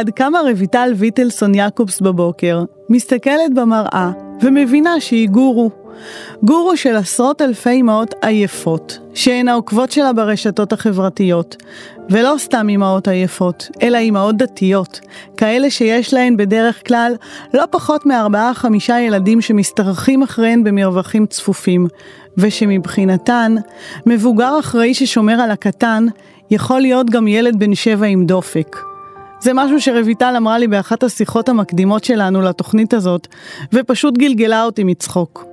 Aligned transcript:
אחד 0.00 0.10
קמה 0.10 0.40
רויטל 0.40 0.92
ויטלסון 0.96 1.54
יעקובס 1.54 2.00
בבוקר, 2.00 2.64
מסתכלת 2.88 3.54
במראה 3.54 4.10
ומבינה 4.42 5.00
שהיא 5.00 5.28
גורו. 5.28 5.70
גורו 6.42 6.76
של 6.76 6.96
עשרות 6.96 7.42
אלפי 7.42 7.80
אמהות 7.80 8.14
עייפות, 8.22 8.98
שהן 9.14 9.48
העוקבות 9.48 9.90
שלה 9.90 10.12
ברשתות 10.12 10.72
החברתיות. 10.72 11.56
ולא 12.10 12.34
סתם 12.38 12.66
אמהות 12.68 13.08
עייפות, 13.08 13.68
אלא 13.82 13.98
אמהות 13.98 14.36
דתיות, 14.36 15.00
כאלה 15.36 15.70
שיש 15.70 16.14
להן 16.14 16.36
בדרך 16.36 16.88
כלל 16.88 17.12
לא 17.54 17.64
פחות 17.70 18.06
מארבעה-חמישה 18.06 19.00
ילדים 19.00 19.40
שמשתרכים 19.40 20.22
אחריהן 20.22 20.64
במרווחים 20.64 21.26
צפופים, 21.26 21.86
ושמבחינתן, 22.38 23.54
מבוגר 24.06 24.58
אחראי 24.60 24.94
ששומר 24.94 25.40
על 25.40 25.50
הקטן, 25.50 26.06
יכול 26.50 26.80
להיות 26.80 27.10
גם 27.10 27.28
ילד 27.28 27.58
בן 27.58 27.74
שבע 27.74 28.06
עם 28.06 28.26
דופק. 28.26 28.89
זה 29.40 29.50
משהו 29.54 29.80
שרויטל 29.80 30.34
אמרה 30.36 30.58
לי 30.58 30.68
באחת 30.68 31.02
השיחות 31.02 31.48
המקדימות 31.48 32.04
שלנו 32.04 32.42
לתוכנית 32.42 32.94
הזאת, 32.94 33.26
ופשוט 33.72 34.18
גלגלה 34.18 34.64
אותי 34.64 34.84
מצחוק. 34.84 35.44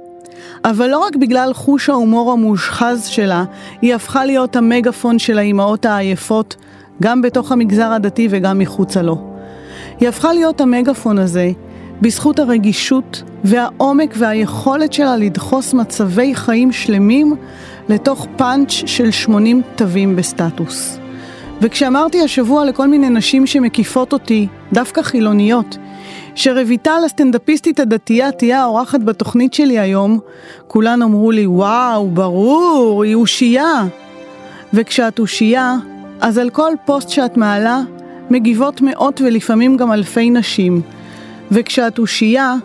אבל 0.65 0.87
לא 0.87 0.99
רק 0.99 1.15
בגלל 1.15 1.53
חוש 1.53 1.89
ההומור 1.89 2.31
המושחז 2.31 3.05
שלה, 3.05 3.43
היא 3.81 3.95
הפכה 3.95 4.25
להיות 4.25 4.55
המגפון 4.55 5.19
של 5.19 5.37
האימהות 5.37 5.85
העייפות, 5.85 6.55
גם 7.01 7.21
בתוך 7.21 7.51
המגזר 7.51 7.91
הדתי 7.91 8.27
וגם 8.31 8.59
מחוצה 8.59 9.01
לו. 9.01 9.33
היא 9.99 10.09
הפכה 10.09 10.33
להיות 10.33 10.61
המגפון 10.61 11.17
הזה 11.17 11.51
בזכות 12.01 12.39
הרגישות 12.39 13.23
והעומק 13.43 14.13
והיכולת 14.17 14.93
שלה 14.93 15.17
לדחוס 15.17 15.73
מצבי 15.73 16.35
חיים 16.35 16.71
שלמים 16.71 17.35
לתוך 17.89 18.27
פאנץ' 18.37 18.71
של 18.71 19.11
80 19.11 19.61
תווים 19.75 20.15
בסטטוס. 20.15 20.99
וכשאמרתי 21.61 22.21
השבוע 22.21 22.65
לכל 22.65 22.87
מיני 22.87 23.09
נשים 23.09 23.47
שמקיפות 23.47 24.13
אותי, 24.13 24.47
דווקא 24.73 25.01
חילוניות, 25.01 25.77
שרויטל 26.35 27.01
הסטנדאפיסטית 27.05 27.79
הדתייה 27.79 28.31
תהיה 28.31 28.61
האורחת 28.61 28.99
בתוכנית 28.99 29.53
שלי 29.53 29.79
היום, 29.79 30.19
כולן 30.67 31.01
אמרו 31.01 31.31
לי, 31.31 31.47
וואו, 31.47 32.09
ברור, 32.09 33.03
היא 33.03 33.15
אושייה. 33.15 33.85
וכשאת 34.73 35.19
אושייה, 35.19 35.75
אז 36.21 36.37
על 36.37 36.49
כל 36.49 36.71
פוסט 36.85 37.09
שאת 37.09 37.37
מעלה, 37.37 37.81
מגיבות 38.29 38.81
מאות 38.81 39.21
ולפעמים 39.21 39.77
גם 39.77 39.91
אלפי 39.91 40.29
נשים. 40.29 40.81
וכשאת 41.51 41.99
אושייה, 41.99 42.55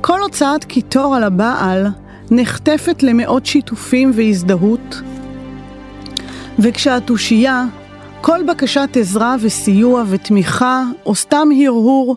כל 0.00 0.22
הוצאת 0.22 0.64
קיטור 0.64 1.16
על 1.16 1.24
הבעל 1.24 1.86
נחטפת 2.30 3.02
למאות 3.02 3.46
שיתופים 3.46 4.10
והזדהות. 4.14 5.02
וכשאת 6.58 7.10
אושייה, 7.10 7.64
כל 8.24 8.42
בקשת 8.48 8.88
עזרה 8.96 9.36
וסיוע 9.40 10.04
ותמיכה, 10.08 10.84
או 11.06 11.14
סתם 11.14 11.48
הרהור, 11.64 12.16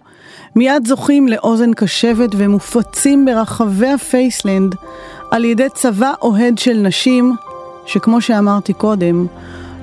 מיד 0.55 0.87
זוכים 0.87 1.27
לאוזן 1.27 1.73
קשבת 1.73 2.29
ומופצים 2.37 3.25
ברחבי 3.25 3.89
הפייסלנד 3.89 4.75
על 5.31 5.45
ידי 5.45 5.67
צבא 5.73 6.13
אוהד 6.21 6.57
של 6.57 6.73
נשים, 6.73 7.35
שכמו 7.85 8.21
שאמרתי 8.21 8.73
קודם, 8.73 9.25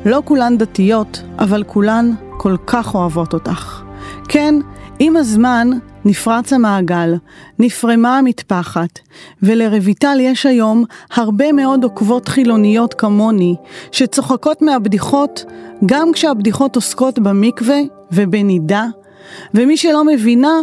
לא 0.05 0.23
כולן 0.25 0.59
דתיות, 0.59 1.23
אבל 1.39 1.65
כולן 1.67 2.11
כל 2.39 2.57
כך 2.67 2.95
אוהבות 2.95 3.35
אותך. 3.35 3.83
כן, 4.29 4.55
עם 4.99 5.17
הזמן 5.17 5.71
נפרץ 6.05 6.53
המעגל, 6.53 7.15
נפרמה 7.59 8.19
המטפחת, 8.19 8.99
ולרויטל 9.43 10.19
יש 10.21 10.47
היום 10.47 10.85
הרבה 11.15 11.53
מאוד 11.53 11.85
עוקבות 11.85 12.29
חילוניות 12.29 12.95
כמוני, 12.95 13.57
שצוחקות 13.93 14.63
מהבדיחות 14.63 15.45
גם 15.87 16.13
כשהבדיחות 16.13 16.77
עוסקות 16.77 17.19
במקווה 17.19 17.79
ובנידה, 18.13 18.87
ומי 19.55 19.77
שלא 19.77 20.05
מבינה, 20.05 20.61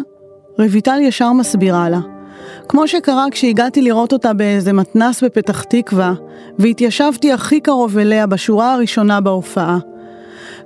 רויטל 0.60 1.00
ישר 1.02 1.34
מסבירה 1.34 1.90
לה. 1.90 2.00
כמו 2.68 2.88
שקרה 2.88 3.26
כשהגעתי 3.32 3.82
לראות 3.82 4.14
אותה 4.14 4.34
באיזה 4.34 4.74
מתנס 4.74 5.24
בפתח 5.24 5.64
תקווה, 5.64 6.14
והתיישבתי 6.60 7.32
הכי 7.32 7.60
קרוב 7.60 7.98
אליה 7.98 8.28
בשורה 8.28 8.74
הראשונה 8.74 9.22
בהופעה. 9.22 9.78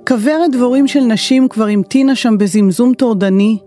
כוורת 0.08 0.50
דבורים 0.52 0.88
של 0.88 1.00
נשים 1.00 1.48
כבר 1.48 1.66
המתינה 1.66 2.14
שם 2.14 2.38
בזמזום 2.38 2.94
טורדני, 2.94 3.58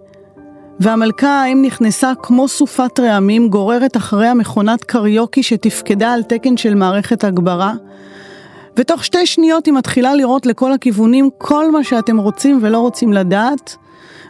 והמלכה 0.79 1.43
האם 1.43 1.61
נכנסה 1.61 2.11
כמו 2.23 2.47
סופת 2.47 2.99
רעמים 2.99 3.49
גוררת 3.49 3.97
אחריה 3.97 4.33
מכונת 4.33 4.83
קריוקי 4.83 5.43
שתפקדה 5.43 6.13
על 6.13 6.23
תקן 6.23 6.57
של 6.57 6.75
מערכת 6.75 7.23
הגברה, 7.23 7.73
ותוך 8.77 9.05
שתי 9.05 9.25
שניות 9.25 9.65
היא 9.65 9.73
מתחילה 9.73 10.15
לראות 10.15 10.45
לכל 10.45 10.73
הכיוונים 10.73 11.29
כל 11.37 11.71
מה 11.71 11.83
שאתם 11.83 12.17
רוצים 12.17 12.59
ולא 12.61 12.79
רוצים 12.79 13.13
לדעת, 13.13 13.75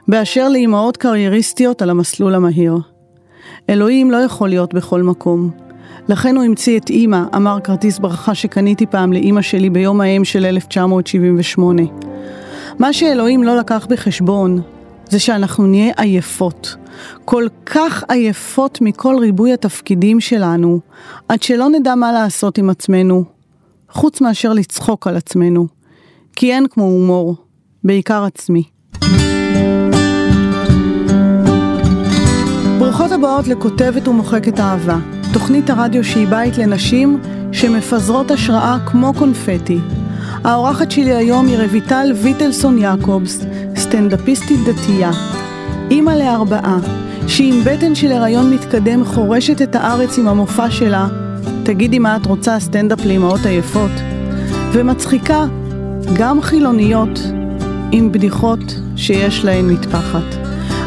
באשר 0.07 0.50
לאימהות 0.50 0.97
קרייריסטיות 0.97 1.81
על 1.81 1.90
המסלול 1.90 2.36
המהיר. 2.36 2.78
אלוהים 3.69 4.12
לא 4.12 4.18
יכול 4.18 4.50
להיות 4.50 4.74
בכל 4.74 5.02
מקום. 5.02 5.50
לכן 6.09 6.36
הוא 6.36 6.44
המציא 6.44 6.80
את 6.80 6.90
אימא, 6.90 7.22
אמר 7.36 7.57
כרטיס 7.63 8.00
ברכה 8.00 8.36
שקניתי 8.36 8.86
פעם 8.86 9.13
לאימא 9.13 9.41
שלי 9.41 9.69
ביום 9.69 10.02
האם 10.02 10.25
של 10.25 10.46
1978. 10.46 11.81
מה 12.80 12.94
שאלוהים 12.94 13.44
לא 13.44 13.57
לקח 13.57 13.88
בחשבון, 13.90 14.62
זה 15.09 15.19
שאנחנו 15.19 15.68
נהיה 15.68 15.94
עייפות. 15.97 16.75
כל 17.25 17.47
כך 17.66 18.03
עייפות 18.09 18.81
מכל 18.81 19.16
ריבוי 19.19 19.53
התפקידים 19.53 20.19
שלנו, 20.19 20.79
עד 21.29 21.44
שלא 21.44 21.69
נדע 21.69 21.95
מה 21.95 22.12
לעשות 22.12 22.57
עם 22.57 22.69
עצמנו, 22.69 23.23
חוץ 23.90 24.22
מאשר 24.22 24.53
לצחוק 24.53 25.07
על 25.07 25.18
עצמנו. 25.18 25.68
כי 26.35 26.53
אין 26.53 26.68
כמו 26.68 26.84
הומור, 26.84 27.35
בעיקר 27.84 28.23
עצמי. 28.23 28.63
ברוכות 32.79 33.12
הבאות 33.12 33.47
לכותבת 33.47 34.07
ומוחקת 34.07 34.59
אהבה, 34.59 34.97
תוכנית 35.34 35.69
הרדיו 35.69 36.03
שהיא 36.03 36.28
בית 36.28 36.57
לנשים 36.57 37.19
שמפזרות 37.51 38.31
השראה 38.31 38.78
כמו 38.85 39.13
קונפטי. 39.13 39.79
האורחת 40.44 40.92
שלי 40.92 41.14
היום 41.14 41.48
היא 41.48 41.58
רויטל 41.58 42.14
ויטלסון 42.24 42.78
יעקובס, 42.78 43.46
סטנדאפיסטית 43.75 44.59
דתייה. 44.66 45.12
אימא 45.92 46.12
לארבעה, 46.12 46.78
שהיא 47.28 47.53
עם 47.53 47.64
בטן 47.64 47.96
של 47.96 48.12
הריון 48.12 48.53
מתקדם 48.53 49.06
חורשת 49.06 49.62
את 49.62 49.75
הארץ 49.75 50.18
עם 50.18 50.28
המופע 50.28 50.72
שלה, 50.72 51.08
תגידי 51.64 52.00
מה 52.00 52.16
את 52.16 52.25
רוצה 52.25 52.59
סטנדאפ 52.59 53.06
לאמהות 53.06 53.46
עייפות, 53.46 53.92
ומצחיקה 54.72 55.46
גם 56.18 56.42
חילוניות 56.42 57.19
עם 57.92 58.12
בדיחות 58.12 58.75
שיש 58.96 59.46
להן 59.46 59.69
מטפחת. 59.69 60.36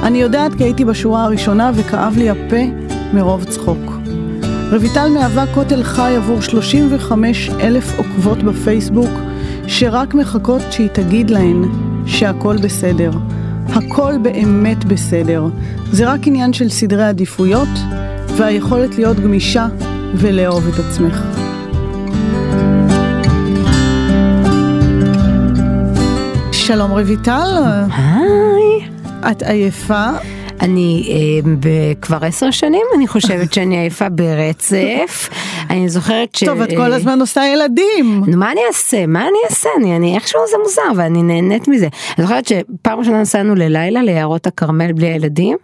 אני 0.02 0.22
יודעת 0.22 0.54
כי 0.54 0.64
הייתי 0.64 0.84
בשורה 0.84 1.24
הראשונה 1.24 1.70
וכאב 1.74 2.14
לי 2.16 2.30
הפה 2.30 2.62
מרוב 3.12 3.44
צחוק. 3.44 3.92
רויטל 4.70 5.08
מהווה 5.08 5.54
כותל 5.54 5.82
חי 5.82 6.14
עבור 6.16 6.40
35 6.40 7.50
אלף 7.60 7.98
עוקבות 7.98 8.42
בפייסבוק, 8.42 9.10
שרק 9.66 10.14
מחכות 10.14 10.62
שהיא 10.70 10.88
תגיד 10.88 11.30
להן 11.30 11.62
שהכל 12.06 12.56
בסדר. 12.56 13.10
הכל 13.68 14.14
באמת 14.22 14.84
בסדר. 14.84 15.46
זה 15.92 16.12
רק 16.12 16.26
עניין 16.26 16.52
של 16.52 16.68
סדרי 16.68 17.04
עדיפויות 17.04 17.68
והיכולת 18.36 18.94
להיות 18.94 19.20
גמישה 19.20 19.66
ולאהוב 20.14 20.68
את 20.68 20.78
עצמך. 20.78 21.22
שלום 26.52 26.90
רויטל. 26.90 27.62
היי. 27.92 28.88
את 29.30 29.42
עייפה? 29.42 30.06
אני 30.60 31.08
אה, 31.64 31.92
כבר 32.00 32.18
עשר 32.22 32.50
שנים, 32.50 32.86
אני 32.96 33.08
חושבת 33.08 33.52
שאני 33.52 33.78
עייפה 33.78 34.08
ברצף. 34.08 35.28
אני 35.70 35.88
זוכרת 35.88 36.34
ש... 36.34 36.44
טוב, 36.44 36.60
את 36.60 36.70
כל 36.76 36.92
הזמן 36.92 37.20
עושה 37.20 37.42
ילדים. 37.54 38.22
נו, 38.26 38.36
מה 38.36 38.52
אני 38.52 38.60
אעשה? 38.68 39.06
מה 39.06 39.22
אני 39.22 39.38
אעשה? 39.50 39.68
אני, 39.78 39.96
אני 39.96 40.14
איכשהו 40.14 40.40
זה 40.50 40.56
מוזר, 40.62 40.82
ואני 40.96 41.22
נהנית 41.22 41.68
מזה. 41.68 41.88
אני 42.18 42.26
זוכרת 42.26 42.46
שפעם 42.46 42.98
ראשונה 42.98 43.20
נסענו 43.20 43.54
ללילה 43.54 44.02
ליערות 44.02 44.46
הכרמל 44.46 44.92
בלי 44.92 45.06
הילדים, 45.06 45.56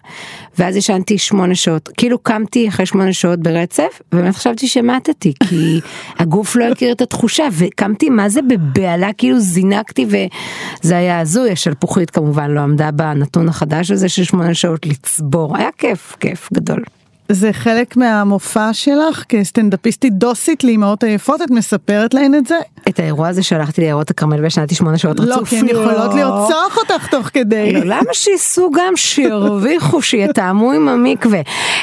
ואז 0.59 0.77
ישנתי 0.77 1.19
שמונה 1.19 1.55
שעות. 1.55 1.89
כאילו 1.97 2.19
קמתי 2.19 2.69
אחרי 2.69 2.87
שמונה 2.87 3.13
שעות 3.13 3.41
ברצף, 3.41 4.03
ובאמת 4.13 4.37
חשבתי 4.37 4.69
שמטתי, 4.69 5.33
כי 5.49 5.81
הגוף 6.19 6.57
לא 6.57 6.65
הכיר 6.65 6.93
את 6.93 7.01
התחושה, 7.01 7.45
וקמתי 7.53 8.11
מה 8.11 8.29
זה 8.29 8.41
בבהלה, 8.43 9.13
כאילו 9.19 9.41
זינקתי, 9.41 10.07
וזה 10.07 10.97
היה 10.97 11.21
הזוי, 11.21 11.51
השלפוחית 11.53 12.11
כמובן 12.11 12.51
לא 12.51 12.61
עמדה 12.61 12.91
בנתון 12.91 13.49
החדש 13.49 13.91
הזה 13.91 14.09
של 14.09 14.25
שמונה 14.25 14.55
שעות 14.55 14.86
לצבור, 14.89 15.57
היה 15.57 15.69
כיף, 15.79 16.17
כיף 16.21 16.49
גדול. 16.53 16.85
זה 17.29 17.53
חלק 17.53 17.97
מהמופע 17.97 18.73
שלך 18.73 19.25
כסטנדאפיסטית 19.29 20.13
דוסית 20.13 20.65
לאמהות 20.65 21.05
עייפות, 21.05 21.43
את 21.43 21.51
מספרת 21.51 22.15
להן 22.15 22.35
את 22.35 22.47
זה? 22.47 22.59
את 22.89 22.99
האירוע 22.99 23.29
הזה 23.29 23.43
שהלכתי 23.43 23.81
ליערות 23.81 24.11
הכרמל 24.11 24.41
וישנתי 24.43 24.75
שמונה 24.75 24.99
שעות 24.99 25.21
רצוף. 25.21 25.39
לא, 25.39 25.45
כי 25.45 25.59
הן 25.59 25.69
יכולות 25.69 26.15
לרצוח 26.15 26.79
אותך 26.79 27.07
תוך 27.07 27.27
כדי. 27.27 27.73
לא, 27.73 27.81
למה 27.85 28.13
שייסעו 28.13 28.71
גם 28.75 28.97
שירוויחו, 28.97 30.03
שיתאמו 30.03 30.73
עם 30.73 30.89
המקווה. 30.89 31.41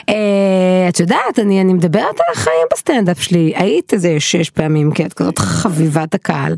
אה, 0.10 0.16
את 0.90 1.00
יודעת, 1.00 1.40
אני, 1.40 1.62
אני 1.62 1.74
מדברת 1.74 2.16
על 2.20 2.34
החיים 2.34 2.68
בסטנדאפ 2.74 3.22
שלי, 3.22 3.54
היית 3.56 3.94
איזה 3.94 4.16
שש 4.20 4.50
פעמים, 4.50 4.92
כי 4.92 5.06
את 5.06 5.14
כזאת 5.14 5.40
חביבת 5.40 6.16
הקהל, 6.16 6.56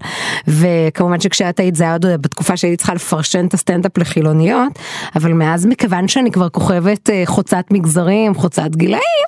וכמובן 0.47 1.19
שכשאת 1.19 1.59
היית 1.59 1.75
זה 1.75 1.83
היה 1.83 1.93
עוד 1.93 2.05
בתקופה 2.21 2.57
שהייתי 2.57 2.77
צריכה 2.77 2.93
לפרשן 2.93 3.45
את 3.45 3.53
הסטנדאפ 3.53 3.97
לחילוניות, 3.97 4.73
אבל 5.15 5.33
מאז 5.33 5.65
מכיוון 5.65 6.07
שאני 6.07 6.31
כבר 6.31 6.49
כוכבת 6.49 7.09
אה, 7.09 7.23
חוצת 7.25 7.65
מגזרים, 7.71 8.35
חוצת 8.35 8.75
גילאים, 8.75 9.25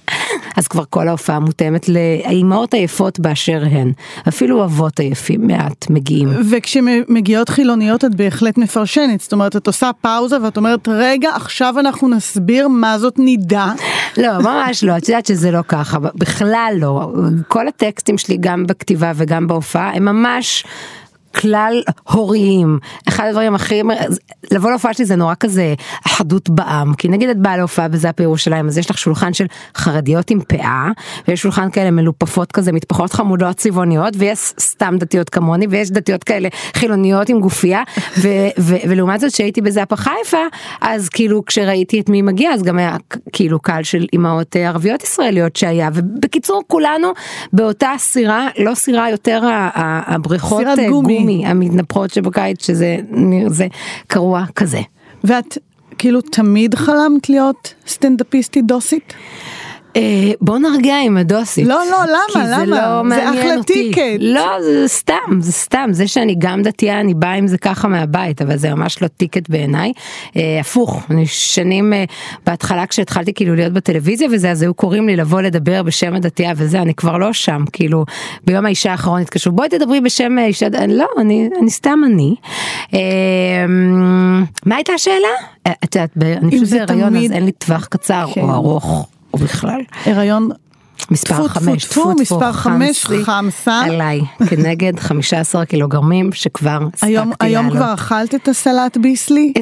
אז 0.58 0.68
כבר 0.68 0.84
כל 0.90 1.08
ההופעה 1.08 1.40
מותאמת 1.40 1.90
לאימהות 1.90 2.74
עייפות 2.74 3.20
באשר 3.20 3.64
הן, 3.72 3.92
אפילו 4.28 4.64
אבות 4.64 5.00
עייפים 5.00 5.48
מעט 5.48 5.90
מגיעים. 5.90 6.30
וכשמגיעות 6.52 7.50
חילוניות 7.50 8.06
את 8.06 8.16
בהחלט 8.16 8.58
מפרשנת, 8.58 9.22
זאת 9.22 9.34
אומרת 9.34 9.56
את 9.56 9.68
עושה 9.68 9.90
פאוזה 10.02 10.42
ואת 10.44 10.58
אומרת 10.58 10.88
רגע 10.88 11.30
עכשיו 11.36 11.80
אנחנו 11.80 12.08
נסביר 12.08 12.68
מה 12.68 13.00
זאת 13.00 13.20
נידה. 13.20 13.74
לא 14.18 14.40
ממש 14.40 14.84
לא, 14.84 14.98
את 14.98 15.10
יודעת 15.10 15.26
שזה 15.26 15.52
לא 15.52 15.62
ככה, 15.68 16.00
בכלל 16.00 16.74
לא, 16.78 17.12
כל 17.48 17.68
הטקסטים 17.68 18.18
שלי 18.18 18.38
גם 18.40 18.66
בכתיבה 18.68 19.12
וגם 19.16 19.48
בהופעה 19.48 19.92
הם 19.94 20.06
ממש 20.06 20.66
כלל 21.42 21.82
הוריים. 22.04 22.80
אחד 23.08 23.28
הדברים 23.28 23.56
הכי, 23.56 23.82
לבוא 24.52 24.70
להופעה 24.70 24.94
שלי 24.94 25.06
זה 25.06 25.16
נורא 25.16 25.34
כזה 25.40 25.74
אחדות 26.08 26.50
בעם, 26.50 26.94
כי 26.94 27.08
נגיד 27.08 27.30
את 27.30 27.38
באה 27.38 27.58
להופעה 27.58 27.88
בזאפ 27.88 28.20
ירושלים, 28.20 28.68
אז 28.68 28.78
יש 28.78 28.90
לך 28.90 28.98
שולחן 28.98 29.34
של 29.34 29.46
חרדיות 29.76 30.30
עם 30.30 30.40
פאה, 30.48 30.88
ויש 31.28 31.42
שולחן 31.42 31.70
כאלה 31.70 31.92
מלופפות 31.92 32.52
כזה, 32.52 32.72
מטפחות 32.72 33.14
חמודות 33.14 33.56
צבעוניות, 33.56 34.14
ויש 34.18 34.40
סתם 34.60 34.96
דתיות 35.00 35.30
כמוני, 35.30 35.68
ויש 35.70 35.92
דתיות 35.92 36.24
כאלה 36.24 36.50
חילוניות 36.74 37.30
עם 37.30 37.40
גופייה, 37.40 37.84
ו- 38.18 38.28
ו- 38.60 38.76
ולעומת 38.90 39.20
זאת 39.20 39.32
שהייתי 39.32 39.62
בזאפה 39.62 39.96
חיפה, 39.96 40.38
אז 40.82 41.10
כאילו 41.10 41.46
כשראיתי 41.46 42.00
את 42.00 42.10
מי 42.10 42.22
מגיע, 42.22 42.52
אז 42.54 42.64
גם 42.64 42.78
היה 42.78 42.96
כאילו 43.32 43.60
קהל 43.60 43.84
של 43.84 44.06
אימהות 44.14 44.56
אה, 44.56 44.68
ערביות 44.68 45.04
ישראליות 45.04 45.56
שהיה, 45.56 45.90
ובקיצור 45.94 46.64
כולנו 46.68 47.08
באותה 47.54 47.92
סירה, 47.98 48.48
לא 48.58 48.76
סירה 48.76 49.10
יותר 49.12 49.42
הבריכות 49.76 50.66
אה, 50.68 50.90
גומי. 50.90 51.27
גומי 51.28 51.46
המתנפחות 51.46 52.10
שבקיץ 52.10 52.66
שזה 52.66 52.98
זה 53.48 53.68
קרוע 54.08 54.46
כזה. 54.56 54.82
ואת 55.24 55.58
כאילו 55.98 56.22
תמיד 56.22 56.76
חלמת 56.76 57.30
להיות 57.30 57.74
סטנדאפיסטית 57.88 58.66
דוסית? 58.66 59.14
אה, 59.98 60.32
בוא 60.42 60.58
נרגיע 60.58 61.02
עם 61.02 61.18
הדוסית. 61.18 61.68
לא, 61.68 61.80
לא, 61.92 61.98
למה? 62.06 62.20
כי 62.34 62.40
למה? 62.40 62.60
זה 62.60 62.66
לא 62.66 63.04
מעניין 63.04 63.40
אחלה 63.40 63.56
אותי. 63.56 63.74
טיקט. 63.74 64.02
לא, 64.20 64.62
זה 64.62 64.88
סתם, 64.88 65.40
זה 65.40 65.52
סתם. 65.52 65.90
זה 65.92 66.08
שאני 66.08 66.36
גם 66.38 66.62
דתייה, 66.62 67.00
אני 67.00 67.14
באה 67.14 67.34
עם 67.34 67.48
זה 67.48 67.58
ככה 67.58 67.88
מהבית, 67.88 68.42
אבל 68.42 68.58
זה 68.58 68.74
ממש 68.74 69.02
לא 69.02 69.08
טיקט 69.08 69.50
בעיניי. 69.50 69.92
אה, 70.38 70.60
הפוך, 70.60 71.04
אני 71.10 71.26
שנים 71.26 71.94
אה, 71.94 72.04
בהתחלה 72.46 72.88
כשהתחלתי 72.88 73.34
כאילו 73.34 73.56
להיות 73.56 73.74
בטלוויזיה 73.74 74.28
וזה, 74.32 74.52
אז 74.52 74.62
היו 74.62 74.74
קוראים 74.74 75.08
לי 75.08 75.16
לבוא 75.16 75.42
לדבר 75.42 75.84
בשם 75.84 76.16
הדתייה 76.16 76.54
וזה, 76.56 76.82
אני 76.82 76.94
כבר 76.94 77.18
לא 77.18 77.34
שם. 77.34 77.64
כאילו, 77.74 78.06
ביום 78.44 78.66
האישה 78.66 78.92
האחרון 78.92 79.22
התקשרו, 79.22 79.54
בואי 79.54 79.70
תדברי 79.70 80.02
בשם 80.02 80.40
אישה, 80.40 80.68
לא, 80.88 81.08
אני, 81.20 81.50
אני 81.62 81.70
סתם 81.70 82.00
אני. 82.06 82.36
מה 84.66 84.76
הייתה 84.76 84.94
השאלה? 84.94 85.28
את 85.84 85.96
יודעת, 85.96 86.18
אני 86.18 86.52
פשוט 86.52 86.66
זה 86.66 86.86
בהיריון, 86.88 87.16
אז 87.16 87.32
אין 87.32 87.46
לי 87.46 87.52
טווח 87.52 87.86
קצר 87.86 88.26
כן. 88.34 88.42
או 88.42 88.54
ארוך. 88.54 89.08
או 89.42 89.46
בכלל. 89.46 89.82
הריון 90.06 90.50
מספר 91.12 91.48
חמש, 91.48 91.86
טפו, 91.86 92.02
טפו, 92.02 92.22
מספר 92.22 92.52
חמש, 92.52 93.06
חמסה. 93.24 93.82
עליי 93.82 94.22
כנגד 94.50 95.00
15 95.08 95.66
קילוגרמים 95.66 96.30
שכבר 96.34 96.80
היום, 97.02 97.28
הספקתי 97.28 97.46
היום 97.46 97.66
לעלות. 97.66 97.78
כבר 97.78 97.94
אכלת 97.94 98.36
את 98.36 98.48
הסלט 98.48 98.98
ביסלי? 98.98 99.54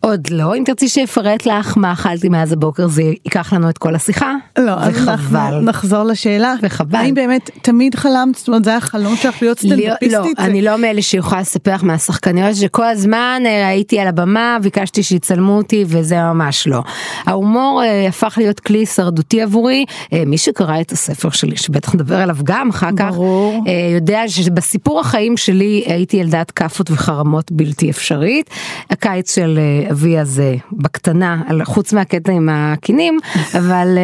עוד 0.00 0.30
לא, 0.30 0.54
אם 0.54 0.62
תרצי 0.66 0.88
שאפרט 0.88 1.46
לך 1.46 1.76
מה 1.76 1.92
אכלתי 1.92 2.28
מאז 2.28 2.52
הבוקר 2.52 2.88
זה 2.88 3.02
ייקח 3.02 3.52
לנו 3.52 3.70
את 3.70 3.78
כל 3.78 3.94
השיחה, 3.94 4.32
לא, 4.58 4.72
אז 4.72 4.98
אנחנו 4.98 5.12
וחבל. 5.12 5.60
נחזור 5.60 6.02
לשאלה. 6.02 6.54
וחבל. 6.62 6.98
האם 6.98 7.14
באמת 7.14 7.50
תמיד 7.62 7.94
חלמת, 7.94 8.34
זאת 8.34 8.48
אומרת 8.48 8.64
זה 8.64 8.70
היה 8.70 8.80
חלום 8.80 9.16
שלך 9.16 9.42
להיות 9.42 9.64
לא, 9.64 9.68
סטנדאפיסטית? 9.70 10.38
לא, 10.38 10.44
אני 10.44 10.62
לא 10.62 10.78
מאלה 10.78 11.02
שיכולה 11.02 11.40
לספר 11.40 11.74
לך 11.74 11.84
מהשחקניות 11.84 12.56
שכל 12.56 12.84
הזמן 12.84 13.42
אה, 13.46 13.68
הייתי 13.68 14.00
על 14.00 14.08
הבמה, 14.08 14.56
ביקשתי 14.62 15.02
שיצלמו 15.02 15.56
אותי 15.56 15.84
וזה 15.88 16.22
ממש 16.22 16.66
לא. 16.66 16.82
ההומור 17.26 17.82
אה, 17.84 18.08
הפך 18.08 18.34
להיות 18.36 18.60
כלי 18.60 18.78
הישרדותי 18.78 19.37
עבורי, 19.42 19.84
אה, 20.12 20.22
מי 20.26 20.38
שקרא 20.38 20.80
את 20.80 20.92
הספר 20.92 21.30
שלי, 21.30 21.56
שבטח 21.56 21.94
נדבר 21.94 22.16
עליו 22.16 22.36
גם 22.44 22.68
אחר 22.70 22.90
כך, 22.96 23.10
ברור. 23.14 23.64
אה, 23.66 23.90
יודע 23.94 24.22
שבסיפור 24.28 25.00
החיים 25.00 25.36
שלי 25.36 25.84
הייתי 25.86 26.16
ילדת 26.16 26.50
כאפות 26.50 26.90
וחרמות 26.90 27.52
בלתי 27.52 27.90
אפשרית. 27.90 28.50
הקיץ 28.90 29.34
של 29.34 29.58
אה, 29.58 29.90
אבי 29.90 30.18
הזה 30.18 30.56
בקטנה, 30.72 31.42
חוץ 31.64 31.92
מהקטע 31.92 32.32
עם 32.32 32.48
הקינים, 32.52 33.18
אבל 33.58 33.98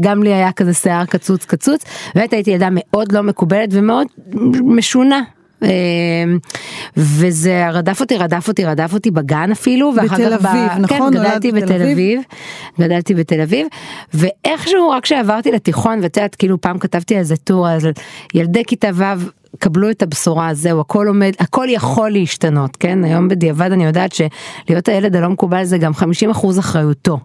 גם 0.00 0.22
לי 0.22 0.34
היה 0.34 0.52
כזה 0.52 0.74
שיער 0.74 1.04
קצוץ 1.04 1.44
קצוץ, 1.44 1.84
באמת 2.14 2.32
הייתי 2.32 2.50
ילדה 2.50 2.68
מאוד 2.72 3.12
לא 3.12 3.22
מקובלת 3.22 3.68
ומאוד 3.72 4.06
משונה. 4.64 5.20
אה, 5.62 5.68
וזה 6.96 7.68
רדף 7.68 8.00
אותי 8.00 8.16
רדף 8.16 8.48
אותי 8.48 8.64
רדף 8.64 8.94
אותי 8.94 9.10
בגן 9.10 9.52
אפילו 9.52 9.92
ואחר 9.96 10.16
בתל 10.16 10.38
כך 10.38 10.44
ב- 10.44 10.46
אביב, 10.46 10.78
נכון? 10.78 11.12
כן, 11.12 11.20
גדלתי 11.20 11.52
בתל 11.52 11.64
בתל 11.64 11.74
אביב? 11.74 11.92
אביב 11.92 12.20
גדלתי 12.80 13.14
בתל 13.14 13.40
אביב 13.40 13.66
ואיכשהו 14.14 14.90
רק 14.90 15.02
כשעברתי 15.02 15.52
לתיכון 15.52 15.98
ואת 16.02 16.16
יודעת 16.16 16.34
כאילו 16.34 16.60
פעם 16.60 16.78
כתבתי 16.78 17.16
על 17.16 17.22
זה 17.22 17.36
טור 17.36 17.68
אז 17.68 17.88
ילדי 18.34 18.64
כיתה 18.64 18.88
ו' 18.94 19.04
קבלו 19.58 19.90
את 19.90 20.02
הבשורה 20.02 20.54
זהו 20.54 20.80
הכל 20.80 21.06
עומד 21.08 21.32
הכל 21.38 21.66
יכול 21.70 22.10
להשתנות 22.10 22.76
כן 22.76 23.04
היום 23.04 23.28
בדיעבד 23.28 23.72
אני 23.72 23.84
יודעת 23.84 24.12
שלהיות 24.12 24.88
הילד 24.88 25.16
הלא 25.16 25.28
מקובל 25.28 25.64
זה 25.64 25.78
גם 25.78 25.92
50% 25.92 26.58
אחריותו 26.58 27.18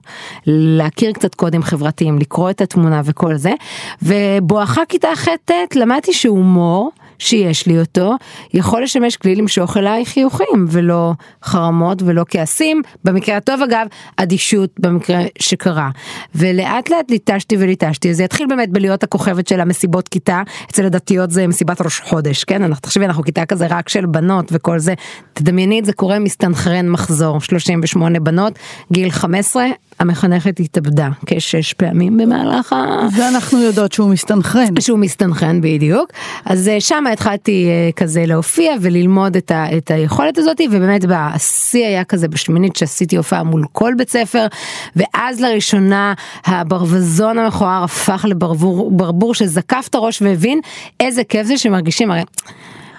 להכיר 0.47 1.11
קצת 1.11 1.35
קודים 1.35 1.63
חברתיים 1.63 2.19
לקרוא 2.19 2.49
את 2.49 2.61
התמונה 2.61 3.01
וכל 3.05 3.35
זה 3.35 3.53
ובואכה 4.01 4.81
כיתה 4.89 5.07
ח'-ט' 5.15 5.75
למדתי 5.75 6.13
שהומור 6.13 6.91
שיש 7.19 7.67
לי 7.67 7.79
אותו, 7.79 8.15
יכול 8.53 8.83
לשמש 8.83 9.17
כלי 9.17 9.35
למשוך 9.35 9.77
אליי 9.77 10.05
חיוכים 10.05 10.65
ולא 10.67 11.13
חרמות 11.43 12.01
ולא 12.05 12.25
כעסים, 12.29 12.81
במקרה 13.03 13.37
הטוב 13.37 13.61
אגב, 13.61 13.87
אדישות 14.17 14.69
במקרה 14.79 15.19
שקרה. 15.39 15.89
ולאט 16.35 16.89
לאט 16.89 17.11
ליטשתי 17.11 17.55
וליטשתי, 17.59 18.13
זה 18.13 18.23
התחיל 18.23 18.47
באמת 18.47 18.69
בלהיות 18.69 19.03
הכוכבת 19.03 19.47
של 19.47 19.59
המסיבות 19.59 20.07
כיתה, 20.07 20.41
אצל 20.71 20.85
הדתיות 20.85 21.31
זה 21.31 21.47
מסיבת 21.47 21.81
ראש 21.81 21.99
חודש, 21.99 22.43
כן? 22.43 22.63
אנחנו 22.63 22.81
תחשבי, 22.81 23.05
אנחנו 23.05 23.23
כיתה 23.23 23.45
כזה 23.45 23.67
רק 23.69 23.89
של 23.89 24.05
בנות 24.05 24.45
וכל 24.51 24.79
זה, 24.79 24.93
תדמייני 25.33 25.79
את 25.79 25.85
זה 25.85 25.93
קורה 25.93 26.19
מסתנכרן 26.19 26.89
מחזור, 26.89 27.41
38 27.41 28.19
בנות, 28.19 28.59
גיל 28.91 29.09
15, 29.09 29.65
המחנכת 29.99 30.59
התאבדה 30.59 31.09
כשש 31.25 31.73
פעמים 31.73 32.17
במהלך 32.17 32.73
ה... 32.73 33.07
ואנחנו 33.17 33.61
יודעות 33.61 33.91
שהוא 33.91 34.09
מסתנכרן. 34.09 34.81
שהוא 34.81 34.99
מסתנכרן 34.99 35.61
בדיוק 35.61 36.09
אז 36.45 36.67
אה, 36.67 36.81
שם 36.81 37.03
התחלתי 37.13 37.67
אה, 37.67 37.89
כזה 37.95 38.25
להופיע 38.25 38.73
וללמוד 38.81 39.35
את, 39.35 39.51
ה, 39.51 39.77
את 39.77 39.91
היכולת 39.91 40.37
הזאת 40.37 40.61
ובאמת 40.69 41.05
השיא 41.09 41.85
היה 41.85 42.03
כזה 42.03 42.27
בשמינית 42.27 42.75
שעשיתי 42.75 43.17
הופעה 43.17 43.43
מול 43.43 43.65
כל 43.71 43.93
בית 43.97 44.09
ספר 44.09 44.47
ואז 44.95 45.41
לראשונה 45.41 46.13
הברווזון 46.45 47.37
המכוער 47.37 47.83
הפך 47.83 48.25
לברבור 48.29 48.91
ברבור 48.91 49.33
שזקף 49.33 49.87
את 49.89 49.95
הראש 49.95 50.21
והבין 50.21 50.59
איזה 50.99 51.23
כיף 51.23 51.47
זה 51.47 51.57
שמרגישים 51.57 52.11
הרי. 52.11 52.21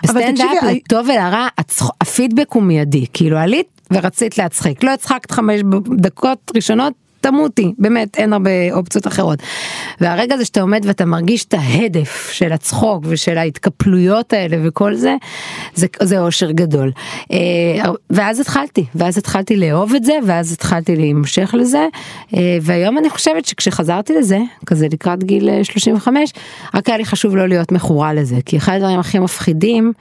בסטנדאפ 0.03 0.63
לטוב 0.63 1.09
ולרע 1.09 1.49
הפידבק 2.01 2.53
הוא 2.53 2.63
מיידי 2.63 3.07
כאילו 3.13 3.39
עלית 3.39 3.76
ורצית 3.93 4.39
להצחיק. 4.39 4.85
לא 4.85 4.91
הצחקת 4.91 5.31
חמש 5.31 5.61
דקות 5.97 6.53
ראשונות 6.57 6.93
תמותי, 7.27 7.73
באמת 7.79 8.17
אין 8.17 8.33
הרבה 8.33 8.51
אופציות 8.73 9.07
אחרות. 9.07 9.39
והרגע 10.01 10.35
הזה 10.35 10.45
שאתה 10.45 10.61
עומד 10.61 10.81
ואתה 10.85 11.05
מרגיש 11.05 11.45
את 11.45 11.55
ההדף 11.55 12.31
של 12.33 12.53
הצחוק 12.53 13.05
ושל 13.09 13.39
ההתקפלויות 13.39 14.33
האלה 14.33 14.57
וכל 14.65 14.95
זה, 14.95 15.17
זה, 15.75 15.87
זה 16.03 16.21
אושר 16.21 16.51
גדול. 16.51 16.93
אה, 17.33 17.39
ואז 18.11 18.41
התחלתי, 18.41 18.85
ואז 18.95 19.19
התחלתי 19.19 19.57
לאהוב 19.57 19.95
את 19.95 20.05
זה, 20.05 20.13
ואז 20.27 20.53
התחלתי 20.53 20.97
להימשך 20.97 21.55
לזה, 21.59 21.87
אה, 22.35 22.59
והיום 22.63 22.99
אני 22.99 23.11
חושבת 23.11 23.45
שכשחזרתי 23.45 24.15
לזה, 24.15 24.39
כזה 24.67 24.87
לקראת 24.93 25.25
גיל 25.25 25.49
אה, 25.49 25.65
35, 25.65 26.33
רק 26.75 26.89
היה 26.89 26.99
לי 26.99 27.05
חשוב 27.05 27.37
לא 27.37 27.49
להיות 27.49 27.73
מכורה 27.73 28.15
לזה, 28.15 28.37
כי 28.47 28.57
אחד 28.57 28.75
הדברים 28.77 28.99
הכי 28.99 29.19
מפחידים 29.19 29.93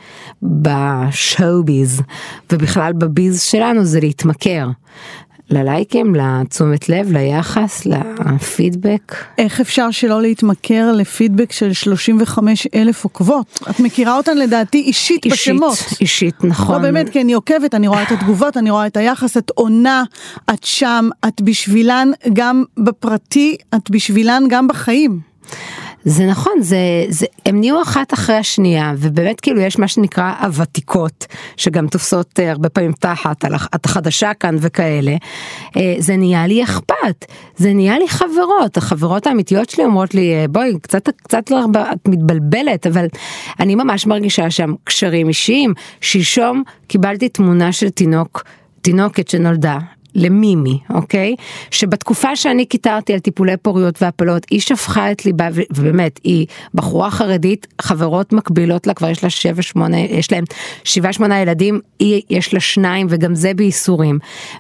בשואו 0.44 1.64
ביז, 1.64 2.02
ובכלל 2.52 2.94
בביז 2.94 3.42
שלנו 3.42 3.84
זה 3.84 4.00
להתמכר. 4.00 4.68
ללייקים, 5.50 6.16
לתשומת 6.16 6.90
לב, 6.90 7.12
ליחס, 7.12 7.86
לפידבק. 7.86 9.16
איך 9.38 9.60
אפשר 9.60 9.92
שלא 9.92 10.22
להתמכר 10.22 10.92
לפידבק 10.92 11.52
של 11.52 11.74
35 11.74 12.68
אלף 12.76 13.04
עוקבות? 13.04 13.60
את 13.70 13.80
מכירה 13.80 14.18
אותן 14.18 14.38
לדעתי 14.38 14.78
אישית, 14.78 15.26
אישית 15.26 15.54
בשמות. 15.56 15.78
אישית, 16.02 16.44
נכון. 16.44 16.76
לא 16.76 16.82
באמת, 16.82 17.10
כי 17.10 17.22
אני 17.22 17.34
עוקבת, 17.34 17.74
אני 17.74 17.88
רואה 17.88 18.04
את 18.04 18.12
התגובות, 18.12 18.58
אני 18.58 18.70
רואה 18.70 18.88
את 18.88 18.98
היחס, 18.98 19.38
את 19.38 19.52
עונה, 19.56 20.04
את 20.50 20.64
שם, 20.64 21.10
את 21.28 21.42
בשבילן 21.42 22.12
גם 22.34 22.64
בפרטי, 22.78 23.56
את 23.76 23.90
בשבילן 23.90 24.44
גם 24.50 24.68
בחיים. 24.68 25.20
זה 26.06 26.26
נכון, 26.26 26.54
זה, 26.62 26.78
זה, 27.10 27.26
הם 27.46 27.60
נהיו 27.60 27.82
אחת 27.82 28.14
אחרי 28.14 28.36
השנייה, 28.36 28.94
ובאמת 28.98 29.40
כאילו 29.42 29.62
יש 29.62 29.80
מה 29.80 29.88
שנקרא 29.88 30.34
הוותיקות, 30.42 31.26
שגם 31.58 31.88
תופסות 31.88 32.40
אה, 32.40 32.52
הרבה 32.52 32.70
פעמים 32.70 32.92
תחת, 32.92 33.46
את 33.76 33.86
החדשה 33.86 34.34
כאן 34.34 34.56
וכאלה, 34.60 35.16
אה, 35.78 35.96
זה 36.00 36.18
נהיה 36.18 36.48
לי 36.48 36.64
אכפת, 36.64 37.26
זה 37.58 37.74
נהיה 37.74 38.00
לי 38.00 38.08
חברות, 38.08 38.78
החברות 38.78 39.28
האמיתיות 39.28 39.70
שלי 39.70 39.86
אומרות 39.86 40.14
לי, 40.14 40.34
אה, 40.34 40.48
בואי, 40.48 40.74
קצת, 40.82 41.10
קצת 41.10 41.52
לא 41.52 41.66
את 41.94 42.08
מתבלבלת, 42.08 42.88
אבל 42.88 43.06
אני 43.60 43.76
ממש 43.76 44.06
מרגישה 44.06 44.50
שם 44.50 44.74
קשרים 44.84 45.28
אישיים, 45.28 45.74
שלשום 46.02 46.64
קיבלתי 46.88 47.30
תמונה 47.30 47.72
של 47.72 47.90
תינוק, 47.90 48.44
תינוקת 48.82 49.28
שנולדה, 49.28 49.78
למימי, 50.16 50.80
אוקיי? 50.90 51.36
שבתקופה 51.72 52.36
שאני 52.36 52.66
קיטרתי 52.66 53.14
על 53.14 53.20
טיפולי 53.20 53.58
פוריות 53.58 54.02
והפלות, 54.02 54.46
היא 54.52 54.60
שפכה 54.60 55.12
את 55.12 55.26
ליבה, 55.26 55.48
ובאמת, 55.72 56.20
היא 56.24 56.48
בחורה 56.74 57.12
חרדית, 57.12 57.68
חברות 57.82 58.34
מקבילות 58.34 58.88
לה, 58.88 58.94
כבר 58.94 59.10
יש 59.10 59.24
לה 59.24 59.30
שבע 59.30 59.62
שמונה, 59.62 60.00
יש 60.00 60.32
להם 60.32 60.44
שבעה 60.84 61.14
שמונה 61.14 61.42
ילדים, 61.42 61.80
היא 62.00 62.22
יש 62.30 62.54
לה 62.54 62.60
שניים 62.60 63.08
וגם 63.10 63.36
זה 63.36 63.54
בייסורים. 63.54 64.20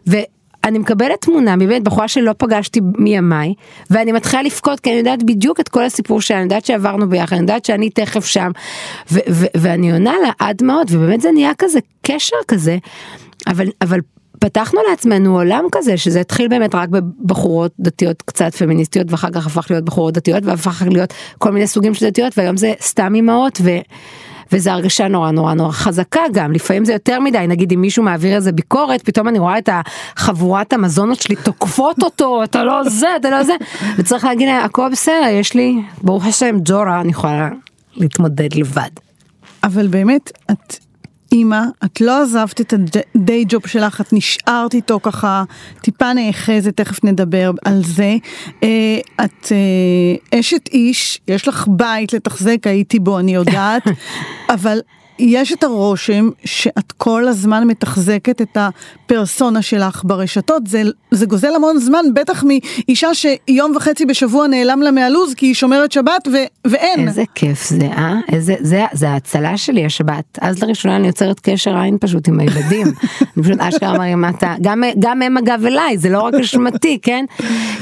ו... 0.10 0.18
אני 0.64 0.80
מקבלת 0.80 1.22
תמונה 1.22 1.56
מבית 1.56 1.84
בחורה 1.84 2.08
שלא 2.08 2.32
פגשתי 2.38 2.80
מימיי, 2.98 3.54
ואני 3.90 4.12
מתחילה 4.12 4.44
לבכות 4.44 4.80
כי 4.80 4.90
אני 4.90 4.98
יודעת 4.98 5.24
בדיוק 5.24 5.60
את 5.60 5.70
כל 5.70 5.84
הסיפור 5.84 6.22
שלה, 6.22 6.38
אני 6.38 6.44
יודעת 6.44 6.66
שעברנו 6.66 7.10
ביחד, 7.10 7.36
אני 7.36 7.42
יודעת 7.42 7.66
שאני 7.66 7.90
תכף 7.90 8.26
שם, 8.26 8.52
ואני 9.56 9.92
עונה 9.92 10.14
לה 10.24 10.32
עד 10.40 10.64
מאוד, 10.64 10.88
ובאמת 10.92 11.22
זה 11.22 11.32
נהיה 11.32 11.52
כזה 11.58 11.80
קשר 12.02 12.36
כזה, 12.48 12.78
אבל, 13.48 13.68
אבל 13.82 14.00
פתחנו 14.39 14.80
לעצמנו 14.89 15.38
עולם 15.38 15.65
כזה 15.72 15.98
שזה 15.98 16.22
התחיל 16.22 16.48
באמת 16.48 16.75
רק 16.75 16.89
בבחורות 16.89 17.72
דתיות 17.80 18.22
קצת 18.22 18.56
פמיניסטיות 18.56 19.12
ואחר 19.12 19.30
כך 19.32 19.48
הפך 19.48 19.68
להיות 19.70 19.86
בחורות 19.86 20.13
דתיות 20.13 20.46
והפך 20.46 20.84
להיות 20.92 21.13
כל 21.38 21.51
מיני 21.51 21.68
סוגים 21.68 21.94
של 21.94 22.08
דתיות 22.08 22.38
והיום 22.38 22.58
זה 22.58 22.74
סתם 22.82 23.15
אימהות 23.15 23.60
ו... 23.63 23.70
וזו 24.51 24.72
הרגשה 24.72 25.08
נורא 25.08 25.32
נורא 25.32 25.54
נורא 25.54 25.72
חזקה 25.72 26.22
גם, 26.34 26.51
לפעמים 26.51 26.86
זה 26.86 26.94
יותר 26.94 27.20
מדי, 27.20 27.46
נגיד 27.48 27.72
אם 27.72 27.82
מישהו 27.82 28.04
מעביר 28.04 28.36
איזה 28.36 28.51
ביקורת, 28.51 29.01
פתאום 29.01 29.27
אני 29.27 29.39
רואה 29.39 29.58
את 29.58 29.70
החבורת 29.72 30.74
המזונות 30.74 31.22
שלי 31.22 31.36
תוקפות 31.36 32.04
אותו, 32.04 32.44
אתה 32.44 32.63
לא 32.63 32.89
זה, 32.89 33.08
אתה 33.15 33.30
לא 33.30 33.44
זה, 33.44 33.54
וצריך 33.98 34.24
להגיד 34.24 34.48
להם, 34.48 34.65
הכל 34.65 34.89
בסדר, 34.92 35.27
יש 35.32 35.54
לי, 35.54 35.82
ברוך 36.01 36.25
השם, 36.25 36.56
ג'ורה, 36.63 37.01
אני 37.01 37.12
יכולה 37.12 37.50
להתמודד 37.96 38.54
לבד. 38.56 38.89
אבל 39.63 39.88
באמת, 39.88 40.32
את 40.51 40.85
אימא, 41.32 41.62
את 41.86 42.01
לא 42.01 42.22
עזבת 42.22 42.62
את 42.62 42.74
הדיי 43.15 43.46
ג'וב 43.48 43.67
שלך, 43.67 44.01
את 44.01 44.13
נשארת 44.13 44.74
איתו 44.74 45.00
ככה 45.03 45.44
טיפה 45.82 46.13
נאחזת, 46.13 46.77
תכף 46.77 47.03
נדבר 47.03 47.51
על 47.65 47.82
זה. 47.86 48.15
אה, 48.63 49.00
את 49.25 49.51
אה, 49.51 50.39
אשת 50.39 50.70
איש, 50.72 51.22
יש 51.27 51.48
לך 51.48 51.67
בית 51.67 52.13
לתחזק, 52.13 52.67
הייתי 52.67 53.00
בו, 53.00 53.20
אני 53.20 53.36
יודעת, 53.36 53.84
אבל 54.55 54.79
יש 55.20 55.54
את 55.54 55.64
הרושם 55.64 56.30
שאת 56.46 56.92
כל 56.92 57.28
הזמן 57.28 57.68
מתחזקת 57.68 58.42
את 58.42 58.58
הפרסונה 58.58 59.62
שלך 59.62 60.02
ברשתות, 60.06 60.68
זה, 60.68 60.82
זה 61.12 61.26
גוזל 61.26 61.56
המון 61.56 61.80
זמן, 61.80 62.06
בטח 62.14 62.44
מאישה 62.44 63.10
שיום 63.14 63.76
וחצי 63.76 64.06
בשבוע 64.06 64.48
נעלם 64.48 64.82
לה 64.82 64.92
מהלו"ז 64.92 65.34
כי 65.34 65.46
היא 65.46 65.54
שומרת 65.54 65.92
שבת 65.92 66.28
ו, 66.28 66.38
ואין. 66.68 67.08
איזה 67.08 67.24
כיף 67.36 67.70
זה, 67.70 67.86
אה? 67.86 68.16
איזה, 68.32 68.56
זה, 68.60 68.86
זה 68.94 69.10
ההצלה 69.10 69.58
שלי 69.58 69.86
השבת. 69.86 70.40
אז 70.42 70.64
לראשונה 70.64 70.96
אני 70.96 71.08
יוצרת 71.08 71.40
קשר 71.40 71.78
עין 71.78 71.98
פשוט 72.02 72.28
עם 72.28 72.40
הילדים. 72.40 72.88
אני 73.22 73.44
פשוט 73.44 73.60
אשכרה 73.60 73.98
מרימה 73.98 74.30
את 74.30 74.44
ה... 74.44 74.56
גם, 74.62 74.84
גם 75.00 75.22
הם 75.22 75.38
אגב 75.38 75.66
אליי, 75.66 75.98
זה 75.98 76.10
לא 76.10 76.22
רק 76.22 76.34
אשמתי, 76.34 77.00
כן? 77.02 77.26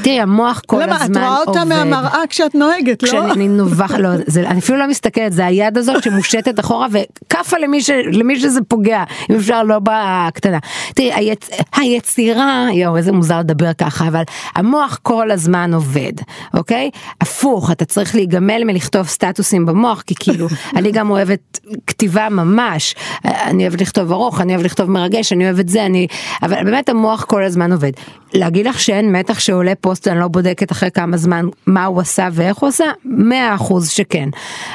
תראי, 0.02 0.20
המוח 0.20 0.60
כל 0.66 0.82
למה, 0.82 1.02
הזמן 1.02 1.06
עובד. 1.06 1.16
למה, 1.16 1.42
את 1.42 1.46
רואה 1.46 1.58
אותה 1.58 1.64
מהמראה 1.64 2.20
כשאת 2.28 2.54
נוהגת, 2.54 3.02
לא? 3.02 3.08
כשאני 3.08 3.48
נובחת, 3.48 3.98
לא, 3.98 4.08
זה, 4.26 4.40
אני 4.40 4.58
אפילו 4.58 4.78
לא 4.78 4.88
מסתכלת, 4.88 5.32
זה 5.32 5.46
היד 5.46 5.78
הזאת 5.78 6.02
שמושטת 6.02 6.60
אחורה 6.60 6.86
ו... 6.92 6.98
כאפה 7.30 7.58
למי, 7.58 7.82
ש, 7.82 7.90
למי 7.90 8.40
שזה 8.40 8.60
פוגע, 8.68 9.04
אם 9.30 9.36
אפשר 9.36 9.62
לא 9.62 9.78
בקטנה. 9.82 10.58
תראי, 10.94 11.12
היצ, 11.12 11.50
היצירה, 11.76 12.66
יואו, 12.72 12.96
איזה 12.96 13.12
מוזר 13.12 13.38
לדבר 13.38 13.72
ככה, 13.72 14.08
אבל 14.08 14.22
המוח 14.54 14.98
כל 15.02 15.30
הזמן 15.30 15.74
עובד, 15.74 16.12
אוקיי? 16.54 16.90
הפוך, 17.20 17.70
אתה 17.70 17.84
צריך 17.84 18.14
להיגמל 18.14 18.64
מלכתוב 18.64 19.06
סטטוסים 19.06 19.66
במוח, 19.66 20.02
כי 20.02 20.14
כאילו, 20.18 20.46
אני 20.76 20.92
גם 20.92 21.10
אוהבת 21.10 21.60
כתיבה 21.86 22.28
ממש, 22.28 22.94
אני 23.24 23.62
אוהבת 23.62 23.80
לכתוב 23.80 24.12
ארוך, 24.12 24.40
אני 24.40 24.52
אוהבת 24.52 24.66
לכתוב 24.66 24.90
מרגש, 24.90 25.32
אני 25.32 25.44
אוהבת 25.44 25.68
זה, 25.68 25.86
אני... 25.86 26.06
אבל 26.42 26.64
באמת 26.64 26.88
המוח 26.88 27.24
כל 27.24 27.44
הזמן 27.44 27.72
עובד. 27.72 27.92
להגיד 28.34 28.66
לך 28.66 28.80
שאין 28.80 29.12
מתח 29.12 29.38
שעולה 29.38 29.74
פוסט, 29.74 30.08
אני 30.08 30.20
לא 30.20 30.28
בודקת 30.28 30.72
אחרי 30.72 30.90
כמה 30.90 31.16
זמן 31.16 31.46
מה 31.66 31.84
הוא 31.84 32.00
עשה 32.00 32.28
ואיך 32.32 32.56
הוא 32.56 32.68
עשה, 32.68 32.84
מאה 33.04 33.54
אחוז 33.54 33.90
שכן. 33.90 34.28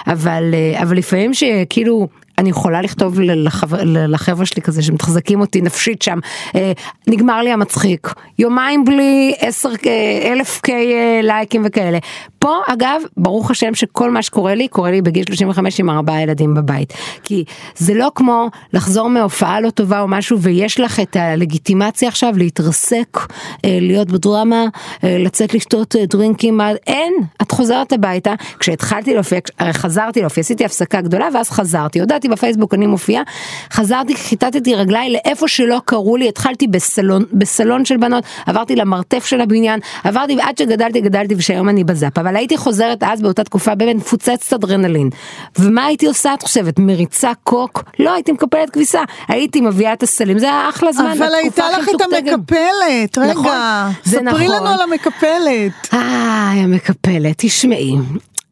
אבל, 0.08 0.44
אה, 0.54 0.82
אבל 0.84 0.98
לפעמים 0.98 1.34
שכאילו... 1.34 2.08
אני 2.40 2.50
יכולה 2.50 2.82
לכתוב 2.82 3.20
לחבר, 3.20 3.78
לחבר'ה 3.84 4.46
שלי 4.46 4.62
כזה 4.62 4.82
שמתחזקים 4.82 5.42
אותי 5.42 5.62
נפשית 5.62 6.02
שם, 6.02 6.20
אה, 6.56 6.72
נגמר 7.08 7.42
לי 7.42 7.52
המצחיק, 7.52 8.14
יומיים 8.40 8.86
בלי 8.86 9.34
עשר 9.40 9.70
אה, 9.88 10.32
אלף 10.32 10.60
קיי 10.62 10.94
אה, 10.94 11.20
לייקים 11.24 11.62
וכאלה. 11.66 11.98
פה 12.40 12.56
אגב, 12.68 13.02
ברוך 13.18 13.52
השם 13.52 13.76
שכל 13.76 14.12
מה 14.12 14.22
שקורה 14.22 14.56
לי, 14.56 14.68
קורה 14.68 14.92
לי 14.92 15.02
בגיל 15.02 15.24
35 15.28 15.80
עם 15.80 15.90
ארבעה 15.90 16.22
ילדים 16.22 16.54
בבית. 16.54 16.94
כי 17.24 17.44
זה 17.76 17.94
לא 17.94 18.12
כמו 18.16 18.50
לחזור 18.74 19.10
מהופעה 19.10 19.62
לא 19.62 19.70
טובה 19.70 20.02
או 20.02 20.08
משהו 20.08 20.40
ויש 20.40 20.80
לך 20.80 21.00
את 21.00 21.16
הלגיטימציה 21.16 22.08
עכשיו 22.08 22.34
להתרסק, 22.38 23.18
להיות 23.64 24.12
בדרמה, 24.12 24.66
לצאת 25.04 25.54
לשתות 25.54 25.96
דרינקים, 25.96 26.62
אין, 26.88 27.14
את 27.42 27.52
חוזרת 27.52 27.94
הביתה. 27.94 28.34
כשהתחלתי 28.60 29.14
להופיע, 29.14 29.40
הרי 29.60 29.74
חזרתי 29.74 30.22
להופיע, 30.22 30.42
עשיתי 30.42 30.66
הפסקה 30.66 31.02
גדולה 31.02 31.28
ואז 31.34 31.50
חזרתי, 31.50 32.00
הודעתי 32.00 32.29
בפייסבוק 32.30 32.74
אני 32.74 32.88
מופיעה, 32.88 33.24
חזרתי, 33.74 34.16
חיטטתי 34.16 34.76
רגליי 34.76 35.10
לאיפה 35.10 35.48
שלא 35.48 35.82
קראו 35.86 36.18
לי, 36.18 36.30
התחלתי 36.30 36.68
בסלון, 36.68 37.24
בסלון 37.34 37.86
של 37.86 37.98
בנות, 37.98 38.24
עברתי 38.46 38.76
למרתף 38.76 39.26
של 39.26 39.42
הבניין, 39.42 39.80
עברתי 40.04 40.36
ועד 40.36 40.58
שגדלתי 40.58 41.02
גדלתי 41.02 41.36
ושהיום 41.38 41.70
אני 41.70 41.84
בזאפ, 41.84 42.18
אבל 42.18 42.36
הייתי 42.36 42.58
חוזרת 42.58 43.04
אז 43.04 43.22
באותה 43.22 43.44
תקופה 43.44 43.76
באמת 43.76 43.96
מפוצצת 43.96 44.54
אדרנלין. 44.54 45.10
ומה 45.60 45.86
הייתי 45.86 46.08
עושה 46.08 46.34
את 46.34 46.44
חושבת? 46.44 46.80
מריצה 46.80 47.32
קוק? 47.44 47.84
לא, 48.00 48.14
הייתי 48.14 48.32
מקפלת 48.32 48.70
כביסה, 48.70 49.02
הייתי 49.28 49.62
מביאה 49.62 49.94
את 49.94 50.04
הסלים, 50.04 50.40
זה 50.40 50.46
היה 50.46 50.70
אחלה 50.70 50.92
זמן, 50.92 51.14
אבל 51.18 51.34
הייתה 51.34 51.64
לך 51.70 51.90
את 51.90 52.02
המקפלת, 52.02 53.18
רגע, 53.18 53.32
נכון, 53.32 53.52
ספרי 54.06 54.24
נכון. 54.24 54.42
לנו 54.42 54.68
על 54.68 54.82
המקפלת. 54.82 55.94
איי, 55.94 56.60
המקפלת, 56.60 57.36
תשמעי, 57.38 57.96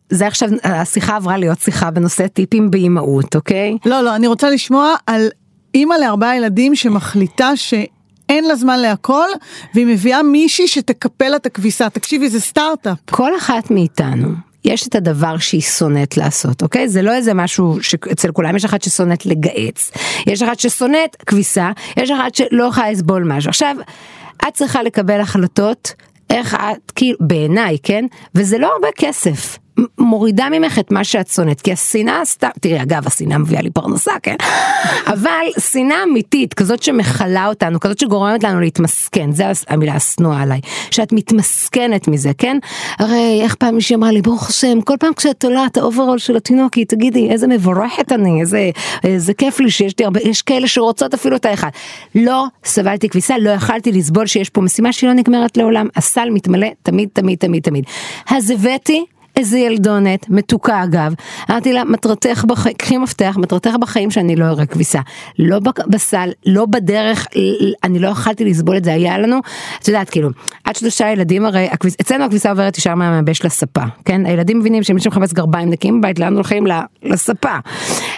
זה 0.09 0.27
עכשיו, 0.27 0.49
השיחה 0.63 1.15
עברה 1.15 1.37
להיות 1.37 1.59
שיחה 1.59 1.91
בנושא 1.91 2.27
טיפים 2.27 2.71
באימהות, 2.71 3.35
אוקיי? 3.35 3.77
לא, 3.85 4.01
לא, 4.01 4.15
אני 4.15 4.27
רוצה 4.27 4.49
לשמוע 4.49 4.95
על 5.07 5.27
אימא 5.75 5.95
לארבעה 5.95 6.37
ילדים 6.37 6.75
שמחליטה 6.75 7.55
ש... 7.55 7.73
אין 8.29 8.43
לה 8.43 8.55
זמן 8.55 8.79
להכל, 8.79 9.27
והיא 9.73 9.85
מביאה 9.85 10.23
מישהי 10.23 10.67
שתקפל 10.67 11.29
לה 11.29 11.35
את 11.35 11.45
הכביסה. 11.45 11.89
תקשיבי, 11.89 12.29
זה 12.29 12.39
סטארט-אפ. 12.39 12.97
כל 13.11 13.37
אחת 13.37 13.71
מאיתנו. 13.71 14.29
יש 14.65 14.87
את 14.87 14.95
הדבר 14.95 15.37
שהיא 15.37 15.61
שונאת 15.61 16.17
לעשות, 16.17 16.63
אוקיי? 16.63 16.89
זה 16.89 17.01
לא 17.01 17.13
איזה 17.13 17.33
משהו 17.33 17.77
שאצל 17.81 18.31
כולם, 18.31 18.55
יש 18.55 18.65
אחת 18.65 18.81
ששונאת 18.81 19.25
לגהץ, 19.25 19.91
יש 20.27 20.41
אחת 20.41 20.59
ששונאת 20.59 21.15
כביסה, 21.25 21.71
יש 21.97 22.11
אחת 22.11 22.35
שלא 22.35 22.63
יכולה 22.63 22.91
לסבול 22.91 23.23
משהו. 23.23 23.49
עכשיו, 23.49 23.75
את 24.47 24.53
צריכה 24.53 24.83
לקבל 24.83 25.21
החלטות 25.21 25.93
איך 26.29 26.55
את, 26.55 26.91
כאילו, 26.91 27.17
בעיניי, 27.21 27.77
כן? 27.83 28.05
וזה 28.35 28.57
לא 28.57 28.71
הרבה 28.73 28.87
כסף. 28.97 29.57
מורידה 29.99 30.47
ממך 30.51 30.79
את 30.79 30.91
מה 30.91 31.03
שאת 31.03 31.27
שונאת, 31.27 31.61
כי 31.61 31.71
השנאה 31.71 32.25
סתם, 32.25 32.49
תראי 32.61 32.81
אגב 32.81 33.07
השנאה 33.07 33.37
מביאה 33.37 33.61
לי 33.61 33.69
פרנסה, 33.69 34.11
כן? 34.23 34.35
אבל 35.13 35.45
שנאה 35.59 36.03
אמיתית, 36.03 36.53
כזאת 36.53 36.83
שמכלה 36.83 37.47
אותנו, 37.47 37.79
כזאת 37.79 37.99
שגורמת 37.99 38.43
לנו 38.43 38.59
להתמסכן, 38.59 39.31
זה 39.31 39.43
המילה 39.67 39.93
השנואה 39.93 40.41
עליי, 40.41 40.61
שאת 40.91 41.13
מתמסכנת 41.13 42.07
מזה, 42.07 42.31
כן? 42.37 42.57
הרי 42.99 43.39
איך 43.41 43.55
פעם 43.55 43.75
מישהי 43.75 43.95
אמרה 43.95 44.11
לי, 44.11 44.21
ברוך 44.21 44.49
השם, 44.49 44.81
כל 44.81 44.95
פעם 44.99 45.13
כשאת 45.13 45.43
תולה 45.43 45.65
את 45.65 45.77
האוברול 45.77 46.17
של 46.17 46.35
התינוקי, 46.35 46.85
תגידי 46.85 47.29
איזה 47.29 47.47
מבורכת 47.47 48.11
אני, 48.11 48.41
איזה, 48.41 48.69
איזה 49.03 49.33
כיף 49.33 49.59
לי 49.59 49.71
שיש 49.71 49.93
לי 49.99 50.05
הרבה, 50.05 50.19
יש 50.23 50.41
כאלה 50.41 50.67
שרוצות 50.67 51.13
אפילו 51.13 51.35
את 51.35 51.45
האחד. 51.45 51.69
לא 52.15 52.45
סבלתי 52.65 53.09
כביסה, 53.09 53.37
לא 53.37 53.49
יכלתי 53.49 53.91
לסבול 53.91 54.25
שיש 54.25 54.49
פה 54.49 54.61
משימה 54.61 54.93
שהיא 54.93 55.07
לא 55.09 55.13
נגמרת 55.13 55.57
לעולם, 55.57 55.87
הסל 55.95 56.29
מתמלא 56.29 56.67
תמיד 56.83 57.09
תמיד 57.13 57.37
תמיד 57.37 57.63
תמיד. 57.63 57.83
אז 58.29 58.49
הבאתי 58.49 59.05
איזה 59.37 59.57
ילדונת, 59.57 60.29
מתוקה 60.29 60.83
אגב. 60.83 61.13
אמרתי 61.51 61.73
לה, 61.73 61.83
מטרתך 61.83 62.45
בחיים, 62.47 62.75
קחי 62.75 62.97
מפתח, 62.97 63.37
מטרתך 63.39 63.75
בחיים 63.81 64.11
שאני 64.11 64.35
לא 64.35 64.45
אראה 64.45 64.65
כביסה. 64.65 64.99
לא 65.39 65.59
בסל, 65.87 66.29
לא 66.45 66.65
בדרך, 66.65 67.27
אני 67.83 67.99
לא 67.99 68.07
יכלתי 68.07 68.45
לסבול 68.45 68.77
את 68.77 68.83
זה, 68.83 68.93
היה 68.93 69.17
לנו, 69.17 69.39
את 69.81 69.87
יודעת, 69.87 70.09
כאילו, 70.09 70.29
עד 70.63 70.75
שלושה 70.75 71.11
ילדים 71.11 71.45
הרי, 71.45 71.67
הכביס, 71.71 71.95
אצלנו 72.01 72.23
הכביסה 72.23 72.49
עוברת 72.49 72.77
ישר 72.77 72.95
מהמייבש 72.95 73.45
לספה, 73.45 73.83
כן? 74.05 74.25
הילדים 74.25 74.59
מבינים 74.59 74.83
שמי 74.83 75.01
שמחפש 75.01 75.33
גרביים 75.33 75.69
נקיים 75.69 76.01
בבית, 76.01 76.19
לאן 76.19 76.33
הולכים? 76.33 76.67
לספה. 77.03 77.55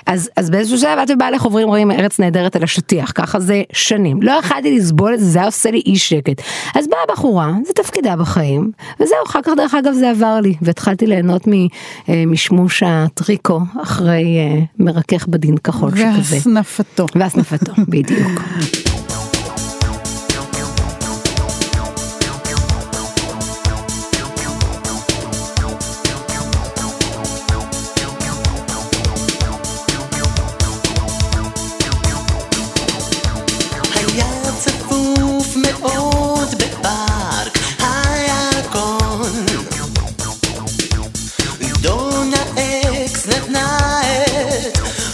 אז, 0.05 0.29
אז 0.35 0.49
באיזשהו 0.49 0.77
שלב 0.77 0.99
את 0.99 1.09
ובעלך 1.09 1.41
עוברים 1.41 1.67
רואים 1.67 1.91
ארץ 1.91 2.19
נהדרת 2.19 2.55
על 2.55 2.63
השטיח, 2.63 3.11
ככה 3.15 3.39
זה 3.39 3.61
שנים. 3.73 4.21
לא 4.21 4.31
יכלתי 4.31 4.77
לסבול 4.77 5.13
את 5.13 5.19
זה, 5.19 5.25
זה 5.25 5.39
היה 5.39 5.45
עושה 5.45 5.71
לי 5.71 5.81
אי 5.85 5.95
שקט. 5.95 6.41
אז 6.75 6.87
באה 6.87 6.99
בחורה, 7.15 7.51
זה 7.65 7.73
תפקידה 7.73 8.15
בחיים, 8.15 8.71
וזהו, 8.99 9.17
אחר 9.27 9.39
כך 9.43 9.51
דרך 9.57 9.75
אגב 9.75 9.93
זה 9.93 10.09
עבר 10.09 10.39
לי, 10.43 10.55
והתחלתי 10.61 11.07
ליהנות 11.09 11.47
אה, 12.09 12.23
משמוש 12.27 12.83
הטריקו 12.85 13.61
אחרי 13.83 14.37
אה, 14.37 14.59
מרכך 14.79 15.27
בדין 15.27 15.57
כחול 15.57 15.91
שכזה. 15.91 16.35
והסנפתו. 16.35 17.05
והסנפתו, 17.15 17.73
בדיוק. 17.87 18.41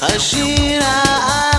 השירה 0.06 1.55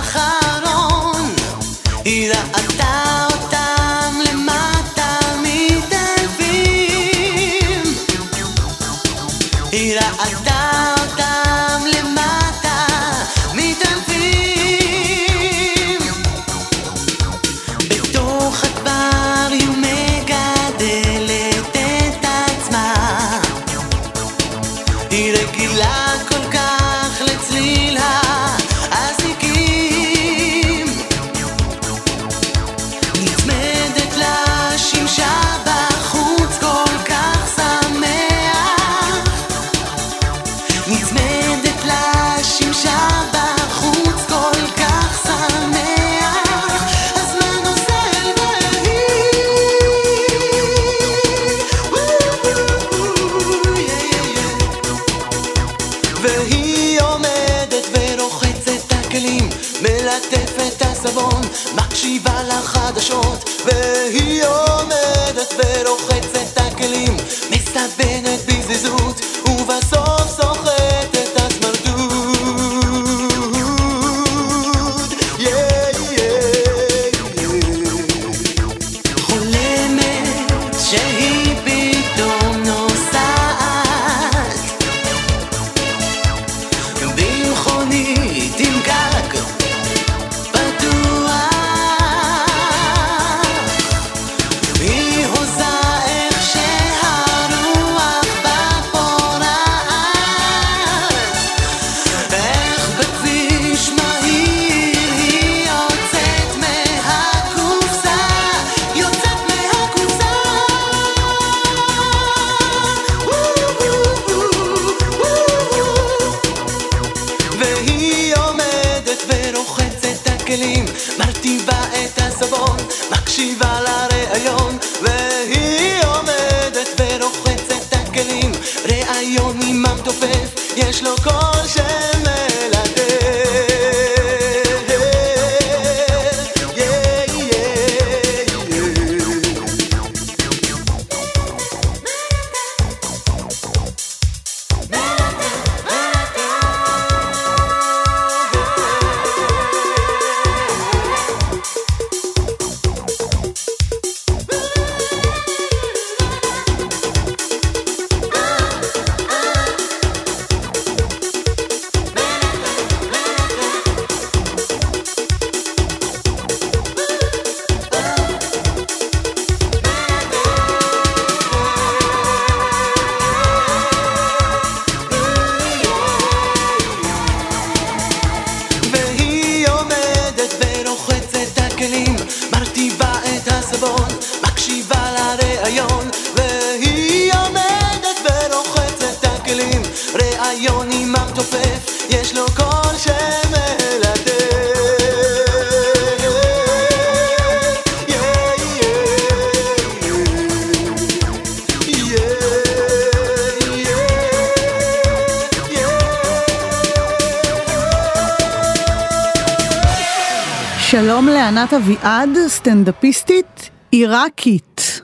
ענת 211.66 211.74
אביעד, 211.74 212.28
סטנדאפיסטית 212.46 213.70
עיראקית. 213.90 215.00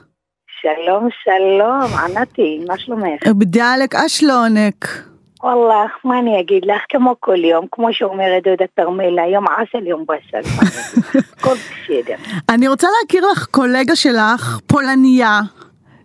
שלום, 0.61 1.07
שלום, 1.23 1.99
ענתי, 1.99 2.59
מה 2.67 2.77
שלומך? 2.77 3.27
בדלק 3.27 3.95
אשלונק. 3.95 4.87
וואלה, 5.43 5.85
מה 6.03 6.19
אני 6.19 6.39
אגיד 6.39 6.65
לך, 6.65 6.81
כמו 6.89 7.15
כל 7.19 7.45
יום, 7.45 7.65
כמו 7.71 7.93
שאומרת 7.93 8.43
דודה 8.43 8.65
תרמילה, 8.75 9.27
יום 9.27 9.45
עסל, 9.47 9.87
יום 9.87 10.05
בסל. 10.05 10.49
הכל 11.37 11.53
בסדר. 11.53 12.15
אני 12.49 12.67
רוצה 12.67 12.87
להכיר 13.01 13.31
לך 13.31 13.45
קולגה 13.45 13.95
שלך, 13.95 14.59
פולניה, 14.67 15.39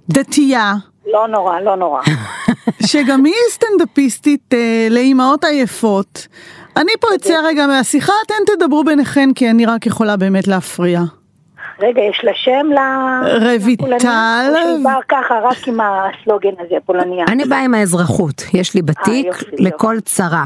דתייה. 0.08 0.72
לא 1.12 1.28
נורא, 1.28 1.60
לא 1.60 1.76
נורא. 1.76 2.02
שגם 2.90 3.24
היא 3.24 3.34
סטנדאפיסטית 3.50 4.54
אה, 4.54 4.86
לאימהות 4.90 5.44
עייפות. 5.44 6.28
אני 6.78 6.92
פה 7.00 7.08
אצא 7.14 7.34
רגע 7.44 7.66
מהשיחה, 7.66 8.12
אתן 8.26 8.34
תדברו 8.46 8.84
ביניכן 8.84 9.28
כי 9.34 9.50
אני 9.50 9.66
רק 9.66 9.86
יכולה 9.86 10.16
באמת 10.16 10.48
להפריע. 10.48 11.00
רגע, 11.80 12.02
יש 12.02 12.20
לה 12.24 12.32
שם 12.34 12.66
ל... 12.72 12.78
רויטל. 13.62 14.52
באה 14.82 14.98
ככה 15.08 15.40
רק 15.42 15.68
עם 15.68 15.80
הסלוגן 15.80 16.50
הזה, 16.58 16.74
פולניה? 16.86 17.24
אני 17.28 17.44
באה 17.44 17.64
עם 17.64 17.74
האזרחות, 17.74 18.42
יש 18.54 18.74
לי 18.74 18.82
בתיק 18.82 19.26
יופי, 19.26 19.46
לכל 19.58 20.00
צרה. 20.04 20.44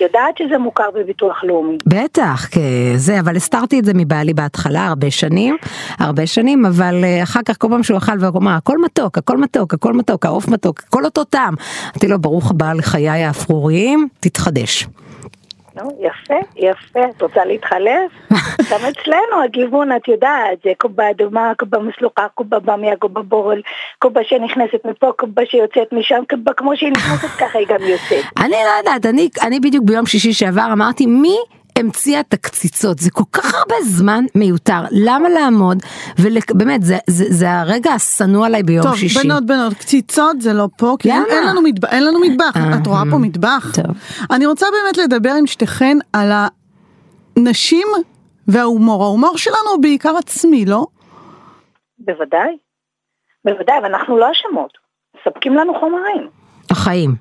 יודעת 0.00 0.38
שזה 0.38 0.58
מוכר 0.58 0.90
בביטוח 0.94 1.44
לאומי. 1.44 1.78
בטח, 1.86 2.48
זה, 2.96 3.20
אבל 3.20 3.36
הסתרתי 3.36 3.78
את 3.78 3.84
זה 3.84 3.92
מבעלי 3.94 4.34
בהתחלה 4.34 4.86
הרבה 4.86 5.10
שנים, 5.10 5.56
הרבה 5.98 6.26
שנים, 6.26 6.66
אבל 6.66 7.04
אה, 7.04 7.22
אחר 7.22 7.40
כך 7.44 7.56
כל 7.58 7.68
פעם 7.70 7.82
שהוא 7.82 7.98
אכל 7.98 8.12
והוא 8.20 8.38
אמר, 8.38 8.50
הכל 8.50 8.78
מתוק, 8.78 9.18
הכל 9.18 9.36
מתוק, 9.38 9.74
הכל 9.74 9.92
מתוק, 9.92 10.26
העוף 10.26 10.48
מתוק, 10.48 10.82
הכל 10.88 11.04
אותו 11.04 11.24
טעם. 11.24 11.54
אמרתי 11.84 12.08
לו, 12.08 12.18
ברוך 12.18 12.50
הבא 12.50 12.72
לחיי 12.72 13.08
האפרוריים, 13.08 14.08
תתחדש. 14.20 14.86
נו, 15.82 15.90
יפה, 16.00 16.34
יפה, 16.56 17.00
את 17.16 17.22
רוצה 17.22 17.44
להתחלף? 17.44 18.12
גם 18.70 18.78
אצלנו 18.88 19.42
הגיוון, 19.44 19.96
את 19.96 20.08
יודעת, 20.08 20.58
זה 20.64 20.70
קובה 20.78 21.10
אדומה, 21.10 21.52
קובה 21.58 21.78
מסלוחה, 21.78 22.26
קובה 22.34 22.58
במיה, 22.58 22.96
קובה 22.96 23.22
בורל, 23.22 23.60
קובה 23.98 24.20
שנכנסת 24.24 24.84
מפה, 24.84 25.12
קובה 25.16 25.42
שיוצאת 25.46 25.92
משם, 25.92 26.22
קובה 26.30 26.52
כמו 26.52 26.76
שהיא 26.76 26.92
נכנסת 26.92 27.28
ככה 27.40 27.58
היא 27.58 27.66
גם 27.66 27.80
יוצאת. 27.80 28.24
אני 28.38 28.50
לא 28.50 28.78
יודעת, 28.78 29.06
אני, 29.06 29.28
אני 29.42 29.60
בדיוק 29.60 29.84
ביום 29.84 30.06
שישי 30.06 30.32
שעבר 30.32 30.68
אמרתי, 30.72 31.06
מי 31.06 31.36
המציאה 31.78 32.20
את 32.20 32.34
הקציצות, 32.34 32.98
זה 32.98 33.10
כל 33.10 33.24
כך 33.32 33.54
הרבה 33.54 33.74
זמן 33.82 34.24
מיותר, 34.34 34.80
למה 34.90 35.28
לעמוד, 35.28 35.78
ובאמת 36.18 36.82
זה, 36.82 36.98
זה, 37.06 37.24
זה 37.28 37.52
הרגע 37.52 37.92
השנוא 37.92 38.46
עליי 38.46 38.62
ביום 38.62 38.82
טוב, 38.82 38.96
שישי. 38.96 39.14
טוב, 39.14 39.22
בנות, 39.28 39.46
בנות, 39.46 39.74
קציצות 39.74 40.40
זה 40.40 40.52
לא 40.52 40.68
פה, 40.78 40.96
כי 40.98 41.12
אין, 41.12 41.24
אין 41.28 41.46
לנו 41.46 41.62
מטבח, 41.62 41.88
אין 41.92 42.04
לנו 42.04 42.20
מטבח, 42.20 42.56
את 42.82 42.86
רואה 42.86 43.02
פה 43.10 43.18
מטבח. 43.18 43.72
טוב. 43.74 43.96
אני 44.30 44.46
רוצה 44.46 44.66
באמת 44.72 44.96
לדבר 44.96 45.32
עם 45.38 45.46
שתיכן 45.46 45.98
על 46.12 46.30
הנשים 47.36 47.86
וההומור, 48.48 49.04
ההומור 49.04 49.36
שלנו 49.36 49.70
הוא 49.74 49.82
בעיקר 49.82 50.16
עצמי, 50.16 50.64
לא? 50.64 50.86
בוודאי, 51.98 52.56
בוודאי, 53.44 53.76
ואנחנו 53.82 54.18
לא 54.18 54.26
אשמות, 54.32 54.72
מספקים 55.16 55.54
לנו 55.54 55.80
חומרים. 55.80 56.28
החיים. 56.70 57.14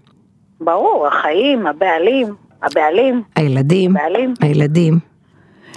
ברור, 0.62 1.08
החיים, 1.08 1.68
הבעלים, 1.68 2.36
הבעלים, 2.64 3.24
הילדים, 3.36 3.98
הבעלים. 3.98 4.34
הילדים. 4.42 4.94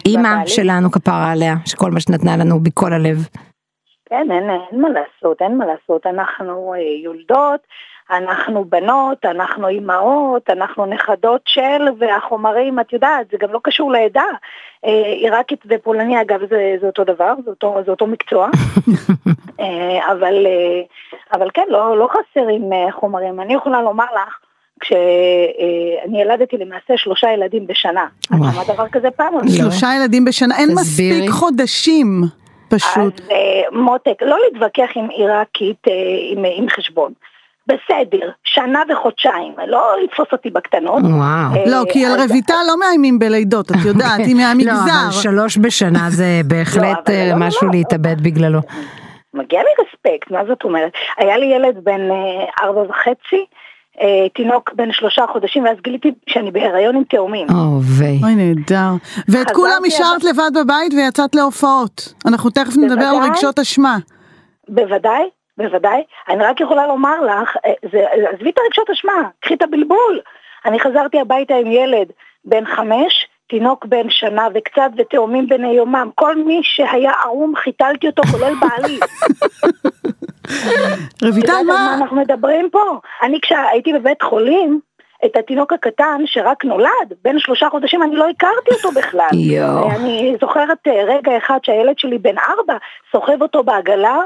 אימא. 0.07 0.47
שלנו 0.47 0.91
כפרה 0.91 1.33
עליה, 1.33 1.55
שכל 1.67 1.91
מה 1.91 2.01
שנתנה 2.01 2.37
לנו 2.37 2.61
מכל 2.65 2.93
הלב. 2.93 3.17
כן, 4.09 4.27
אין, 4.31 4.51
אין 4.51 4.81
מה 4.81 4.89
לעשות, 4.89 5.43
אין 5.43 5.59
מה 5.59 5.67
לעשות, 5.67 6.07
אנחנו 6.07 6.75
אה, 6.75 6.81
יולדות, 7.05 7.61
אנחנו 8.11 8.65
בנות, 8.65 9.25
אנחנו 9.25 9.69
אימהות, 9.69 10.51
אנחנו 10.51 10.87
נכדות 10.87 11.41
של, 11.47 11.89
והחומרים, 11.99 12.81
את 12.81 12.93
יודעת, 12.93 13.27
זה 13.31 13.37
גם 13.41 13.53
לא 13.53 13.61
קשור 13.63 13.93
לעדה. 13.93 14.25
אה, 14.87 15.13
עיראקית 15.13 15.61
ופולני, 15.69 16.21
אגב, 16.21 16.41
זה, 16.51 16.77
זה 16.81 16.87
אותו 16.87 17.05
דבר, 17.05 17.35
זה 17.45 17.51
אותו, 17.51 17.77
זה 17.85 17.91
אותו 17.91 18.07
מקצוע, 18.07 18.49
אה, 19.61 20.13
אבל, 20.13 20.47
אבל 21.35 21.49
כן, 21.55 21.67
לא, 21.69 21.99
לא 21.99 22.09
חסרים 22.09 22.71
חומרים. 22.91 23.41
אני 23.41 23.55
יכולה 23.55 23.83
לומר 23.83 24.05
לך, 24.15 24.39
כשאני 24.81 26.23
ילדתי 26.23 26.57
למעשה 26.57 26.95
שלושה 26.97 27.29
ילדים 27.33 27.67
בשנה. 27.67 28.07
את. 28.33 28.53
שמעת 28.53 28.67
דבר 28.67 28.89
כזה 28.93 29.11
פעם? 29.11 29.35
לא? 29.35 29.41
שלושה 29.49 29.87
ילדים 29.97 30.25
בשנה, 30.25 30.57
אין 30.59 30.71
תסבירי. 30.71 31.17
מספיק 31.21 31.31
חודשים, 31.31 32.23
פשוט. 32.69 33.21
אז 33.21 33.31
אה, 33.31 33.63
מותק, 33.73 34.23
לא 34.23 34.37
להתווכח 34.45 34.91
עם 34.95 35.09
עיראקית 35.11 35.89
אה, 35.89 35.93
עם, 36.33 36.45
עם 36.57 36.69
חשבון. 36.69 37.13
בסדר, 37.67 38.31
שנה 38.45 38.83
וחודשיים, 38.93 39.53
לא 39.67 39.93
לתפוס 40.05 40.27
אותי 40.33 40.51
בקטנות. 40.51 41.03
וואו. 41.03 41.57
אה, 41.57 41.65
לא, 41.67 41.83
כי 41.93 42.07
על 42.07 42.13
רויטל 42.31 42.55
לא 42.69 42.79
מאיימים 42.79 43.19
בלידות, 43.19 43.71
את 43.71 43.77
יודעת, 43.85 44.19
היא 44.19 44.37
לא, 44.37 44.43
אבל 44.43 44.55
מהמגזר. 44.55 45.11
שלוש 45.23 45.59
בשנה 45.59 46.11
זה 46.11 46.41
בהחלט 46.49 47.09
אבל 47.11 47.15
אה, 47.15 47.25
לא, 47.25 47.31
לא, 47.31 47.47
משהו 47.47 47.67
לא. 47.67 47.73
להתאבד 47.73 48.21
בגללו. 48.21 48.61
מגיע 49.35 49.61
לי 49.63 49.69
רספקט, 49.85 50.31
מה 50.31 50.41
זאת 50.49 50.65
אומרת? 50.65 50.93
היה 51.19 51.37
לי 51.39 51.47
ילד 51.47 51.85
בן 51.85 52.11
אה, 52.11 52.45
ארבע 52.63 52.81
וחצי, 52.81 53.45
אה, 54.01 54.29
תינוק 54.35 54.71
בן 54.75 54.93
שלושה 54.93 55.25
חודשים, 55.33 55.65
ואז 55.65 55.77
גיליתי 55.85 56.11
שאני 56.29 56.51
בהיריון 56.51 56.97
עם 56.97 57.05
תאומים. 57.05 57.47
אוי 58.25 58.35
נהדר. 58.35 58.91
ואת 59.29 59.51
כולם 59.51 59.83
השארת 59.87 60.25
לבד 60.25 60.51
בבית 60.65 60.95
ויצאת 60.95 61.35
להופעות. 61.35 62.15
אנחנו 62.27 62.51
תכף 62.51 62.77
נדבר 62.77 63.05
על. 63.05 63.31
רגשות 63.31 63.59
אשמה. 63.59 63.97
בוודאי, 64.69 65.23
בוודאי. 65.59 66.03
אני 66.29 66.45
רק 66.45 66.61
יכולה 66.61 66.87
לומר 66.87 67.21
לך, 67.25 67.57
אה, 67.67 67.73
זה- 67.93 68.07
עזבי 68.35 68.51
את 68.51 68.59
הרגשות 68.65 68.91
אשמה, 68.91 69.13
קחי 69.41 69.55
את 69.55 69.63
הבלבול. 69.63 70.21
אני 70.67 70.81
חזרתי 70.81 71.21
הביתה 71.21 71.55
עם 71.55 71.67
ילד 71.73 72.07
בן 72.45 72.65
חמש, 72.77 73.27
תינוק 73.49 73.85
בן 73.87 74.11
שנה 74.11 74.49
וקצת 74.55 74.91
ותאומים 74.99 75.47
בני 75.49 75.73
יומם. 75.73 76.11
כל 76.15 76.37
מי 76.37 76.61
שהיה 76.63 77.13
ערום 77.25 77.53
חיתלתי 77.57 78.07
אותו, 78.07 78.23
כולל 78.23 78.53
בעלי. 78.61 78.99
רויטל, 81.23 81.53
על 81.53 81.67
מה? 81.67 81.95
אנחנו 82.01 82.17
מדברים 82.17 82.69
פה? 82.73 82.99
אני 83.23 83.39
כשהייתי 83.43 83.93
בבית 83.93 84.23
חולים, 84.23 84.81
את 85.25 85.37
התינוק 85.37 85.73
הקטן 85.73 86.23
שרק 86.27 86.65
נולד, 86.65 86.89
בן 87.25 87.39
שלושה 87.39 87.69
חודשים, 87.71 88.03
אני 88.03 88.17
לא 88.17 88.27
הכרתי 88.29 88.71
אותו 88.71 88.91
בכלל. 89.01 89.29
יואו. 89.33 89.91
אני 89.91 90.37
זוכרת 90.41 90.79
אה, 90.87 91.05
רגע 91.07 91.37
אחד 91.37 91.59
שהילד 91.63 91.99
שלי 91.99 92.19
בן 92.19 92.35
ארבע 92.39 92.75
סוחב 93.13 93.43
אותו 93.43 93.63
בעגלה, 93.65 94.17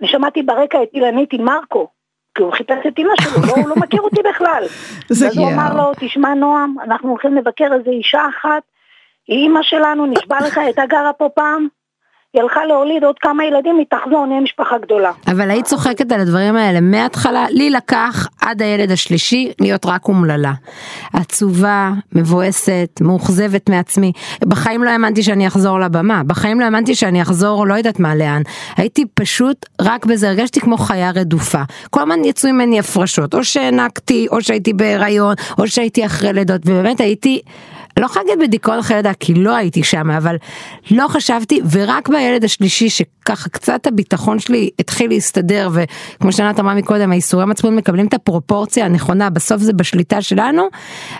אני 0.00 0.08
שמעתי 0.08 0.42
ברקע 0.42 0.82
את 0.82 0.88
אילנית 0.94 1.32
עם 1.32 1.44
מרקו. 1.44 1.88
כי 2.34 2.42
הוא 2.42 2.52
חיפש 2.52 2.86
את 2.88 2.98
אמא 2.98 3.12
שלו, 3.20 3.46
לא, 3.46 3.52
הוא 3.62 3.68
לא 3.68 3.76
מכיר 3.76 4.00
אותי 4.02 4.20
בכלל. 4.30 4.62
זה- 5.08 5.26
אז 5.28 5.38
הוא 5.38 5.48
אמר 5.52 5.74
לו, 5.76 5.92
תשמע 6.00 6.34
נועם, 6.34 6.74
אנחנו 6.84 7.10
הולכים 7.10 7.34
לבקר 7.36 7.68
איזה 7.74 7.90
אישה 7.90 8.22
אחת, 8.28 8.62
היא 9.28 9.38
אימא 9.42 9.60
שלנו, 9.62 10.06
נשבע 10.06 10.38
לך, 10.46 10.58
הייתה 10.58 10.86
גרה 10.86 11.12
פה 11.12 11.28
פעם, 11.34 11.68
היא 12.34 12.42
הלכה 12.42 12.64
להוליד 12.64 13.04
עוד 13.04 13.18
כמה 13.18 13.44
ילדים, 13.44 13.78
היא 13.78 13.86
תחזור, 13.90 14.26
נהיה 14.26 14.40
משפחה 14.40 14.78
גדולה. 14.78 15.10
אבל 15.26 15.50
היית 15.50 15.64
צוחקת 15.64 16.12
על 16.12 16.20
הדברים 16.20 16.56
האלה 16.56 16.80
מההתחלה, 16.80 17.46
לי 17.50 17.70
לקח 17.70 18.28
עד 18.40 18.62
הילד 18.62 18.90
השלישי 18.90 19.52
להיות 19.60 19.86
רק 19.86 20.08
אומללה. 20.08 20.52
עצובה, 21.12 21.90
מבואסת, 22.12 23.00
מאוכזבת 23.00 23.70
מעצמי. 23.70 24.12
בחיים 24.44 24.84
לא 24.84 24.90
האמנתי 24.90 25.22
שאני 25.22 25.46
אחזור 25.46 25.80
לבמה, 25.80 26.22
בחיים 26.26 26.60
לא 26.60 26.64
האמנתי 26.64 26.94
שאני 26.94 27.22
אחזור 27.22 27.66
לא 27.66 27.74
יודעת 27.74 28.00
מה 28.00 28.14
לאן. 28.14 28.42
הייתי 28.76 29.04
פשוט 29.14 29.66
רק 29.80 30.06
בזה, 30.06 30.28
הרגשתי 30.28 30.60
כמו 30.60 30.76
חיה 30.76 31.10
רדופה. 31.10 31.62
כל 31.90 32.00
הזמן 32.00 32.24
יצאו 32.24 32.52
ממני 32.52 32.78
הפרשות, 32.78 33.34
או 33.34 33.44
שהענקתי, 33.44 34.26
או 34.30 34.42
שהייתי 34.42 34.72
בהיריון, 34.72 35.34
או 35.58 35.68
שהייתי 35.68 36.06
אחרי 36.06 36.32
לידות, 36.32 36.60
ובאמת 36.64 37.00
הייתי... 37.00 37.40
לא 37.98 38.06
יכולה 38.06 38.24
להגיד 38.24 38.48
בדיכאון 38.48 38.78
אחרי 38.78 38.96
לידה 38.96 39.14
כי 39.20 39.34
לא 39.34 39.56
הייתי 39.56 39.82
שם 39.82 40.10
אבל 40.10 40.36
לא 40.90 41.08
חשבתי 41.08 41.60
ורק 41.70 42.08
בילד 42.08 42.44
השלישי 42.44 42.90
שככה 42.90 43.48
קצת 43.48 43.86
הביטחון 43.86 44.38
שלי 44.38 44.70
התחיל 44.78 45.10
להסתדר 45.10 45.70
וכמו 45.72 46.32
שענת 46.32 46.60
אמרה 46.60 46.74
מקודם 46.74 47.12
האיסורי 47.12 47.44
מצפון 47.46 47.76
מקבלים 47.76 48.06
את 48.06 48.14
הפרופורציה 48.14 48.84
הנכונה 48.84 49.30
בסוף 49.30 49.62
זה 49.62 49.72
בשליטה 49.72 50.22
שלנו 50.22 50.68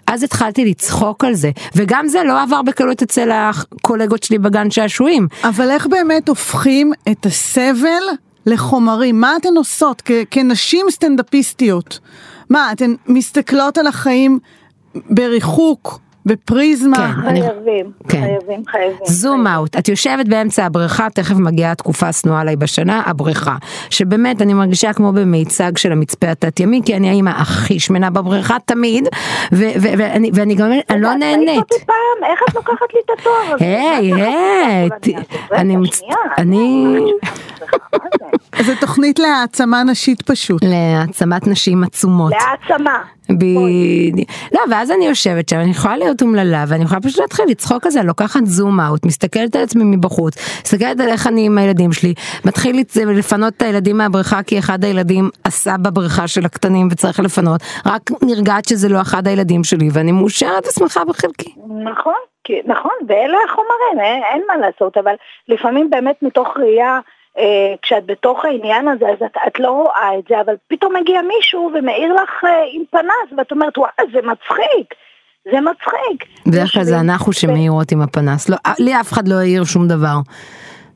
אז 0.07 0.23
התחלתי 0.23 0.65
לצחוק 0.65 1.25
על 1.25 1.35
זה 1.35 1.51
וגם 1.77 2.09
זה 2.09 2.23
לא 2.25 2.43
עבר 2.43 2.63
בקלות 2.63 3.03
אצל 3.03 3.31
הקולגות 3.33 4.23
שלי 4.23 4.39
בגן 4.39 4.71
שעשועים 4.71 5.29
אבל 5.45 5.71
איך 5.71 5.87
באמת 5.87 6.29
הופכים 6.29 6.93
את 7.11 7.27
הסבל 7.27 8.03
לחומרים? 8.47 9.21
מה 9.21 9.37
אתן 9.37 9.57
עושות 9.57 10.03
כ- 10.05 10.11
כנשים 10.31 10.87
סטנדאפיסטיות? 10.91 11.99
מה, 12.51 12.73
אתן 12.73 12.95
מסתכלות 13.07 13.79
על 13.79 13.87
החיים 13.87 14.39
בריחוק, 14.95 16.01
בפריזמה? 16.27 16.97
כן. 16.97 17.29
אני- 17.29 17.41
חייבים, 17.43 17.91
כן. 18.09 18.21
חייבים, 18.21 18.63
חייבים. 18.71 18.99
זום 19.07 19.47
אאוט, 19.47 19.77
את 19.77 19.89
יושבת 19.89 20.29
באמצע 20.29 20.65
הבריכה, 20.65 21.07
תכף 21.15 21.35
מגיעה 21.37 21.73
התקופה 21.73 22.09
השנואה 22.09 22.41
עליי 22.41 22.57
בשנה, 22.57 23.03
הבריכה. 23.07 23.57
שבאמת 23.91 24.43
אני 24.43 24.55
מרגישה 24.55 24.93
כמו 24.93 25.13
במיצג 25.13 25.77
של 25.77 25.93
המצפה 25.93 26.27
התת 26.31 26.61
ימי, 26.61 26.81
כי 26.87 26.97
אני 26.97 27.09
האמא 27.11 27.31
הכי 27.31 27.81
שמנה 27.81 28.11
בבריכה 28.11 28.57
תמיד, 28.65 29.09
ו- 29.53 29.57
ו- 29.83 29.89
ואני 29.99 30.31
ואני 30.35 30.55
גם 30.55 30.71
אני 30.91 31.01
לא 31.01 31.15
נהנית. 31.15 31.65
פעם? 31.87 32.31
איך 32.31 32.41
את 32.49 32.55
לוקחת 32.55 32.87
לי 32.95 33.01
את 33.05 33.11
התואר 33.21 33.55
הזה? 33.55 33.65
היי, 33.65 34.13
היי, 34.13 34.89
אני 35.53 35.73
רגע, 35.77 35.81
מצ- 35.83 35.99
שנייה, 35.99 36.17
אני-? 36.39 36.97
זו 38.67 38.73
תוכנית 38.81 39.19
להעצמה 39.19 39.83
נשית 39.85 40.23
פשוט. 40.23 40.63
להעצמת 40.65 41.47
נשים 41.47 41.85
עצומות. 41.85 42.33
להעצמה. 42.33 42.99
בדיוק. 43.31 44.29
לא, 44.53 44.61
ואז 44.71 44.91
אני 44.91 45.07
יושבת 45.07 45.49
שם, 45.49 45.57
אני 45.57 45.71
יכולה 45.71 45.97
להיות 45.97 46.23
אומללה, 46.23 46.65
ואני 46.69 46.85
יכולה 46.85 47.01
פשוט 47.01 47.21
להתחיל 47.21 47.45
לצחוק 47.49 47.85
על 47.87 47.91
זה, 47.91 48.03
לוקחת 48.03 48.41
זום 48.45 48.81
אאוט, 48.81 49.07
מסתכלת 49.07 49.57
על 49.57 49.63
עצמי 49.63 49.85
מבחוץ, 49.85 50.35
מסתכלת 50.65 51.01
על 51.01 51.09
איך 51.09 51.27
אני 51.27 51.47
עם 51.47 51.59
הילדים 51.59 51.93
שלי, 51.93 52.15
מתחיל 52.45 52.83
לפנות 53.19 53.55
את 53.57 53.63
הילדים 53.63 53.99
מהבריכה, 53.99 54.43
כי 54.43 54.59
אחד 54.59 54.85
הילדים 54.85 55.31
עשה 55.45 55.75
בבריכה 55.83 56.29
של 56.29 56.45
הקטנים 56.45 56.89
וצריך 56.91 57.21
לפנות, 57.21 57.61
רק 57.87 58.11
נרגעת 58.23 58.65
שזה 58.65 58.89
לא 58.89 59.01
אחד 59.01 59.27
הילדים 59.27 59.65
שלי, 59.65 59.89
ואני 59.93 60.13
מאושרת 60.13 60.67
ושמחה 60.67 61.05
בחלקי. 61.05 61.55
נכון, 61.85 62.15
נכון, 62.67 62.93
ואלה 63.09 63.39
החומרים, 63.49 64.01
אין, 64.01 64.23
אין 64.33 64.43
מה 64.49 64.57
לעשות, 64.57 64.97
אבל 64.97 65.15
לפעמים 65.49 65.91
באמת 65.91 66.17
מתוך 66.23 66.49
ראייה 66.57 67.01
כשאת 67.83 68.07
בתוך 68.07 68.44
העניין 68.44 68.88
הזה 68.88 69.07
אז 69.09 69.23
את, 69.27 69.37
את 69.47 69.61
לא 69.61 69.70
רואה 69.70 70.18
את 70.18 70.25
זה, 70.29 70.40
אבל 70.40 70.55
פתאום 70.68 70.97
מגיע 71.01 71.20
מישהו 71.37 71.70
ומאיר 71.75 72.14
לך 72.14 72.44
אה, 72.44 72.51
עם 72.73 72.83
פנס 72.90 73.38
ואת 73.38 73.53
אומרת 73.53 73.79
וואי 73.79 73.90
זה 74.12 74.18
מצחיק, 74.18 74.94
זה 75.53 75.61
מצחיק. 75.61 76.29
בדרך 76.47 76.73
כלל 76.73 76.85
זה 76.85 77.01
אנחנו 77.01 77.33
שמאירות 77.33 77.92
עם 77.92 78.01
הפנס, 78.01 78.49
לא, 78.49 78.57
לי 78.79 79.01
אף 79.01 79.12
אחד 79.12 79.29
לא 79.29 79.35
העיר 79.35 79.64
שום 79.64 79.88
דבר. 79.88 80.16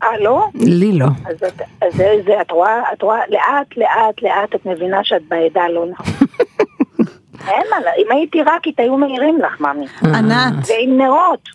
אה 0.03 0.19
לא? 0.21 0.47
לי 0.55 0.93
לא. 0.93 1.07
אז, 1.27 1.37
את, 1.37 1.63
אז 1.83 1.95
זה, 1.95 2.15
זה, 2.27 2.41
את 2.41 2.51
רואה, 2.51 2.93
את 2.93 3.03
רואה, 3.03 3.21
לאט 3.29 3.77
לאט 3.77 4.23
לאט 4.23 4.55
את 4.55 4.67
מבינה 4.67 5.05
שאת 5.05 5.23
בעדה 5.29 5.63
הלא 5.63 5.87
נכונה. 5.91 6.11
אין 7.49 7.63
מה, 7.71 7.77
אם 7.99 8.17
הייתי 8.17 8.43
ראקית 8.43 8.81
היו 8.81 8.97
מעירים 8.97 9.39
לך 9.39 9.61
מאמי. 9.61 9.87
ענת, 10.03 10.55
ועם 10.69 10.99
נרות. 10.99 11.49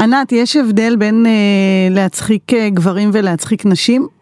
ענת, 0.00 0.32
יש 0.32 0.56
הבדל 0.56 0.96
בין 0.96 1.26
אה, 1.26 1.94
להצחיק 1.94 2.54
אה, 2.54 2.70
גברים 2.70 3.10
ולהצחיק 3.12 3.66
נשים? 3.66 4.21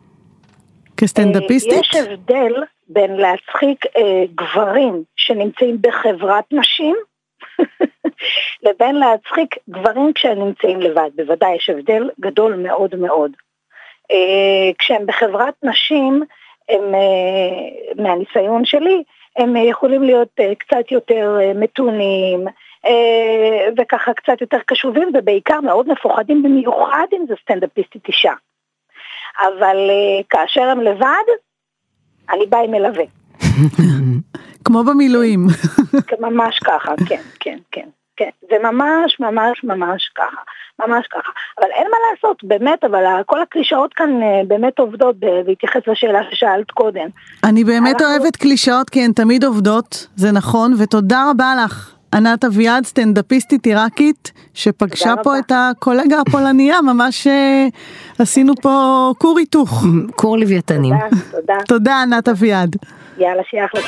כסטנדאפיסטית? 1.01 1.73
אה, 1.73 1.79
יש 1.79 1.97
הבדל 1.97 2.53
בין 2.89 3.17
להצחיק 3.17 3.87
אה, 3.97 4.25
גברים 4.35 5.03
שנמצאים 5.17 5.79
בחברת 5.81 6.45
נשים 6.53 6.97
לבין 8.65 8.95
להצחיק 8.97 9.57
גברים 9.71 10.13
כשהם 10.13 10.39
נמצאים 10.39 10.81
לבד. 10.81 11.11
בוודאי 11.17 11.55
יש 11.57 11.71
הבדל 11.71 12.11
גדול 12.21 12.55
מאוד 12.55 12.95
מאוד. 12.97 13.31
אה, 14.11 14.71
כשהם 14.79 15.07
בחברת 15.07 15.55
נשים, 15.63 16.23
הם, 16.69 16.95
מהניסיון 17.97 18.65
שלי, 18.65 19.03
הם 19.37 19.57
יכולים 19.57 20.03
להיות 20.03 20.41
קצת 20.59 20.91
יותר 20.91 21.39
מתונים, 21.55 22.45
וככה 23.79 24.13
קצת 24.15 24.41
יותר 24.41 24.59
קשובים, 24.67 25.11
ובעיקר 25.15 25.61
מאוד 25.61 25.89
מפוחדים, 25.89 26.43
במיוחד 26.43 27.07
אם 27.13 27.25
זה 27.29 27.35
סטנדאפיסטית 27.43 28.09
אישה. 28.09 28.33
אבל 29.39 29.77
אה, 29.91 30.23
כאשר 30.31 30.63
הם 30.63 30.81
לבד, 30.81 31.27
אני 32.31 32.47
באה 32.47 32.65
עם 32.65 32.71
מלווה. 32.71 33.05
כמו 34.65 34.85
במילואים. 34.85 35.47
ממש 36.21 36.59
ככה, 36.59 36.93
כן, 37.09 37.21
כן, 37.41 37.59
כן. 37.73 37.89
כן, 38.17 38.31
זה 38.51 38.57
ממש 38.63 39.17
ממש 39.21 39.65
ממש 39.65 40.11
ככה, 40.15 40.41
ממש 40.79 41.07
ככה. 41.07 41.33
אבל 41.61 41.69
אין 41.75 41.87
מה 41.91 41.97
לעשות, 42.11 42.45
באמת, 42.45 42.85
אבל 42.85 43.05
כל 43.27 43.43
הקלישאות 43.43 43.95
כאן 43.95 44.23
אה, 44.23 44.41
באמת 44.49 44.79
עובדות 44.79 45.17
בהתייחס 45.47 45.81
לשאלה 45.87 46.21
ששאלת 46.31 46.71
קודם. 46.71 47.09
אני 47.45 47.65
באמת 47.65 48.01
אנחנו- 48.01 48.07
אוהבת 48.17 48.37
קלישאות 48.37 48.91
כי 48.91 49.05
הן 49.05 49.13
תמיד 49.13 49.45
עובדות, 49.45 50.07
זה 50.17 50.33
נכון, 50.33 50.75
ותודה 50.79 51.31
רבה 51.31 51.55
לך. 51.65 51.95
ענת 52.15 52.45
אביעד, 52.45 52.87
סטנדאפיסטית 52.87 53.67
עיראקית, 53.67 54.33
שפגשה 54.55 55.15
פה 55.23 55.31
רבה. 55.31 55.39
את 55.39 55.53
הקולגה 55.55 56.21
הפולניה, 56.21 56.81
ממש 56.83 57.27
אה, 57.27 57.67
עשינו 58.19 58.53
פה 58.63 59.13
כור 59.19 59.39
היתוך. 59.39 59.85
כור 60.17 60.39
לוויתנים. 60.39 60.95
תודה, 60.95 61.17
תודה. 61.31 61.55
תודה 61.69 62.03
ענת 62.03 62.29
אביעד. 62.29 62.77
יאללה, 63.19 63.43
שיהיה 63.51 63.65
אחלה 63.65 63.81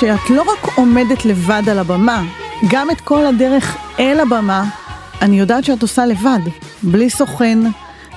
שאת 0.00 0.30
לא 0.30 0.42
רק 0.42 0.74
עומדת 0.74 1.24
לבד 1.24 1.62
על 1.70 1.78
הבמה, 1.78 2.22
גם 2.70 2.90
את 2.90 3.00
כל 3.00 3.26
הדרך 3.26 3.76
אל 3.98 4.20
הבמה, 4.20 4.64
אני 5.22 5.38
יודעת 5.38 5.64
שאת 5.64 5.82
עושה 5.82 6.06
לבד, 6.06 6.38
בלי 6.82 7.10
סוכן, 7.10 7.58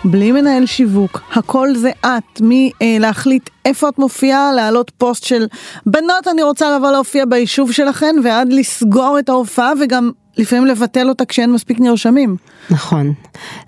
בלי 0.09 0.31
מנהל 0.31 0.65
שיווק, 0.65 1.21
הכל 1.33 1.75
זה 1.75 1.91
את, 2.05 2.41
מלהחליט 2.41 3.49
איפה 3.65 3.89
את 3.89 3.99
מופיעה, 3.99 4.51
להעלות 4.55 4.91
פוסט 4.97 5.23
של 5.23 5.47
בנות 5.85 6.27
אני 6.33 6.43
רוצה 6.43 6.75
לבוא 6.77 6.91
להופיע 6.91 7.25
ביישוב 7.25 7.71
שלכן, 7.71 8.15
ועד 8.23 8.53
לסגור 8.53 9.19
את 9.19 9.29
ההופעה 9.29 9.73
וגם 9.81 10.11
לפעמים 10.37 10.65
לבטל 10.65 11.09
אותה 11.09 11.25
כשאין 11.25 11.51
מספיק 11.51 11.79
נרשמים. 11.79 12.35
נכון. 12.69 13.13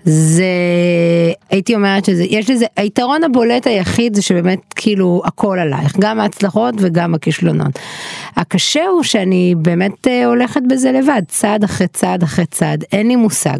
זה, 0.04 0.44
הייתי 1.50 1.74
אומרת 1.74 2.04
שזה, 2.04 2.24
יש 2.24 2.50
לזה, 2.50 2.66
היתרון 2.76 3.24
הבולט 3.24 3.66
היחיד 3.66 4.14
זה 4.14 4.22
שבאמת 4.22 4.60
כאילו 4.74 5.22
הכל 5.24 5.58
עלייך, 5.58 5.96
גם 5.98 6.20
ההצלחות 6.20 6.74
וגם 6.78 7.14
הכישלונות. 7.14 7.78
הקשה 8.36 8.86
הוא 8.86 9.02
שאני 9.02 9.54
באמת 9.58 10.06
אה, 10.08 10.26
הולכת 10.26 10.60
בזה 10.68 10.92
לבד, 10.92 11.22
צעד 11.28 11.64
אחרי 11.64 11.88
צעד 11.88 12.22
אחרי 12.22 12.46
צעד, 12.46 12.84
אין 12.92 13.08
לי 13.08 13.16
מושג. 13.16 13.58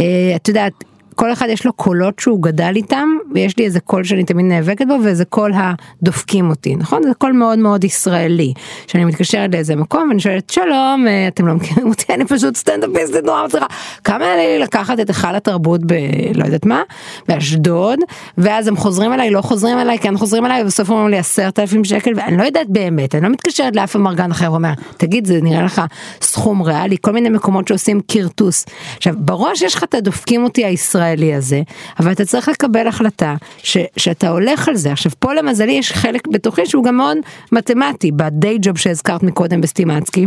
אה, 0.00 0.32
את 0.36 0.48
יודעת, 0.48 0.72
כל 1.18 1.32
אחד 1.32 1.46
יש 1.48 1.66
לו 1.66 1.72
קולות 1.72 2.18
שהוא 2.18 2.42
גדל 2.42 2.72
איתם, 2.76 3.08
ויש 3.34 3.58
לי 3.58 3.64
איזה 3.64 3.80
קול 3.80 4.04
שאני 4.04 4.24
תמיד 4.24 4.46
נאבקת 4.46 4.86
בו, 4.86 4.94
ואיזה 5.04 5.24
קול 5.24 5.52
הדופקים 5.54 6.50
אותי, 6.50 6.76
נכון? 6.76 7.02
זה 7.02 7.14
קול 7.18 7.32
מאוד 7.32 7.58
מאוד 7.58 7.84
ישראלי. 7.84 8.52
שאני 8.86 9.04
מתקשרת 9.04 9.54
לאיזה 9.54 9.76
מקום 9.76 10.08
ואני 10.08 10.20
שואלת, 10.20 10.50
שלום, 10.50 11.04
אה, 11.08 11.28
אתם 11.28 11.46
לא 11.46 11.54
מכירים 11.54 11.88
אותי, 11.88 12.14
אני 12.14 12.24
פשוט 12.24 12.56
סטנדאפיסטית 12.56 13.24
נורא 13.24 13.44
מצליחה. 13.46 13.66
כמה 14.04 14.24
יעלה 14.24 14.36
לי 14.36 14.58
לקחת 14.58 15.00
את 15.00 15.08
היכל 15.08 15.36
התרבות 15.36 15.80
ב... 15.86 15.92
לא 16.34 16.44
יודעת 16.44 16.66
מה, 16.66 16.82
באשדוד, 17.28 17.98
ואז 18.38 18.68
הם 18.68 18.76
חוזרים 18.76 19.12
אליי, 19.12 19.30
לא 19.30 19.40
חוזרים 19.40 19.78
אליי, 19.78 19.98
כן 19.98 20.16
חוזרים 20.16 20.46
אליי, 20.46 20.62
ובסוף 20.62 20.90
אומרים 20.90 21.08
לי 21.08 21.18
עשרת 21.18 21.58
אלפים 21.58 21.84
שקל, 21.84 22.12
ואני 22.16 22.36
לא 22.36 22.42
יודעת 22.42 22.68
באמת, 22.68 23.14
אני 23.14 23.22
לא 23.22 23.28
מתקשרת 23.28 23.76
לאף 23.76 23.96
אמרגן 23.96 24.30
אחר, 24.30 24.48
אומר, 24.48 24.72
תגיד, 24.96 25.26
זה 25.26 25.38
נראה 25.42 25.62
לך 25.62 25.82
סכום 26.22 26.62
ריאלי, 26.62 26.96
כל 27.00 27.12
מיני 27.12 27.28
מקומות 27.28 27.68
שעושים 27.68 28.00
כרטוס. 28.08 28.66
עכשיו, 28.96 29.14
בראש 29.18 29.62
יש 29.62 29.74
לך 29.74 29.84
את 29.84 29.94
הדופקים 29.94 30.44
אותי 30.44 30.64
הישראלי 30.64 31.07
הזה, 31.36 31.62
אבל 32.00 32.12
אתה 32.12 32.24
צריך 32.24 32.48
לקבל 32.48 32.86
החלטה 32.86 33.34
ש, 33.58 33.76
שאתה 33.96 34.28
הולך 34.28 34.68
על 34.68 34.76
זה. 34.76 34.92
עכשיו, 34.92 35.12
פה 35.18 35.34
למזלי 35.34 35.72
יש 35.72 35.92
חלק 35.92 36.28
בתוכי 36.28 36.66
שהוא 36.66 36.84
גם 36.84 36.96
מאוד 36.96 37.16
מתמטי, 37.52 38.12
בדיי 38.12 38.58
ג'וב 38.62 38.78
שהזכרת 38.78 39.22
מקודם 39.22 39.60
בסטימצקי. 39.60 40.26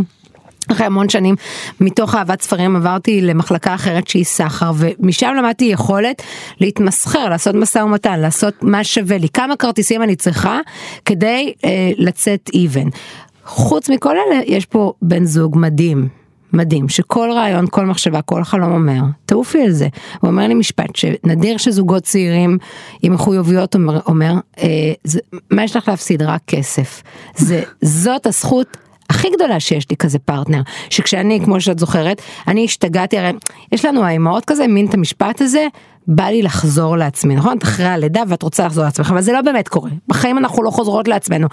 אחרי 0.70 0.86
המון 0.86 1.08
שנים 1.08 1.34
מתוך 1.80 2.14
אהבת 2.14 2.42
ספרים 2.42 2.76
עברתי 2.76 3.20
למחלקה 3.20 3.74
אחרת 3.74 4.08
שהיא 4.08 4.24
סחר 4.24 4.72
ומשם 4.76 5.34
למדתי 5.38 5.64
יכולת 5.64 6.22
להתמסחר 6.60 7.28
לעשות 7.28 7.54
משא 7.54 7.78
ומתן 7.78 8.20
לעשות 8.20 8.54
מה 8.62 8.84
שווה 8.84 9.18
לי 9.18 9.28
כמה 9.28 9.56
כרטיסים 9.56 10.02
אני 10.02 10.16
צריכה 10.16 10.60
כדי 11.04 11.52
אה, 11.64 11.90
לצאת 11.96 12.50
even. 12.54 12.96
חוץ 13.44 13.88
מכל 13.88 14.16
אלה 14.16 14.40
יש 14.46 14.66
פה 14.66 14.92
בן 15.02 15.24
זוג 15.24 15.58
מדהים 15.58 16.21
מדהים 16.52 16.88
שכל 16.88 17.30
רעיון 17.32 17.66
כל 17.70 17.86
מחשבה 17.86 18.22
כל 18.22 18.44
חלום 18.44 18.72
אומר 18.72 19.00
תעופי 19.26 19.62
על 19.62 19.70
זה 19.70 19.88
הוא 20.20 20.30
אומר 20.30 20.48
לי 20.48 20.54
משפט 20.54 20.96
שנדיר 20.96 21.56
שזוגות 21.56 22.02
צעירים 22.02 22.58
עם 23.02 23.12
מחויבויות 23.12 23.74
אומר, 23.74 24.00
אומר 24.06 24.34
אה, 24.58 24.92
זה, 25.04 25.20
מה 25.50 25.64
יש 25.64 25.76
לך 25.76 25.88
להפסיד 25.88 26.22
רק 26.22 26.40
כסף 26.46 27.02
זה 27.36 27.62
זאת 28.02 28.26
הזכות 28.26 28.76
הכי 29.10 29.28
גדולה 29.30 29.60
שיש 29.60 29.90
לי 29.90 29.96
כזה 29.96 30.18
פרטנר, 30.18 30.62
שכשאני, 30.90 31.40
כמו 31.44 31.60
שאת 31.60 31.78
זוכרת, 31.78 32.22
אני 32.48 32.64
השתגעתי, 32.64 33.18
הרי 33.18 33.32
יש 33.72 33.84
לנו 33.84 34.04
האימהות 34.04 34.44
כזה, 34.44 34.66
מין 34.66 34.86
את 34.86 34.94
המשפט 34.94 35.40
הזה, 35.40 35.66
בא 36.06 36.24
לי 36.24 36.42
לחזור 36.42 36.96
לעצמי, 36.96 37.36
נכון? 37.36 37.58
את 37.58 37.62
אחרי 37.62 37.86
הלידה 37.86 38.22
ואת 38.28 38.42
רוצה 38.42 38.66
לחזור 38.66 38.84
לעצמך, 38.84 39.10
אבל 39.10 39.20
זה 39.20 39.32
לא 39.32 39.42
באמת 39.42 39.68
קורה. 39.68 39.90
בחיים 40.08 40.38
אנחנו 40.38 40.62
לא 40.62 40.70
חוזרות 40.70 41.08
לעצמנו. 41.08 41.48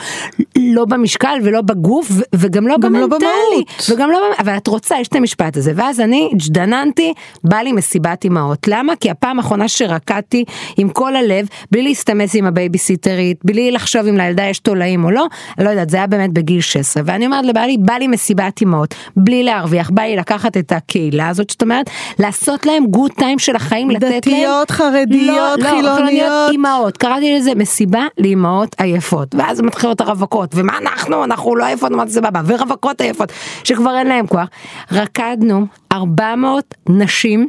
לא 0.58 0.86
במשקל 0.86 1.38
ולא 1.44 1.62
בגוף 1.62 2.12
וגם 2.36 2.68
לא 2.68 2.76
גם 2.80 2.96
לא 2.96 3.08
במנטלי. 3.08 3.28
במהות. 3.52 3.90
וגם 3.90 4.12
לא, 4.12 4.18
במ- 4.18 4.46
אבל 4.46 4.58
את 4.58 4.68
רוצה, 4.68 4.96
יש 5.02 5.08
את 5.08 5.16
המשפט 5.16 5.58
הזה. 5.58 5.72
ואז 5.76 6.00
אני 6.00 6.30
ג'דננתי, 6.48 7.14
בא 7.44 7.58
לי 7.58 7.72
מסיבת 7.72 8.26
אמהות. 8.26 8.68
למה? 8.68 8.94
כי 8.96 9.10
הפעם 9.10 9.38
האחרונה 9.40 9.68
שרקדתי 9.68 10.44
עם 10.78 10.90
כל 10.90 11.16
הלב, 11.16 11.48
בלי 11.72 11.82
להסתמס 11.84 12.36
עם 12.36 12.46
הבייביסיטרית, 12.46 13.38
בלי 13.44 13.72
לחשוב 13.72 14.06
אם 14.06 14.18
לילדה 14.18 14.44
יש 14.44 14.60
תולעים 14.60 15.04
או 15.04 15.12
לא, 15.12 15.26
לא 15.60 15.70
יודעת, 15.70 15.90
זה 15.90 15.98
היה 15.98 16.08
באמת 16.08 16.34
בגיל 16.34 16.62
16. 16.62 17.04
ואני 17.06 17.26
אומרת 17.26 17.46
לבעלי, 17.46 17.78
בא 17.78 17.94
לי 17.94 18.08
מסיבת 18.08 18.62
אמהות, 18.64 18.96
בלי 19.16 19.44
להרוויח, 19.44 19.90
בא 19.90 20.02
לי 20.04 20.16
לקחת 20.16 20.58
את 20.58 20.72
הקהילה 20.72 21.28
הזאת, 21.30 21.50
זאת 21.50 21.62
אומרת, 21.62 21.90
לעשות 22.20 22.66
להם 22.66 22.86
גוד 22.86 23.12
טיים 23.12 23.40
של 23.40 23.56
החיים, 23.56 23.90
לתת 23.90 24.04
להם... 24.04 24.18
דתיות, 24.18 24.72
חרדיות, 24.72 25.60
לא, 25.60 25.70
חילוניות. 25.70 26.52
אימהות, 26.52 26.98
קראתי 26.98 27.36
לזה 27.38 27.56
מסיבה 27.56 28.04
לאימהות 28.18 28.76
עייפות, 28.80 29.36
ואז 29.36 29.62
מתחילות 29.62 30.02
הרווקות, 30.02 30.39
ומה 30.54 30.78
אנחנו, 30.78 31.24
אנחנו 31.24 31.56
לא 31.56 31.66
עייפות, 31.66 31.92
אמרתי 31.92 32.12
סבבה, 32.12 32.42
ורווקות 32.46 33.02
עייפות, 33.02 33.32
שכבר 33.64 33.98
אין 33.98 34.08
להם 34.08 34.28
כוח. 34.28 34.48
רקדנו 34.92 35.66
400 35.92 36.76
נשים, 36.90 37.48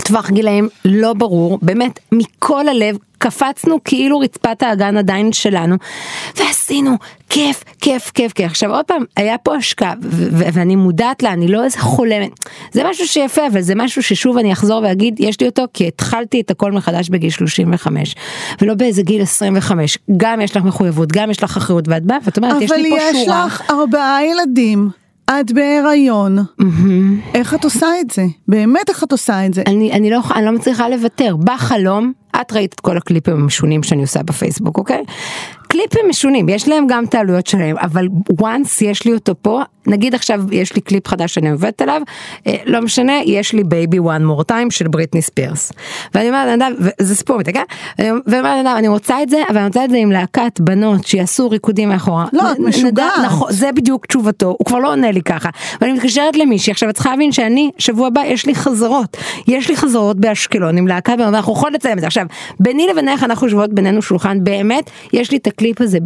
טווח 0.00 0.30
גילאים 0.30 0.68
לא 0.84 1.12
ברור, 1.12 1.58
באמת 1.62 1.98
מכל 2.12 2.68
הלב. 2.68 2.96
קפצנו 3.22 3.78
כאילו 3.84 4.18
רצפת 4.18 4.62
האגן 4.62 4.96
עדיין 4.96 5.32
שלנו. 5.32 5.76
ועשינו 6.36 6.96
כיף 7.28 7.64
כיף 7.80 8.10
כיף 8.14 8.32
כיף. 8.32 8.46
עכשיו 8.50 8.70
עוד 8.70 8.84
פעם 8.84 9.04
היה 9.16 9.38
פה 9.38 9.56
השקעה 9.56 9.94
ואני 10.30 10.76
מודעת 10.76 11.22
לה 11.22 11.32
אני 11.32 11.48
לא 11.48 11.64
איזה 11.64 11.78
חולמת. 11.78 12.30
זה 12.72 12.82
משהו 12.90 13.08
שיפה 13.08 13.46
אבל 13.46 13.60
זה 13.60 13.74
משהו 13.76 14.02
ששוב 14.02 14.38
אני 14.38 14.52
אחזור 14.52 14.82
ואגיד 14.82 15.16
יש 15.20 15.40
לי 15.40 15.46
אותו 15.46 15.64
כי 15.74 15.86
התחלתי 15.88 16.40
את 16.40 16.50
הכל 16.50 16.72
מחדש 16.72 17.08
בגיל 17.08 17.30
35 17.30 18.14
ולא 18.62 18.74
באיזה 18.74 19.02
גיל 19.02 19.22
25 19.22 19.98
גם 20.16 20.40
יש 20.40 20.56
לך 20.56 20.64
מחויבות 20.64 21.12
גם 21.12 21.30
יש 21.30 21.42
לך 21.42 21.56
אחריות 21.56 21.88
ואת 21.88 22.02
באה 22.02 22.18
ואת 22.24 22.36
אומרת 22.36 22.62
יש 22.62 22.70
אבל 22.70 22.80
לי 22.80 22.90
פה 22.90 22.96
יש 23.02 23.16
שורה. 23.24 23.46
לך 23.46 23.62
ארבעה 23.70 24.18
ילדים, 24.24 24.90
את 25.30 25.52
בהיריון, 25.52 26.38
איך 27.34 27.54
את 27.54 27.64
עושה 27.64 27.86
את 28.00 28.10
זה? 28.10 28.26
באמת 28.48 28.88
איך 28.88 29.04
את 29.04 29.12
עושה 29.12 29.46
את 29.46 29.54
זה? 29.54 29.62
אני, 29.66 29.92
אני, 29.92 30.10
לא, 30.10 30.20
אני 30.34 30.44
לא 30.44 30.52
מצליחה 30.52 30.88
לוותר. 30.88 31.36
בחלום, 31.36 32.12
את 32.40 32.52
ראית 32.52 32.74
את 32.74 32.80
כל 32.80 32.96
הקליפים 32.96 33.34
המשונים 33.34 33.82
שאני 33.82 34.02
עושה 34.02 34.22
בפייסבוק, 34.22 34.78
אוקיי? 34.78 35.04
קליפים 35.70 36.08
משונים, 36.08 36.48
יש 36.48 36.68
להם 36.68 36.86
גם 36.88 37.04
את 37.04 37.14
העלויות 37.14 37.46
שלהם, 37.46 37.76
אבל 37.78 38.08
once 38.40 38.84
יש 38.84 39.04
לי 39.04 39.12
אותו 39.12 39.34
פה, 39.42 39.62
נגיד 39.86 40.14
עכשיו 40.14 40.42
יש 40.52 40.74
לי 40.74 40.80
קליפ 40.80 41.08
חדש 41.08 41.34
שאני 41.34 41.50
עובדת 41.50 41.82
עליו, 41.82 42.02
אה, 42.46 42.56
לא 42.66 42.80
משנה, 42.80 43.12
יש 43.24 43.52
לי 43.52 43.64
baby 43.64 43.98
one 43.98 44.22
more 44.30 44.44
time 44.50 44.70
של 44.70 44.88
בריטני 44.88 45.22
ספירס. 45.22 45.72
ואני 46.14 46.28
אומרת, 46.28 46.58
נדב, 46.58 46.92
וזה 47.00 47.16
סיפור 47.16 47.38
מתקה, 47.38 47.62
ואומרת, 47.98 48.66
נדב, 48.66 48.74
אני 48.76 48.88
רוצה 48.88 49.22
את 49.22 49.30
זה, 49.30 49.42
אבל 49.48 49.56
אני 49.56 49.66
רוצה 49.66 49.84
את 49.84 49.90
זה 49.90 49.96
עם 49.96 50.12
להקת 50.12 50.60
בנות 50.60 51.06
שיעשו 51.06 51.50
ריקודים 51.50 51.88
מאחורה. 51.88 52.26
לא, 52.32 52.52
את 52.52 52.58
משוגעת. 52.58 53.12
נכון, 53.24 53.52
זה 53.52 53.72
בדיוק 53.72 54.06
תשובתו, 54.06 54.46
הוא 54.46 54.66
כבר 54.66 54.78
לא 54.78 54.92
עונה 54.92 55.10
לי 55.10 55.22
ככה. 55.22 55.48
ואני 55.80 55.92
מתקשרת 55.92 56.36
למישהי, 56.36 56.70
עכשיו 56.70 56.90
את 56.90 56.94
צריכה 56.94 57.10
להבין 57.10 57.32
שאני, 57.32 57.70
שבוע 57.78 58.06
הבא 58.06 58.20
יש 58.24 58.46
לי 58.46 58.54
חזרות. 58.54 59.16
יש 59.48 59.68
לי 59.68 59.76
חזרות 59.76 60.20
באשקלון 60.20 60.78
עם 60.78 60.86
להקה, 60.86 61.14
ואנחנו 61.18 61.52
יכולות 61.52 61.74
לצלם 61.74 61.92
את 61.92 62.00
זה. 62.00 62.06
עכשיו, 62.06 62.26
ביני 62.60 62.86
לבינך 62.86 63.24
אנחנו 63.24 63.46
יושבות 63.46 63.72
בינינו 63.72 64.02
שולחן, 64.02 64.44
באמת, 64.44 64.90
יש 65.12 65.30
לי 65.30 65.36
את 65.36 65.46
הקליפ 65.60 65.80
הזה, 65.80 65.98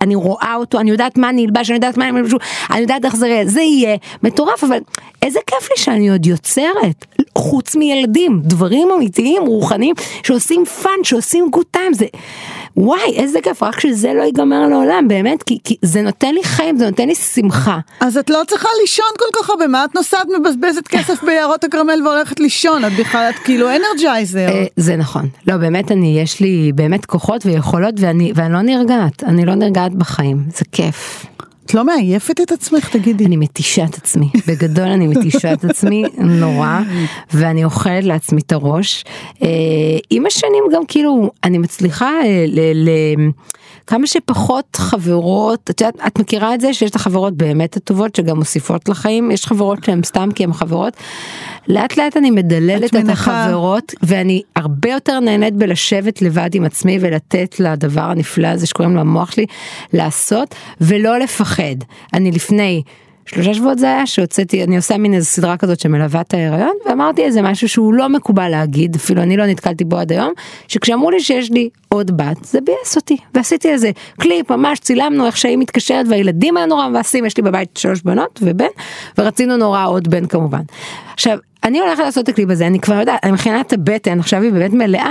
אני 0.00 0.14
רואה 0.14 0.54
אותו, 0.56 0.80
אני 0.80 0.90
יודעת 0.90 1.18
מה 1.18 1.28
אני 1.28 1.46
אלבש, 1.46 1.70
אני 1.70 1.76
יודעת 1.76 1.96
מה 1.96 2.08
אני 2.08 2.18
אלבש, 2.18 2.34
אני 2.70 2.80
יודעת 2.80 3.04
איך 3.04 3.16
זה 3.16 3.28
יהיה, 3.28 3.46
זה 3.46 3.60
יהיה 3.60 3.96
מטורף, 4.22 4.64
אבל 4.64 4.78
איזה 5.22 5.38
כיף 5.46 5.70
לי 5.70 5.76
שאני 5.76 6.10
עוד 6.10 6.26
יוצרת, 6.26 7.06
חוץ 7.38 7.76
מילדים, 7.76 8.40
דברים 8.44 8.88
אמיתיים, 8.96 9.42
רוחניים, 9.46 9.94
שעושים 10.22 10.64
fun, 10.64 11.04
שעושים 11.04 11.48
good 11.50 11.66
time, 11.70 11.94
זה... 11.94 12.06
וואי, 12.76 13.14
איזה 13.16 13.38
כיף, 13.42 13.62
רק 13.62 13.80
שזה 13.80 14.12
לא 14.14 14.22
ייגמר 14.22 14.68
לעולם, 14.68 15.08
באמת, 15.08 15.42
כי, 15.42 15.58
כי 15.64 15.76
זה 15.82 16.02
נותן 16.02 16.34
לי 16.34 16.44
חיים, 16.44 16.76
זה 16.76 16.90
נותן 16.90 17.08
לי 17.08 17.14
שמחה. 17.14 17.78
אז 18.00 18.16
את 18.16 18.30
לא 18.30 18.42
צריכה 18.46 18.68
לישון 18.80 19.06
כל 19.18 19.40
כך 19.40 19.50
הרבה, 19.50 19.66
מה 19.66 19.84
את 19.84 19.94
נוסעת 19.94 20.26
מבזבזת 20.38 20.88
כסף 20.88 21.22
ביערות 21.26 21.64
הכרמל 21.64 22.06
והולכת 22.06 22.40
לישון? 22.40 22.84
את 22.84 22.92
בכלל, 22.92 23.30
את 23.30 23.38
כאילו 23.44 23.66
אנרג'ייזר. 23.68 24.48
אה, 24.48 24.64
זה 24.76 24.96
נכון. 24.96 25.28
לא, 25.46 25.56
באמת 25.56 25.92
אני, 25.92 26.20
יש 26.20 26.40
לי 26.40 26.72
באמת 26.74 27.06
כוחות 27.06 27.46
ויכולות 27.46 27.94
ואני, 27.98 28.32
ואני 28.34 28.52
לא 28.52 28.62
נרגעת, 28.62 29.24
אני 29.24 29.46
לא 29.46 29.54
נרגעת 29.54 29.94
בחיים, 29.94 30.36
זה 30.56 30.64
כיף. 30.72 31.26
את 31.70 31.74
לא 31.74 31.84
מעייפת 31.84 32.40
את 32.40 32.52
עצמך, 32.52 32.88
תגידי. 32.88 33.26
אני 33.26 33.36
מתישה 33.36 33.84
את 33.84 33.94
עצמי, 33.94 34.30
בגדול 34.46 34.88
אני 34.88 35.06
מתישה 35.06 35.52
את 35.52 35.64
עצמי 35.64 36.04
נורא, 36.18 36.80
ואני 37.34 37.64
אוכלת 37.64 38.04
לעצמי 38.04 38.40
את 38.40 38.52
הראש. 38.52 39.04
אה, 39.42 39.48
עם 40.10 40.26
השנים 40.26 40.64
גם 40.74 40.82
כאילו, 40.88 41.30
אני 41.44 41.58
מצליחה 41.58 42.10
אה, 42.24 42.44
ל... 42.48 42.60
ל 42.74 42.90
כמה 43.90 44.06
שפחות 44.06 44.76
חברות, 44.76 45.70
את 45.70 45.80
יודעת, 45.80 45.94
את 46.06 46.18
מכירה 46.18 46.54
את 46.54 46.60
זה 46.60 46.74
שיש 46.74 46.90
את 46.90 46.96
החברות 46.96 47.36
באמת 47.36 47.76
הטובות 47.76 48.16
שגם 48.16 48.36
מוסיפות 48.36 48.88
לחיים, 48.88 49.30
יש 49.30 49.46
חברות 49.46 49.84
שהן 49.84 50.02
סתם 50.04 50.28
כי 50.34 50.44
הן 50.44 50.52
חברות. 50.52 50.96
לאט 51.68 51.96
לאט 51.96 52.16
אני 52.16 52.30
מדללת 52.30 52.94
את 52.94 53.04
את. 53.04 53.08
החברות 53.08 53.92
ואני 54.02 54.42
הרבה 54.56 54.90
יותר 54.90 55.20
נהנית 55.20 55.54
בלשבת 55.54 56.22
לבד 56.22 56.50
עם 56.54 56.64
עצמי 56.64 56.98
ולתת 57.00 57.60
לדבר 57.60 58.00
הנפלא 58.00 58.46
הזה 58.48 58.66
שקוראים 58.66 58.94
לו 58.94 59.00
המוח 59.00 59.30
שלי 59.30 59.46
לעשות 59.92 60.54
ולא 60.80 61.18
לפחד. 61.18 61.76
אני 62.14 62.30
לפני 62.32 62.82
שלושה 63.34 63.54
שבועות 63.54 63.78
זה 63.78 63.86
היה 63.86 64.06
שהוצאתי, 64.06 64.64
אני 64.64 64.76
עושה 64.76 64.98
מין 64.98 65.14
איזה 65.14 65.26
סדרה 65.26 65.56
כזאת 65.56 65.80
שמלווה 65.80 66.20
את 66.20 66.34
ההיריון, 66.34 66.72
ואמרתי 66.86 67.22
איזה 67.22 67.42
משהו 67.42 67.68
שהוא 67.68 67.94
לא 67.94 68.08
מקובל 68.08 68.48
להגיד, 68.48 68.94
אפילו 68.96 69.22
אני 69.22 69.36
לא 69.36 69.46
נתקלתי 69.46 69.84
בו 69.84 69.96
עד 69.96 70.12
היום, 70.12 70.32
שכשאמרו 70.68 71.10
לי 71.10 71.20
שיש 71.20 71.50
לי 71.50 71.68
עוד 71.88 72.16
בת, 72.16 72.44
זה 72.44 72.58
ביאס 72.60 72.96
אותי, 72.96 73.16
ועשיתי 73.34 73.68
איזה 73.68 73.90
קליפ, 74.20 74.50
ממש 74.50 74.78
צילמנו 74.78 75.26
איך 75.26 75.36
שהיא 75.36 75.58
מתקשרת 75.58 76.06
והילדים 76.08 76.56
היו 76.56 76.66
נורא 76.66 76.88
מבאסים, 76.88 77.24
יש 77.24 77.36
לי 77.36 77.42
בבית 77.42 77.76
שלוש 77.76 78.02
בנות 78.02 78.40
ובן, 78.42 78.64
ורצינו 79.18 79.56
נורא 79.56 79.86
עוד 79.86 80.08
בן 80.08 80.26
כמובן. 80.26 80.62
עכשיו, 81.14 81.38
אני 81.64 81.80
הולכת 81.80 82.02
לעשות 82.02 82.24
את 82.24 82.28
הקליפ 82.28 82.50
הזה, 82.50 82.66
אני 82.66 82.80
כבר 82.80 82.94
יודעת, 82.94 83.20
אני 83.22 83.32
מכינה 83.32 83.60
את 83.60 83.72
הבטן, 83.72 84.20
עכשיו 84.20 84.42
היא 84.42 84.52
באמת 84.52 84.72
מלאה, 84.72 85.10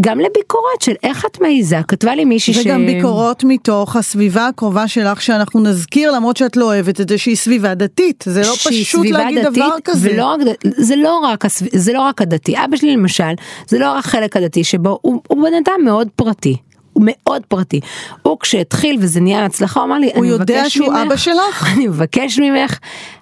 גם 0.00 0.20
לביקורת 0.20 0.82
של 0.82 0.92
איך 1.02 1.26
את 1.26 1.40
מעיזה, 1.40 1.78
כתבה 1.88 2.14
לי 2.14 2.24
מישהי 2.24 2.54
ש... 2.54 2.58
וגם 2.58 2.86
ביקורות 2.86 3.44
מתוך 3.44 3.96
הסביבה 3.96 4.48
הקרובה 4.48 4.88
שלך 4.88 5.22
שאנחנו 5.22 5.60
נזכיר 5.60 6.12
למרות 6.12 6.36
שאת 6.36 6.56
לא 6.56 6.64
אוהבת 6.64 7.00
את 7.00 7.08
זה 7.08 7.18
שהיא 7.18 7.36
סביבה 7.36 7.74
דתית 7.74 8.24
זה 8.26 8.40
לא 8.40 8.54
פשוט 8.64 9.06
להגיד 9.06 9.44
דבר 9.44 9.70
כזה. 9.84 10.10
ולא 10.12 10.36
זה 10.64 10.96
לא 10.96 11.18
רק, 11.18 11.44
זה 11.72 11.92
לא 11.92 12.00
רק 12.00 12.22
הדתי, 12.22 12.54
אבא 12.64 12.76
שלי 12.76 12.96
למשל, 12.96 13.32
זה 13.68 13.78
לא 13.78 13.92
רק 13.92 14.04
החלק 14.04 14.36
הדתי 14.36 14.64
שבו 14.64 14.98
הוא, 15.02 15.22
הוא 15.28 15.42
בן 15.42 15.54
אדם 15.54 15.84
מאוד 15.84 16.08
פרטי. 16.16 16.56
הוא 16.92 17.04
מאוד 17.06 17.42
פרטי. 17.48 17.80
הוא 18.22 18.38
כשהתחיל 18.40 18.96
וזה 19.00 19.20
נהיה 19.20 19.44
הצלחה, 19.44 19.80
הוא 19.80 19.86
אמר 19.86 19.98
לי, 19.98 20.10
הוא 20.14 20.24
יודע 20.24 20.70
שהוא 20.70 20.88
ממך, 20.88 21.06
אבא 21.06 21.16
שלך? 21.16 21.66
אני 21.74 21.86
מבקש 21.86 22.38
ממך, 22.38 22.78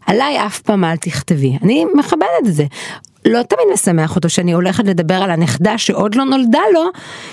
עליי 0.06 0.46
אף 0.46 0.60
פעם 0.60 0.84
אל 0.84 0.96
תכתבי. 0.96 1.58
אני 1.62 1.84
מכבדת 1.94 2.46
את 2.46 2.54
זה. 2.54 2.64
לא 3.24 3.42
תמיד 3.42 3.66
משמח 3.72 4.16
אותו 4.16 4.28
שאני 4.28 4.52
הולכת 4.52 4.84
לדבר 4.84 5.14
על 5.14 5.30
הנכדה 5.30 5.78
שעוד 5.78 6.14
לא 6.14 6.24
נולדה 6.24 6.60
לו, 6.74 6.84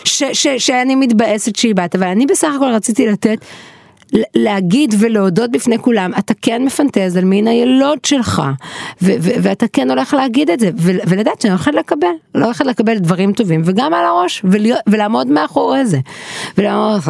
ש, 0.03 0.23
ש, 0.33 0.47
שאני 0.47 0.95
מתבאסת 0.95 1.55
שהיא 1.55 1.75
בת, 1.75 1.95
אבל 1.95 2.07
אני 2.07 2.25
בסך 2.25 2.47
הכל 2.55 2.71
רציתי 2.73 3.07
לתת 3.07 3.37
להגיד 4.35 4.95
ולהודות 4.99 5.51
בפני 5.51 5.79
כולם, 5.79 6.11
אתה 6.19 6.33
כן 6.41 6.65
מפנטז 6.65 7.17
על 7.17 7.25
מין 7.25 7.47
הילוד 7.47 8.05
שלך, 8.05 8.41
ו- 9.01 9.11
ו- 9.19 9.31
ואתה 9.41 9.65
כן 9.73 9.89
הולך 9.89 10.13
להגיד 10.13 10.49
את 10.49 10.59
זה, 10.59 10.69
ו- 10.77 10.97
ולדעת 11.07 11.41
שאני 11.41 11.51
הולכת 11.51 11.73
לקבל, 11.73 12.07
לא 12.35 12.45
הולכת 12.45 12.65
לקבל 12.65 12.97
דברים 12.97 13.33
טובים, 13.33 13.61
וגם 13.65 13.93
על 13.93 14.05
הראש, 14.05 14.43
ולעמוד 14.87 15.27
מאחורי 15.27 15.85
זה. 15.85 15.99
ולעמוד. 16.57 17.01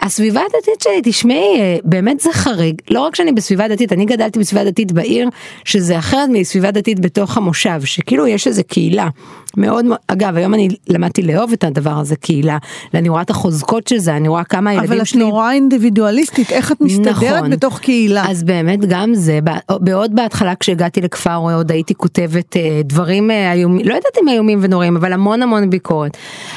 הסביבה 0.00 0.40
הדתית 0.40 0.80
שלי, 0.82 1.00
תשמעי, 1.04 1.60
אה, 1.60 1.76
באמת 1.84 2.20
זה 2.20 2.32
חריג, 2.32 2.74
לא 2.90 3.00
רק 3.00 3.14
שאני 3.14 3.32
בסביבה 3.32 3.68
דתית, 3.68 3.92
אני 3.92 4.04
גדלתי 4.04 4.38
בסביבה 4.38 4.64
דתית 4.64 4.92
בעיר, 4.92 5.28
שזה 5.64 5.98
אחרת 5.98 6.28
מסביבה 6.32 6.70
דתית 6.70 7.00
בתוך 7.00 7.36
המושב, 7.36 7.80
שכאילו 7.84 8.26
יש 8.26 8.46
איזה 8.46 8.62
קהילה. 8.62 9.08
מאוד 9.56 9.84
אגב 10.06 10.36
היום 10.36 10.54
אני 10.54 10.68
למדתי 10.88 11.22
לאהוב 11.22 11.52
את 11.52 11.64
הדבר 11.64 11.90
הזה 11.90 12.16
קהילה, 12.16 12.58
ואני 12.94 13.08
רואה 13.08 13.22
את 13.22 13.30
החוזקות 13.30 13.88
של 13.88 13.98
זה, 13.98 14.16
אני 14.16 14.28
רואה 14.28 14.44
כמה 14.44 14.70
הילדים 14.70 14.92
אבל 14.92 15.00
את 15.00 15.06
שלי 15.06 15.20
נורא 15.20 15.52
אינדיבידואליסטית 15.52 16.45
איך 16.50 16.72
את 16.72 16.80
מסתדרת 16.80 17.16
נכון. 17.36 17.50
בתוך 17.50 17.78
קהילה. 17.78 18.24
אז 18.30 18.44
באמת 18.44 18.80
גם 18.88 19.14
זה, 19.14 19.38
בעוד 19.80 20.14
בהתחלה 20.14 20.54
כשהגעתי 20.54 21.00
לכפר 21.00 21.36
עוד 21.36 21.70
הייתי 21.70 21.94
כותבת 21.94 22.56
אה, 22.56 22.80
דברים 22.84 23.30
אה, 23.30 23.52
איומים, 23.52 23.88
לא 23.88 23.94
יודעת 23.94 24.16
אם 24.22 24.28
איומים 24.28 24.58
ונוראים, 24.62 24.96
אבל 24.96 25.12
המון 25.12 25.42
המון 25.42 25.70
ביקורת. 25.70 26.16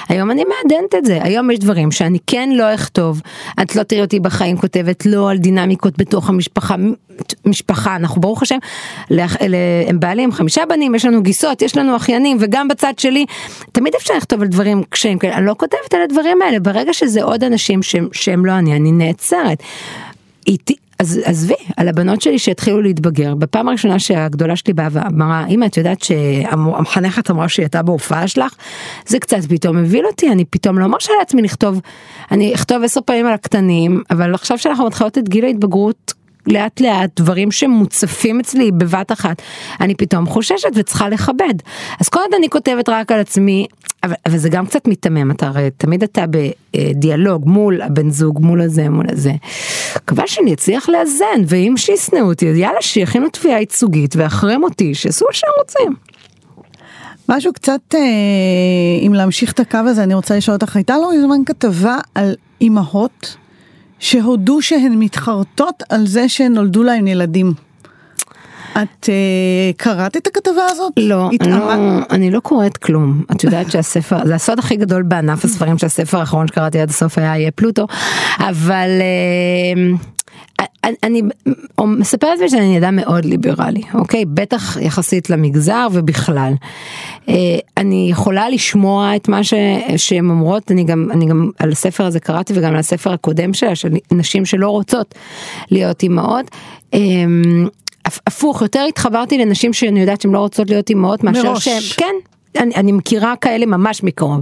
היום 0.09 0.31
אני 0.31 0.43
מעדנת 0.43 0.95
את 0.95 1.05
זה, 1.05 1.19
היום 1.21 1.51
יש 1.51 1.59
דברים 1.59 1.91
שאני 1.91 2.17
כן 2.27 2.49
לא 2.53 2.73
אכתוב, 2.73 3.21
את 3.61 3.75
לא 3.75 3.83
תראי 3.83 4.01
אותי 4.01 4.19
בחיים 4.19 4.57
כותבת 4.57 5.05
לא 5.05 5.31
על 5.31 5.37
דינמיקות 5.37 5.97
בתוך 5.97 6.29
המשפחה, 6.29 6.75
משפחה, 7.45 7.95
אנחנו 7.95 8.21
ברוך 8.21 8.41
השם, 8.41 8.57
הם 9.87 9.99
בעלים 9.99 10.31
חמישה 10.31 10.61
בנים, 10.69 10.95
יש 10.95 11.05
לנו 11.05 11.23
גיסות, 11.23 11.61
יש 11.61 11.77
לנו 11.77 11.95
אחיינים, 11.95 12.37
וגם 12.39 12.67
בצד 12.67 12.93
שלי, 12.97 13.25
תמיד 13.71 13.93
אפשר 13.95 14.13
לכתוב 14.17 14.41
על 14.41 14.47
דברים 14.47 14.83
קשיים 14.89 15.17
אני 15.23 15.45
לא 15.45 15.55
כותבת 15.57 15.93
על 15.93 16.01
הדברים 16.01 16.41
האלה, 16.41 16.59
ברגע 16.59 16.93
שזה 16.93 17.23
עוד 17.23 17.43
אנשים 17.43 17.83
שהם, 17.83 18.07
שהם 18.11 18.45
לא 18.45 18.51
אני, 18.51 18.75
אני 18.75 18.91
נעצרת. 18.91 19.63
איתי, 20.47 20.75
עזבי, 20.99 21.53
על 21.77 21.87
הבנות 21.87 22.21
שלי 22.21 22.39
שהתחילו 22.39 22.81
להתבגר, 22.81 23.35
בפעם 23.35 23.67
הראשונה 23.67 23.99
שהגדולה 23.99 24.55
שלי 24.55 24.73
באה 24.73 24.87
ואמרה, 24.91 25.47
אמא 25.47 25.65
את 25.65 25.77
יודעת 25.77 26.01
שהמחנכת 26.01 27.31
אמרה 27.31 27.49
שהיא 27.49 27.63
הייתה 27.63 27.81
בהופעה 27.81 28.27
שלך, 28.27 28.53
זה 29.05 29.19
קצת 29.19 29.37
פתאום 29.49 29.77
הביל 29.77 30.05
אותי, 30.05 30.31
אני 30.31 30.45
פתאום 30.45 30.79
לא 30.79 30.87
מרשה 30.87 31.13
לעצמי 31.19 31.41
לכתוב, 31.41 31.81
אני 32.31 32.55
אכתוב 32.55 32.83
עשר 32.83 33.01
פעמים 33.05 33.25
על 33.25 33.33
הקטנים, 33.33 34.03
אבל 34.11 34.33
עכשיו 34.33 34.57
שאנחנו 34.57 34.87
מתחילות 34.87 35.17
את 35.17 35.29
גיל 35.29 35.45
ההתבגרות, 35.45 36.13
לאט 36.51 36.81
לאט 36.81 37.09
דברים 37.21 37.51
שמוצפים 37.51 38.39
אצלי 38.39 38.71
בבת 38.71 39.11
אחת, 39.11 39.41
אני 39.81 39.95
פתאום 39.95 40.25
חוששת 40.25 40.69
וצריכה 40.75 41.09
לכבד. 41.09 41.53
אז 41.99 42.09
כל 42.09 42.19
עוד 42.19 42.33
אני 42.37 42.49
כותבת 42.49 42.89
רק 42.89 43.11
על 43.11 43.19
עצמי, 43.19 43.67
אבל, 44.03 44.13
אבל 44.25 44.37
זה 44.37 44.49
גם 44.49 44.65
קצת 44.65 44.87
מיתמם, 44.87 45.31
אתה 45.31 45.47
הרי 45.47 45.69
תמיד 45.77 46.03
אתה 46.03 46.25
בדיאלוג 46.27 47.49
מול 47.49 47.81
הבן 47.81 48.09
זוג, 48.09 48.39
מול 48.41 48.61
הזה, 48.61 48.89
מול 48.89 49.05
הזה. 49.11 49.31
מקווה 49.95 50.27
שאני 50.27 50.53
אצליח 50.53 50.89
לאזן, 50.89 51.41
ואם 51.47 51.73
שישנאו 51.77 52.21
אותי, 52.21 52.45
יאללה 52.45 52.81
שיכינו 52.81 53.29
תביעה 53.29 53.59
ייצוגית 53.59 54.15
ואחרי 54.15 54.57
מותי, 54.57 54.95
שיעשו 54.95 55.25
מה 55.29 55.33
שהם 55.33 55.51
רוצים. 55.59 55.95
משהו 57.29 57.53
קצת, 57.53 57.81
אה, 57.95 57.99
אם 59.07 59.13
להמשיך 59.13 59.51
את 59.51 59.59
הקו 59.59 59.77
הזה, 59.77 60.03
אני 60.03 60.13
רוצה 60.13 60.37
לשאול 60.37 60.55
אותך, 60.55 60.75
הייתה 60.75 60.97
לא 60.97 61.11
מזמן 61.17 61.45
כתבה 61.45 61.97
על 62.15 62.35
אימהות 62.61 63.37
שהודו 63.99 64.61
שהן 64.61 64.93
מתחרטות 64.99 65.83
על 65.89 66.07
זה 66.07 66.29
שנולדו 66.29 66.83
להן 66.83 67.07
ילדים. 67.07 67.53
את 68.71 69.09
אה, 69.09 69.13
קראת 69.77 70.17
את 70.17 70.27
הכתבה 70.27 70.61
הזאת? 70.71 70.93
לא, 70.99 71.27
אני 71.27 71.35
התאמה- 71.35 71.75
לא, 71.75 71.99
אני 72.15 72.31
לא 72.31 72.39
קוראת 72.39 72.77
כלום. 72.77 73.23
את 73.31 73.43
יודעת 73.43 73.71
שהספר, 73.71 74.25
זה 74.25 74.35
הסוד 74.35 74.59
הכי 74.59 74.75
גדול 74.75 75.03
בענף 75.03 75.45
הספרים 75.45 75.77
שהספר 75.77 76.19
האחרון 76.19 76.47
שקראתי 76.47 76.79
עד 76.79 76.89
הסוף 76.89 77.17
היה 77.17 77.37
יהיה 77.37 77.51
פלוטו, 77.51 77.87
אבל 78.39 78.89
אה, 79.01 79.81
אני, 80.83 80.95
אני 81.03 81.21
מספרת 81.81 82.39
לי 82.39 82.49
שאני 82.49 82.77
אדם 82.77 82.95
מאוד 82.95 83.25
ליברלי, 83.25 83.81
אוקיי? 83.93 84.25
בטח 84.25 84.77
יחסית 84.81 85.29
למגזר 85.29 85.87
ובכלל. 85.93 86.53
אה, 87.29 87.33
אני 87.77 88.07
יכולה 88.11 88.49
לשמוע 88.49 89.15
את 89.15 89.27
מה 89.27 89.43
ש, 89.43 89.53
שהן 89.97 90.29
אומרות, 90.29 90.71
אני 90.71 90.83
גם, 90.83 91.07
אני 91.11 91.25
גם 91.25 91.49
על 91.59 91.71
הספר 91.71 92.05
הזה 92.05 92.19
קראתי 92.19 92.53
וגם 92.55 92.71
על 92.73 92.79
הספר 92.79 93.13
הקודם 93.13 93.53
שלה, 93.53 93.75
של 93.75 93.89
נשים 94.11 94.45
שלא 94.45 94.69
רוצות 94.69 95.15
להיות 95.71 96.03
אימהות. 96.03 96.45
אה, 96.93 96.99
הפ- 98.05 98.19
הפוך, 98.27 98.61
יותר 98.61 98.85
התחברתי 98.89 99.37
לנשים 99.37 99.73
שאני 99.73 99.99
יודעת 99.99 100.21
שהן 100.21 100.31
לא 100.31 100.39
רוצות 100.39 100.69
להיות 100.69 100.89
אימהות 100.89 101.23
מאשר. 101.23 101.41
שהן, 101.59 101.81
כן. 101.97 102.15
אני, 102.57 102.75
אני 102.75 102.91
מכירה 102.91 103.33
כאלה 103.35 103.65
ממש 103.65 104.03
מקרוב. 104.03 104.41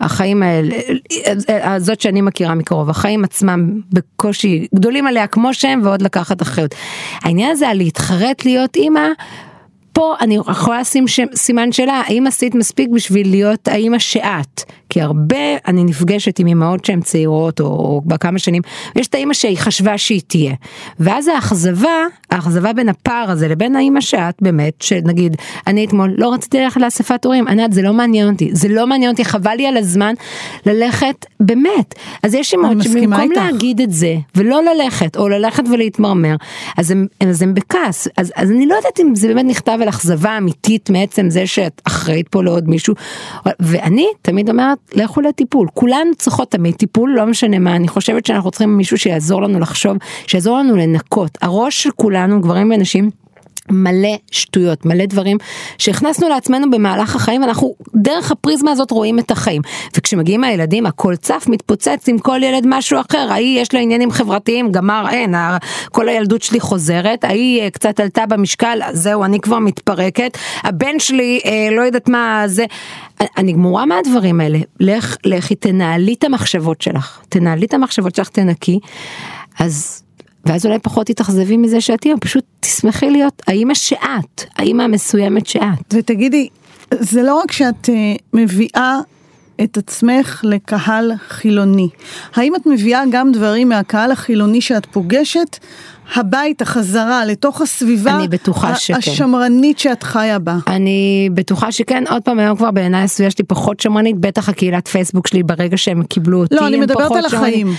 החיים 0.00 0.42
האלה, 0.42 0.74
הזאת 1.48 2.00
שאני 2.00 2.20
מכירה 2.20 2.54
מקרוב, 2.54 2.90
החיים 2.90 3.24
עצמם 3.24 3.80
בקושי 3.92 4.66
גדולים 4.74 5.06
עליה 5.06 5.26
כמו 5.26 5.54
שהם 5.54 5.80
ועוד 5.84 6.02
לקחת 6.02 6.42
אחריות. 6.42 6.74
העניין 7.22 7.50
הזה 7.50 7.68
על 7.68 7.76
להתחרט 7.76 8.44
להיות 8.44 8.76
אימא, 8.76 9.08
פה 9.92 10.14
אני 10.20 10.38
יכולה 10.50 10.80
לשים 10.80 11.08
שם, 11.08 11.26
סימן 11.34 11.72
שאלה, 11.72 12.02
האם 12.06 12.26
עשית 12.26 12.54
מספיק 12.54 12.88
בשביל 12.90 13.30
להיות 13.30 13.68
האימא 13.68 13.98
שאת? 13.98 14.62
כי 14.92 15.00
הרבה 15.00 15.36
אני 15.66 15.84
נפגשת 15.84 16.38
עם 16.38 16.46
אמהות 16.46 16.84
שהן 16.84 17.00
צעירות 17.00 17.60
או, 17.60 17.66
או 17.66 18.02
בכמה 18.06 18.38
שנים, 18.38 18.62
ויש 18.96 19.08
את 19.08 19.14
האימא 19.14 19.34
שהיא 19.34 19.58
חשבה 19.58 19.98
שהיא 19.98 20.20
תהיה. 20.26 20.54
ואז 21.00 21.28
האכזבה, 21.28 22.06
האכזבה 22.30 22.72
בין 22.72 22.88
הפער 22.88 23.30
הזה 23.30 23.48
לבין 23.48 23.76
האימא 23.76 24.00
שאת 24.00 24.34
באמת, 24.40 24.82
שנגיד, 24.82 25.36
אני 25.66 25.84
אתמול 25.84 26.14
לא 26.18 26.32
רציתי 26.32 26.60
ללכת 26.60 26.80
לאספת 26.80 27.24
הורים, 27.24 27.48
ענת 27.48 27.72
זה 27.72 27.82
לא 27.82 27.92
מעניין 27.92 28.32
אותי, 28.32 28.50
זה 28.52 28.68
לא 28.68 28.86
מעניין 28.86 29.10
אותי, 29.10 29.24
חבל 29.24 29.54
לי 29.54 29.66
על 29.66 29.76
הזמן 29.76 30.14
ללכת, 30.66 31.26
באמת. 31.40 31.94
אז 32.22 32.34
יש 32.34 32.54
אמהות 32.54 32.82
שבמקום. 32.82 33.32
להגיד 33.36 33.80
את 33.80 33.92
זה, 33.92 34.16
ולא 34.34 34.60
ללכת, 34.62 35.16
או 35.16 35.28
ללכת 35.28 35.62
ולהתמרמר, 35.72 36.36
אז 36.76 36.90
הם, 36.90 37.06
אז 37.20 37.42
הם 37.42 37.54
בכעס. 37.54 38.08
אז, 38.16 38.32
אז 38.36 38.50
אני 38.50 38.66
לא 38.66 38.74
יודעת 38.74 39.00
אם 39.00 39.14
זה 39.14 39.28
באמת 39.28 39.44
נכתב 39.44 39.78
על 39.82 39.88
אכזבה 39.88 40.38
אמיתית 40.38 40.90
מעצם 40.90 41.30
זה 41.30 41.46
שאת 41.46 41.82
אחראית 41.84 42.28
פה 42.28 42.42
לעוד 42.42 42.68
מישהו. 42.68 42.94
ואני 43.60 44.06
תמיד 44.22 44.50
אומרת, 44.50 44.78
לכו 44.94 45.20
לטיפול. 45.20 45.68
כולנו 45.74 46.14
צריכות 46.18 46.50
תמיד 46.50 46.74
טיפול, 46.74 47.14
לא 47.16 47.26
משנה 47.26 47.58
מה. 47.58 47.76
אני 47.76 47.88
חושבת 47.88 48.26
שאנחנו 48.26 48.50
צריכים 48.50 48.76
מישהו 48.76 48.98
שיעזור 48.98 49.42
לנו 49.42 49.60
לחשוב, 49.60 49.96
שיעזור 50.26 50.58
לנו 50.58 50.76
לנקות. 50.76 51.38
הראש 51.42 51.82
של 51.82 51.90
כולנו, 51.90 52.40
גברים 52.40 52.70
ונשים, 52.70 53.10
מלא 53.70 54.16
שטויות, 54.30 54.86
מלא 54.86 55.06
דברים 55.06 55.38
שהכנסנו 55.78 56.28
לעצמנו 56.28 56.70
במהלך 56.70 57.16
החיים 57.16 57.42
ואנחנו 57.42 57.74
דרך 57.94 58.32
הפריזמה 58.32 58.70
הזאת 58.70 58.90
רואים 58.90 59.18
את 59.18 59.30
החיים. 59.30 59.62
וכשמגיעים 59.96 60.44
הילדים 60.44 60.86
הכל 60.86 61.16
צף, 61.16 61.44
מתפוצץ 61.48 62.08
עם 62.08 62.18
כל 62.18 62.42
ילד 62.42 62.64
משהו 62.66 63.00
אחר, 63.00 63.26
ההיא 63.30 63.60
יש 63.60 63.74
לה 63.74 63.80
עניינים 63.80 64.10
חברתיים, 64.10 64.72
גמר 64.72 65.06
אין, 65.10 65.34
כל 65.90 66.08
הילדות 66.08 66.42
שלי 66.42 66.60
חוזרת, 66.60 67.24
ההיא 67.24 67.62
אה, 67.62 67.70
קצת 67.70 68.00
עלתה 68.00 68.26
במשקל, 68.26 68.78
זהו 68.92 69.24
אני 69.24 69.40
כבר 69.40 69.58
מתפרקת, 69.58 70.38
הבן 70.62 70.98
שלי 70.98 71.40
אה, 71.44 71.68
לא 71.76 71.82
יודעת 71.82 72.08
מה 72.08 72.42
זה, 72.46 72.64
אני 73.36 73.52
גמורה 73.52 73.86
מהדברים 73.86 74.40
האלה, 74.40 74.58
לך, 74.80 75.16
לכי 75.24 75.54
תנהלי 75.54 76.14
את 76.14 76.24
המחשבות 76.24 76.82
שלך, 76.82 77.20
תנהלי 77.28 77.66
את 77.66 77.74
המחשבות 77.74 78.14
שלך, 78.14 78.28
תנקי, 78.28 78.78
אז 79.58 80.01
ואז 80.46 80.66
אולי 80.66 80.78
פחות 80.78 81.06
תתאכזבי 81.06 81.56
מזה 81.56 81.80
שאת 81.80 82.04
אימא, 82.04 82.18
פשוט 82.20 82.44
תשמחי 82.60 83.10
להיות 83.10 83.42
האימא 83.46 83.74
שאת, 83.74 84.44
האימא 84.56 84.82
המסוימת 84.82 85.46
שאת. 85.46 85.94
ותגידי, 85.94 86.48
זה 86.94 87.22
לא 87.22 87.34
רק 87.34 87.52
שאת 87.52 87.88
אה, 87.88 88.14
מביאה 88.32 88.98
את 89.64 89.76
עצמך 89.76 90.40
לקהל 90.44 91.12
חילוני, 91.28 91.88
האם 92.34 92.56
את 92.56 92.66
מביאה 92.66 93.02
גם 93.10 93.32
דברים 93.32 93.68
מהקהל 93.68 94.10
החילוני 94.10 94.60
שאת 94.60 94.86
פוגשת 94.86 95.58
הביתה 96.14 96.64
חזרה 96.64 97.24
לתוך 97.24 97.60
הסביבה 97.60 98.16
אני 98.16 98.28
בטוחה 98.28 98.74
שכן. 98.76 98.98
השמרנית 98.98 99.78
שאת 99.78 100.02
חיה 100.02 100.38
בה. 100.38 100.56
אני 100.66 101.30
בטוחה 101.34 101.72
שכן, 101.72 102.04
עוד 102.10 102.22
פעם 102.22 102.38
היום 102.38 102.56
כבר 102.56 102.70
בעיניי 102.70 103.02
הסביבה 103.02 103.30
שלי 103.30 103.44
פחות 103.44 103.80
שמרנית, 103.80 104.18
בטח 104.18 104.48
הקהילת 104.48 104.88
פייסבוק 104.88 105.26
שלי 105.26 105.42
ברגע 105.42 105.76
שהם 105.76 106.02
קיבלו 106.02 106.40
אותי, 106.40 106.54
לא, 106.54 106.66
אני 106.66 106.76
מדברת 106.80 107.12
על. 107.12 107.24
החיים. 107.24 107.74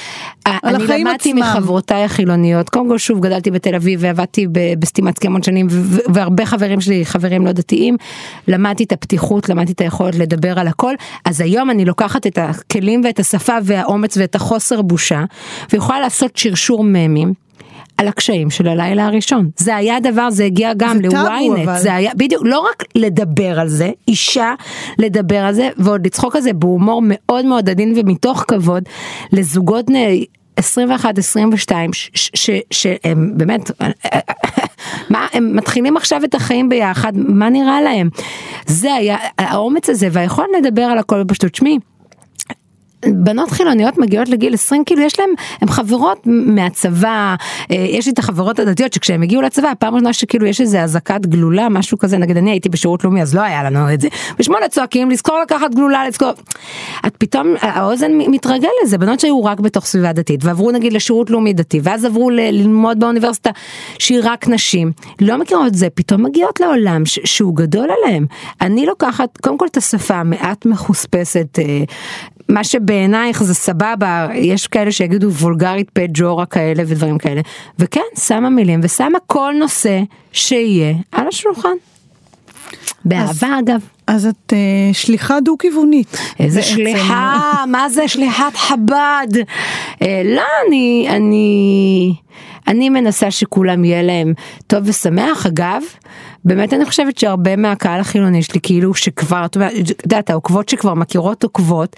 אה, 0.47 0.57
על 0.63 0.75
אני 0.75 0.83
החיים 0.83 1.07
למדתי 1.07 1.29
עצמם. 1.29 1.41
מחברותיי 1.41 2.03
החילוניות, 2.03 2.69
קודם 2.69 2.87
כל 2.87 2.97
שוב 2.97 3.19
גדלתי 3.19 3.51
בתל 3.51 3.75
אביב 3.75 3.99
ועבדתי 4.03 4.47
ב- 4.47 4.73
בסטימצקי 4.79 5.27
המון 5.27 5.43
שנים 5.43 5.67
והרבה 6.13 6.45
חברים 6.45 6.81
שלי 6.81 7.05
חברים 7.05 7.45
לא 7.45 7.51
דתיים, 7.51 7.97
למדתי 8.47 8.83
את 8.83 8.91
הפתיחות, 8.91 9.49
למדתי 9.49 9.71
את 9.71 9.81
היכולת 9.81 10.15
לדבר 10.15 10.59
על 10.59 10.67
הכל, 10.67 10.93
אז 11.25 11.41
היום 11.41 11.69
אני 11.69 11.85
לוקחת 11.85 12.27
את 12.27 12.37
הכלים 12.37 13.01
ואת 13.05 13.19
השפה 13.19 13.53
והאומץ 13.63 14.17
ואת 14.17 14.35
החוסר 14.35 14.81
בושה, 14.81 15.23
ויכולה 15.73 15.99
לעשות 15.99 16.37
שרשור 16.37 16.83
ממים. 16.83 17.33
על 17.97 18.07
הקשיים 18.07 18.49
של 18.49 18.67
הלילה 18.67 19.05
הראשון. 19.05 19.49
זה 19.57 19.75
היה 19.75 19.99
דבר, 19.99 20.29
זה 20.29 20.45
הגיע 20.45 20.73
גם 20.77 21.01
לוויינט, 21.01 21.59
אבל. 21.63 21.77
זה 21.79 21.93
היה, 21.93 22.11
בדיוק, 22.15 22.41
לא 22.45 22.59
רק 22.59 22.83
לדבר 22.95 23.59
על 23.59 23.67
זה, 23.67 23.89
אישה 24.07 24.53
לדבר 24.99 25.37
על 25.39 25.53
זה, 25.53 25.69
ועוד 25.77 26.05
לצחוק 26.05 26.35
על 26.35 26.41
זה 26.41 26.53
בהומור 26.53 27.01
מאוד 27.05 27.45
מאוד 27.45 27.69
עדין 27.69 27.93
ומתוך 27.97 28.45
כבוד 28.47 28.83
לזוגות 29.33 29.85
בני 29.85 30.25
21, 30.55 31.17
22, 31.17 31.93
ש- 31.93 32.09
ש- 32.13 32.49
שהם 32.71 33.31
באמת, 33.37 33.71
מה, 35.09 35.27
הם 35.33 35.55
מתחילים 35.55 35.97
עכשיו 35.97 36.23
את 36.23 36.35
החיים 36.35 36.69
ביחד, 36.69 37.11
מה 37.15 37.49
נראה 37.49 37.81
להם? 37.81 38.09
זה 38.65 38.93
היה, 38.93 39.17
האומץ 39.37 39.89
הזה 39.89 40.07
והיכולת 40.11 40.47
לדבר 40.57 40.81
על 40.81 40.97
הכל 40.97 41.23
בפשטות, 41.23 41.55
שמי. 41.55 41.79
בנות 43.11 43.51
חילוניות 43.51 43.97
מגיעות 43.97 44.29
לגיל 44.29 44.53
20 44.53 44.83
כאילו 44.85 45.01
יש 45.01 45.19
להם 45.19 45.29
הם 45.61 45.67
חברות 45.67 46.19
מהצבא 46.25 47.35
אה, 47.71 47.75
יש 47.75 48.05
לי 48.05 48.11
את 48.11 48.19
החברות 48.19 48.59
הדתיות 48.59 48.93
שכשהם 48.93 49.21
הגיעו 49.21 49.41
לצבא 49.41 49.67
הפעם 49.67 49.93
הראשונה 49.93 50.13
שכאילו 50.13 50.45
יש 50.45 50.61
איזה 50.61 50.81
אזעקת 50.81 51.25
גלולה 51.25 51.69
משהו 51.69 51.97
כזה 51.97 52.17
נגיד 52.17 52.37
אני 52.37 52.51
הייתי 52.51 52.69
בשירות 52.69 53.03
לאומי 53.03 53.21
אז 53.21 53.35
לא 53.35 53.41
היה 53.41 53.63
לנו 53.63 53.93
את 53.93 54.01
זה. 54.01 54.07
בשמונה 54.39 54.67
צועקים 54.69 55.09
לזכור 55.09 55.39
לקחת 55.39 55.73
גלולה 55.75 56.07
לזכור. 56.07 56.31
את 57.07 57.15
פתאום 57.17 57.53
האוזן 57.61 58.11
מתרגל 58.11 58.69
לזה. 58.83 58.97
בנות 58.97 59.19
שהיו 59.19 59.43
רק 59.43 59.59
בתוך 59.59 59.85
סביבה 59.85 60.13
דתית 60.13 60.45
ועברו 60.45 60.71
נגיד 60.71 60.93
לשירות 60.93 61.29
לאומי 61.29 61.53
דתי 61.53 61.79
ואז 61.83 62.05
עברו 62.05 62.29
ללמוד 62.29 62.99
באוניברסיטה 62.99 63.49
שהיא 63.99 64.19
רק 64.23 64.47
נשים 64.47 64.91
לא 65.21 65.37
מכירות 65.37 65.67
את 65.67 65.75
זה. 65.75 65.89
פתאום 65.89 66.23
מגיעות 66.23 66.59
לעולם 66.59 67.03
שהוא 67.05 67.55
גדול 67.55 67.89
עליהם. 67.97 68.25
אני 68.61 68.85
לוקחת 68.85 69.37
קודם 69.37 69.57
כל 69.57 69.65
את 69.71 69.77
השפה 69.77 70.15
המעט 70.15 70.65
מחוספסת 70.65 71.59
אה, 71.59 71.83
מה 72.49 72.63
שבעינייך 72.63 73.43
זה 73.43 73.53
סבבה, 73.53 74.27
יש 74.33 74.67
כאלה 74.67 74.91
שיגידו 74.91 75.31
וולגרית 75.31 75.89
פג'ורה 75.93 76.45
כאלה 76.45 76.83
ודברים 76.87 77.17
כאלה, 77.17 77.41
וכן, 77.79 78.01
שמה 78.19 78.49
מילים 78.49 78.79
ושמה 78.83 79.19
כל 79.27 79.53
נושא 79.59 80.01
שיהיה 80.31 80.93
על 81.11 81.27
השולחן. 81.27 81.75
באהבה 83.05 83.59
אגב. 83.59 83.81
אז 84.07 84.25
את 84.25 84.53
אה, 84.53 84.93
שליחה 84.93 85.39
דו-כיוונית. 85.39 86.17
איזה 86.39 86.59
בעצם. 86.59 86.73
שליחה, 86.73 87.63
מה 87.67 87.89
זה 87.89 88.07
שליחת 88.07 88.55
חב"ד? 88.55 89.27
אה, 90.01 90.21
לא, 90.25 90.43
אני, 90.67 91.07
אני, 91.09 92.15
אני 92.67 92.89
מנסה 92.89 93.31
שכולם 93.31 93.85
יהיה 93.85 94.03
להם 94.03 94.33
טוב 94.67 94.79
ושמח, 94.85 95.45
אגב, 95.45 95.81
באמת 96.45 96.73
אני 96.73 96.85
חושבת 96.85 97.17
שהרבה 97.17 97.55
מהקהל 97.55 97.99
החילוני 97.99 98.43
שלי, 98.43 98.59
כאילו 98.63 98.93
שכבר, 98.93 99.45
את 99.45 99.55
יודעת, 99.55 100.23
את 100.25 100.29
העוקבות 100.29 100.69
שכבר 100.69 100.93
מכירות 100.93 101.43
עוקבות, 101.43 101.95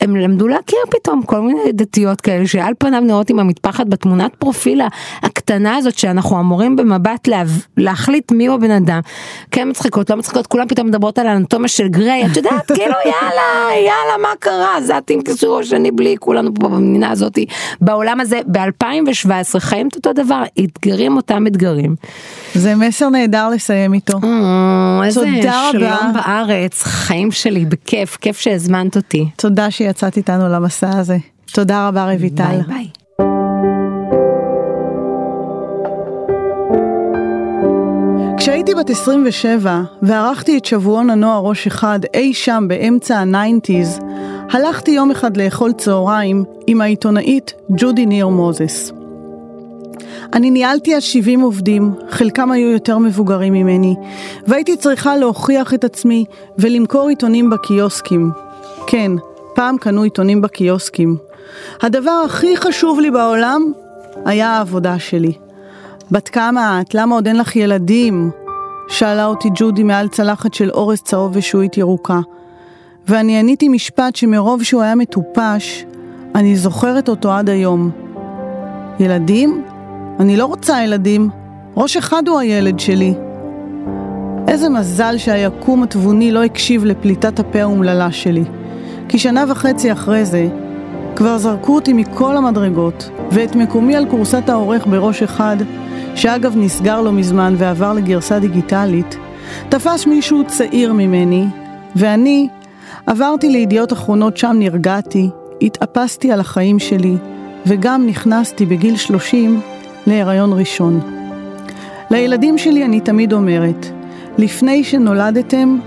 הם 0.00 0.16
למדו 0.16 0.48
להכיר 0.48 0.78
פתאום 0.90 1.22
כל 1.22 1.40
מיני 1.40 1.72
דתיות 1.72 2.20
כאלה 2.20 2.46
שעל 2.46 2.72
פניו 2.78 3.00
נראות 3.00 3.30
עם 3.30 3.38
המטפחת 3.38 3.86
בתמונת 3.86 4.34
פרופיל 4.34 4.80
הקטנה 5.22 5.76
הזאת 5.76 5.98
שאנחנו 5.98 6.40
אמורים 6.40 6.76
במבט 6.76 7.26
לה, 7.28 7.42
להחליט 7.76 8.32
מיהו 8.32 8.54
הבן 8.54 8.70
אדם. 8.70 9.00
כן 9.50 9.68
מצחיקות, 9.68 10.10
לא 10.10 10.16
מצחיקות, 10.16 10.46
כולם 10.46 10.68
פתאום 10.68 10.86
מדברות 10.86 11.18
על 11.18 11.26
האנטומיה 11.26 11.68
של 11.68 11.88
גריי, 11.88 12.26
את 12.26 12.36
יודעת, 12.36 12.72
כאילו 12.76 12.94
יאללה, 13.04 13.76
יאללה, 13.76 14.22
מה 14.22 14.28
קרה, 14.38 14.82
זה 14.82 14.96
הטים 14.96 15.22
קישור 15.22 15.58
השני 15.58 15.90
בלי, 15.90 16.16
כולנו 16.18 16.54
פה 16.54 16.68
במדינה 16.68 17.10
הזאת, 17.10 17.38
בעולם 17.80 18.20
הזה, 18.20 18.40
ב-2017 18.46 19.58
חיים 19.58 19.88
את 19.88 19.96
אותו 19.96 20.12
דבר, 20.12 20.42
אתגרים 20.64 21.16
אותם 21.16 21.46
אתגרים. 21.46 21.94
זה 22.54 22.74
מסר 22.74 23.08
נהדר 23.08 23.48
לסיים 23.48 23.81
איתו. 23.94 24.18
או, 24.22 25.02
איזה 25.04 25.20
תודה 25.20 25.68
רבה. 25.68 25.72
שלום 25.72 26.12
בארץ, 26.14 26.82
חיים 26.82 27.32
שלי, 27.32 27.64
בכיף, 27.64 28.16
כיף 28.16 28.38
שהזמנת 28.40 28.96
אותי. 28.96 29.28
תודה 29.36 29.70
שיצאת 29.70 30.16
איתנו 30.16 30.48
למסע 30.48 30.98
הזה. 30.98 31.16
תודה 31.52 31.88
רבה 31.88 32.04
רויטל. 32.04 32.44
ביי 32.44 32.62
ביי. 32.68 32.88
כשהייתי 38.42 38.74
בת 38.74 38.90
27 38.90 39.82
וערכתי 40.02 40.58
את 40.58 40.64
שבועון 40.64 41.10
הנוער 41.10 41.40
ראש 41.40 41.66
אחד 41.66 42.00
אי 42.14 42.34
שם 42.34 42.64
באמצע 42.68 43.18
הניינטיז, 43.18 43.98
הלכתי 44.50 44.90
יום 44.90 45.10
אחד 45.10 45.36
לאכול 45.36 45.72
צהריים 45.72 46.44
עם 46.66 46.80
העיתונאית 46.80 47.52
ג'ודי 47.76 48.06
ניר 48.06 48.28
מוזס. 48.28 48.92
אני 50.32 50.50
ניהלתי 50.50 50.96
אז 50.96 51.02
70 51.02 51.40
עובדים, 51.40 51.94
חלקם 52.10 52.50
היו 52.50 52.68
יותר 52.70 52.98
מבוגרים 52.98 53.52
ממני, 53.52 53.94
והייתי 54.46 54.76
צריכה 54.76 55.16
להוכיח 55.16 55.74
את 55.74 55.84
עצמי 55.84 56.24
ולמכור 56.58 57.08
עיתונים 57.08 57.50
בקיוסקים. 57.50 58.30
כן, 58.86 59.12
פעם 59.54 59.78
קנו 59.78 60.02
עיתונים 60.02 60.42
בקיוסקים. 60.42 61.16
הדבר 61.82 62.22
הכי 62.26 62.56
חשוב 62.56 63.00
לי 63.00 63.10
בעולם 63.10 63.72
היה 64.24 64.50
העבודה 64.50 64.98
שלי. 64.98 65.32
בת 66.10 66.28
כמה 66.28 66.80
את? 66.80 66.94
למה 66.94 67.14
עוד 67.14 67.26
אין 67.26 67.38
לך 67.38 67.56
ילדים? 67.56 68.30
שאלה 68.88 69.26
אותי 69.26 69.48
ג'ודי 69.54 69.82
מעל 69.82 70.08
צלחת 70.08 70.54
של 70.54 70.70
אורז 70.70 71.00
צהוב 71.00 71.30
ושועית 71.34 71.78
ירוקה. 71.78 72.20
ואני 73.08 73.38
עניתי 73.38 73.68
משפט 73.68 74.16
שמרוב 74.16 74.62
שהוא 74.62 74.82
היה 74.82 74.94
מטופש, 74.94 75.84
אני 76.34 76.56
זוכרת 76.56 77.08
אותו 77.08 77.32
עד 77.32 77.50
היום. 77.50 77.90
ילדים? 79.00 79.64
אני 80.20 80.36
לא 80.36 80.46
רוצה 80.46 80.82
ילדים. 80.84 81.28
ראש 81.76 81.96
אחד 81.96 82.28
הוא 82.28 82.38
הילד 82.38 82.80
שלי. 82.80 83.14
איזה 84.48 84.68
מזל 84.68 85.18
שהיקום 85.18 85.82
התבוני 85.82 86.32
לא 86.32 86.44
הקשיב 86.44 86.84
לפליטת 86.84 87.38
הפה 87.38 87.60
האומללה 87.60 88.12
שלי. 88.12 88.44
כי 89.08 89.18
שנה 89.18 89.44
וחצי 89.48 89.92
אחרי 89.92 90.24
זה, 90.24 90.48
כבר 91.16 91.38
זרקו 91.38 91.74
אותי 91.74 91.92
מכל 91.92 92.36
המדרגות, 92.36 93.10
ואת 93.30 93.56
מקומי 93.56 93.96
על 93.96 94.06
כורסת 94.10 94.48
העורך 94.48 94.86
בראש 94.86 95.22
אחד, 95.22 95.56
שאגב 96.14 96.56
נסגר 96.56 97.00
לא 97.00 97.12
מזמן 97.12 97.54
ועבר 97.58 97.92
לגרסה 97.92 98.38
דיגיטלית, 98.38 99.16
תפס 99.68 100.06
מישהו 100.06 100.42
צעיר 100.46 100.92
ממני, 100.92 101.46
ואני 101.96 102.48
עברתי 103.06 103.48
לידיעות 103.48 103.92
אחרונות 103.92 104.36
שם 104.36 104.56
נרגעתי, 104.58 105.30
התאפסתי 105.62 106.32
על 106.32 106.40
החיים 106.40 106.78
שלי, 106.78 107.16
וגם 107.66 108.06
נכנסתי 108.06 108.66
בגיל 108.66 108.96
30 108.96 109.60
להיריון 110.06 110.52
ראשון. 110.52 111.00
לילדים 112.10 112.58
שלי 112.58 112.84
אני 112.84 113.00
תמיד 113.00 113.32
אומרת, 113.32 113.86
לפני 114.38 114.84
שנולדתם, 114.84 115.78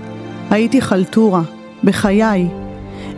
הייתי 0.50 0.80
חלטורה, 0.80 1.42
בחיי. 1.84 2.48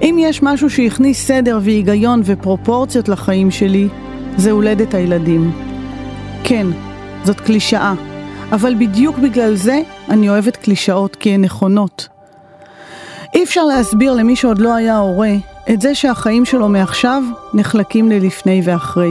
אם 0.03 0.16
יש 0.18 0.42
משהו 0.42 0.70
שהכניס 0.70 1.26
סדר 1.26 1.59
והיגיון 1.62 2.22
ופרופורציות 2.24 3.09
לחיים 3.09 3.51
שלי, 3.51 3.88
זה 4.36 4.51
הולדת 4.51 4.94
הילדים. 4.94 5.51
כן, 6.44 6.66
זאת 7.24 7.40
קלישאה, 7.40 7.94
אבל 8.53 8.74
בדיוק 8.74 9.18
בגלל 9.18 9.55
זה 9.55 9.80
אני 10.11 10.28
אוהבת 10.28 10.57
קלישאות, 10.57 11.16
כי 11.16 11.30
הן 11.30 11.44
נכונות. 11.44 12.09
אי 13.34 13.44
אפשר 13.44 13.64
להסביר 13.64 14.14
למי 14.14 14.36
שעוד 14.36 14.59
לא 14.59 14.74
היה 14.74 14.99
הורה 14.99 15.32
את 15.70 15.80
זה 15.80 15.94
שהחיים 15.94 16.44
שלו 16.44 16.68
מעכשיו 16.68 17.22
נחלקים 17.55 18.09
ללפני 18.09 18.61
ואחרי. 18.64 19.11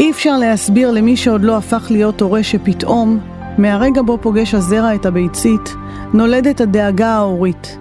אי 0.00 0.10
אפשר 0.10 0.38
להסביר 0.38 0.90
למי 0.90 1.16
שעוד 1.16 1.42
לא 1.42 1.56
הפך 1.56 1.86
להיות 1.90 2.20
הורה 2.20 2.42
שפתאום, 2.42 3.18
מהרגע 3.58 4.02
בו 4.02 4.18
פוגש 4.20 4.54
הזרע 4.54 4.94
את 4.94 5.06
הביצית, 5.06 5.74
נולדת 6.14 6.60
הדאגה 6.60 7.08
ההורית. 7.08 7.78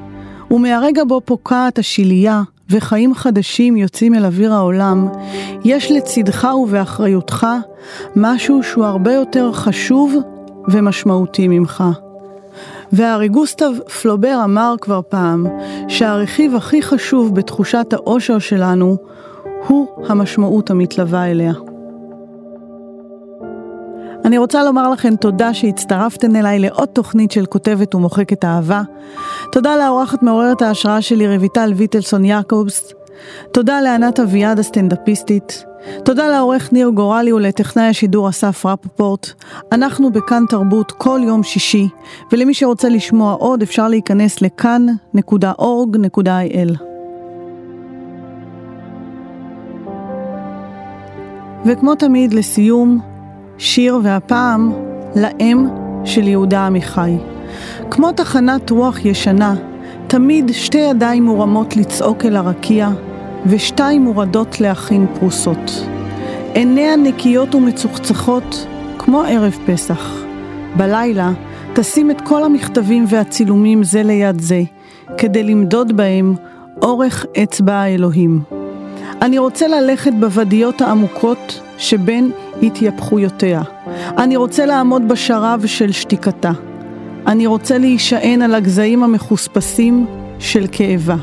ומהרגע 0.51 1.03
בו 1.07 1.22
פוקעת 1.26 1.80
השלייה 1.80 2.41
וחיים 2.70 3.13
חדשים 3.13 3.78
יוצאים 3.78 4.15
אל 4.15 4.26
אוויר 4.26 4.53
העולם, 4.53 5.07
יש 5.63 5.91
לצדך 5.91 6.47
ובאחריותך 6.63 7.47
משהו 8.15 8.63
שהוא 8.63 8.86
הרבה 8.86 9.13
יותר 9.13 9.51
חשוב 9.53 10.15
ומשמעותי 10.68 11.47
ממך. 11.47 11.84
והארי 12.91 13.28
גוסטב 13.28 13.72
פלובר 14.01 14.41
אמר 14.43 14.76
כבר 14.82 15.01
פעם 15.09 15.45
שהרכיב 15.88 16.55
הכי 16.55 16.82
חשוב 16.82 17.36
בתחושת 17.36 17.93
האושר 17.93 18.39
שלנו 18.39 18.97
הוא 19.68 19.88
המשמעות 20.07 20.70
המתלווה 20.70 21.32
אליה. 21.32 21.53
אני 24.26 24.38
רוצה 24.38 24.63
לומר 24.63 24.89
לכם 24.89 25.15
תודה 25.15 25.53
שהצטרפתן 25.53 26.36
אליי 26.36 26.59
לעוד 26.59 26.88
תוכנית 26.88 27.32
של 27.32 27.45
כותבת 27.45 27.95
ומוחקת 27.95 28.45
אהבה. 28.45 28.82
תודה 29.51 29.78
לאורחת 29.78 30.24
מעוררת 30.24 30.61
ההשראה 30.61 31.01
שלי 31.01 31.38
רויטל 31.38 31.74
ויטלסון 31.76 32.26
יעקובס. 32.26 32.93
תודה 33.51 33.82
לענת 33.82 34.20
אביעד 34.20 34.59
הסטנדאפיסטית. 34.59 35.65
תודה 36.05 36.28
לעורך 36.28 36.74
ניר 36.74 36.89
גורלי 36.89 37.34
ולטכנאי 37.34 37.86
השידור 37.86 38.30
אסף 38.30 38.65
רפפורט. 38.65 39.32
אנחנו 39.72 40.11
בכאן 40.11 40.43
תרבות 40.49 40.91
כל 40.91 41.20
יום 41.24 41.43
שישי, 41.43 41.88
ולמי 42.32 42.53
שרוצה 42.53 42.89
לשמוע 42.89 43.34
עוד 43.34 43.61
אפשר 43.61 43.88
להיכנס 43.88 44.41
לכאן.org.il. 44.41 46.84
וכמו 51.65 51.95
תמיד, 51.95 52.34
לסיום, 52.34 53.16
שיר 53.58 53.99
והפעם 54.03 54.72
לאם 55.16 55.68
של 56.05 56.28
יהודה 56.28 56.66
עמיחי. 56.66 57.18
כמו 57.91 58.12
תחנת 58.12 58.70
רוח 58.70 59.05
ישנה, 59.05 59.55
תמיד 60.08 60.51
שתי 60.51 60.78
ידיים 60.78 61.26
מורמות 61.26 61.78
לצעוק 61.78 62.26
אל 62.26 62.36
הרקיע, 62.36 62.89
ושתיים 63.45 64.01
מורדות 64.01 64.62
להכין 64.62 65.05
פרוסות. 65.20 65.88
עיניה 66.53 66.95
נקיות 66.95 67.55
ומצוחצחות, 67.55 68.68
כמו 68.97 69.22
ערב 69.22 69.58
פסח. 69.66 70.24
בלילה 70.78 71.32
תשים 71.74 72.12
את 72.12 72.22
כל 72.22 72.43
המכתבים 72.43 73.05
והצילומים 73.08 73.84
זה 73.84 74.03
ליד 74.03 74.39
זה, 74.39 74.62
כדי 75.18 75.43
למדוד 75.43 75.97
בהם 75.97 76.36
אורך 76.82 77.26
אצבע 77.43 77.74
האלוהים. 77.74 78.41
אני 79.22 79.38
רוצה 79.38 79.68
ללכת 79.68 80.12
בוודיות 80.20 80.82
העמוקות 80.82 81.62
שבין 81.78 82.32
התייפחויותיה. 82.64 83.62
אני 84.18 84.36
רוצה 84.36 84.66
לעמוד 84.66 85.08
בשרב 85.08 85.64
של 85.66 85.91
שתיקתה. 85.91 86.51
אני 87.28 87.47
רוצה 87.47 87.78
להישען 87.78 88.41
על 88.41 88.55
הגזעים 88.55 89.03
המחוספסים 89.03 90.05
של 90.39 90.66
כאבה. 90.72 91.16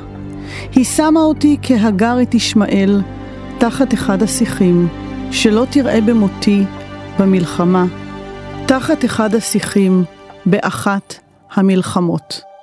היא 0.74 0.85
שמה 0.85 1.20
אותי 1.20 1.57
כהגר 1.62 2.22
את 2.22 2.35
ישמעאל 2.35 3.01
תחת 3.59 3.95
אחד 3.95 4.22
השיחים, 4.22 4.89
שלא 5.30 5.66
תראה 5.70 6.01
במותי 6.01 6.64
במלחמה, 7.18 7.85
תחת 8.66 9.05
אחד 9.05 9.35
השיחים 9.35 10.05
באחת 10.47 11.14
המלחמות. 11.55 12.54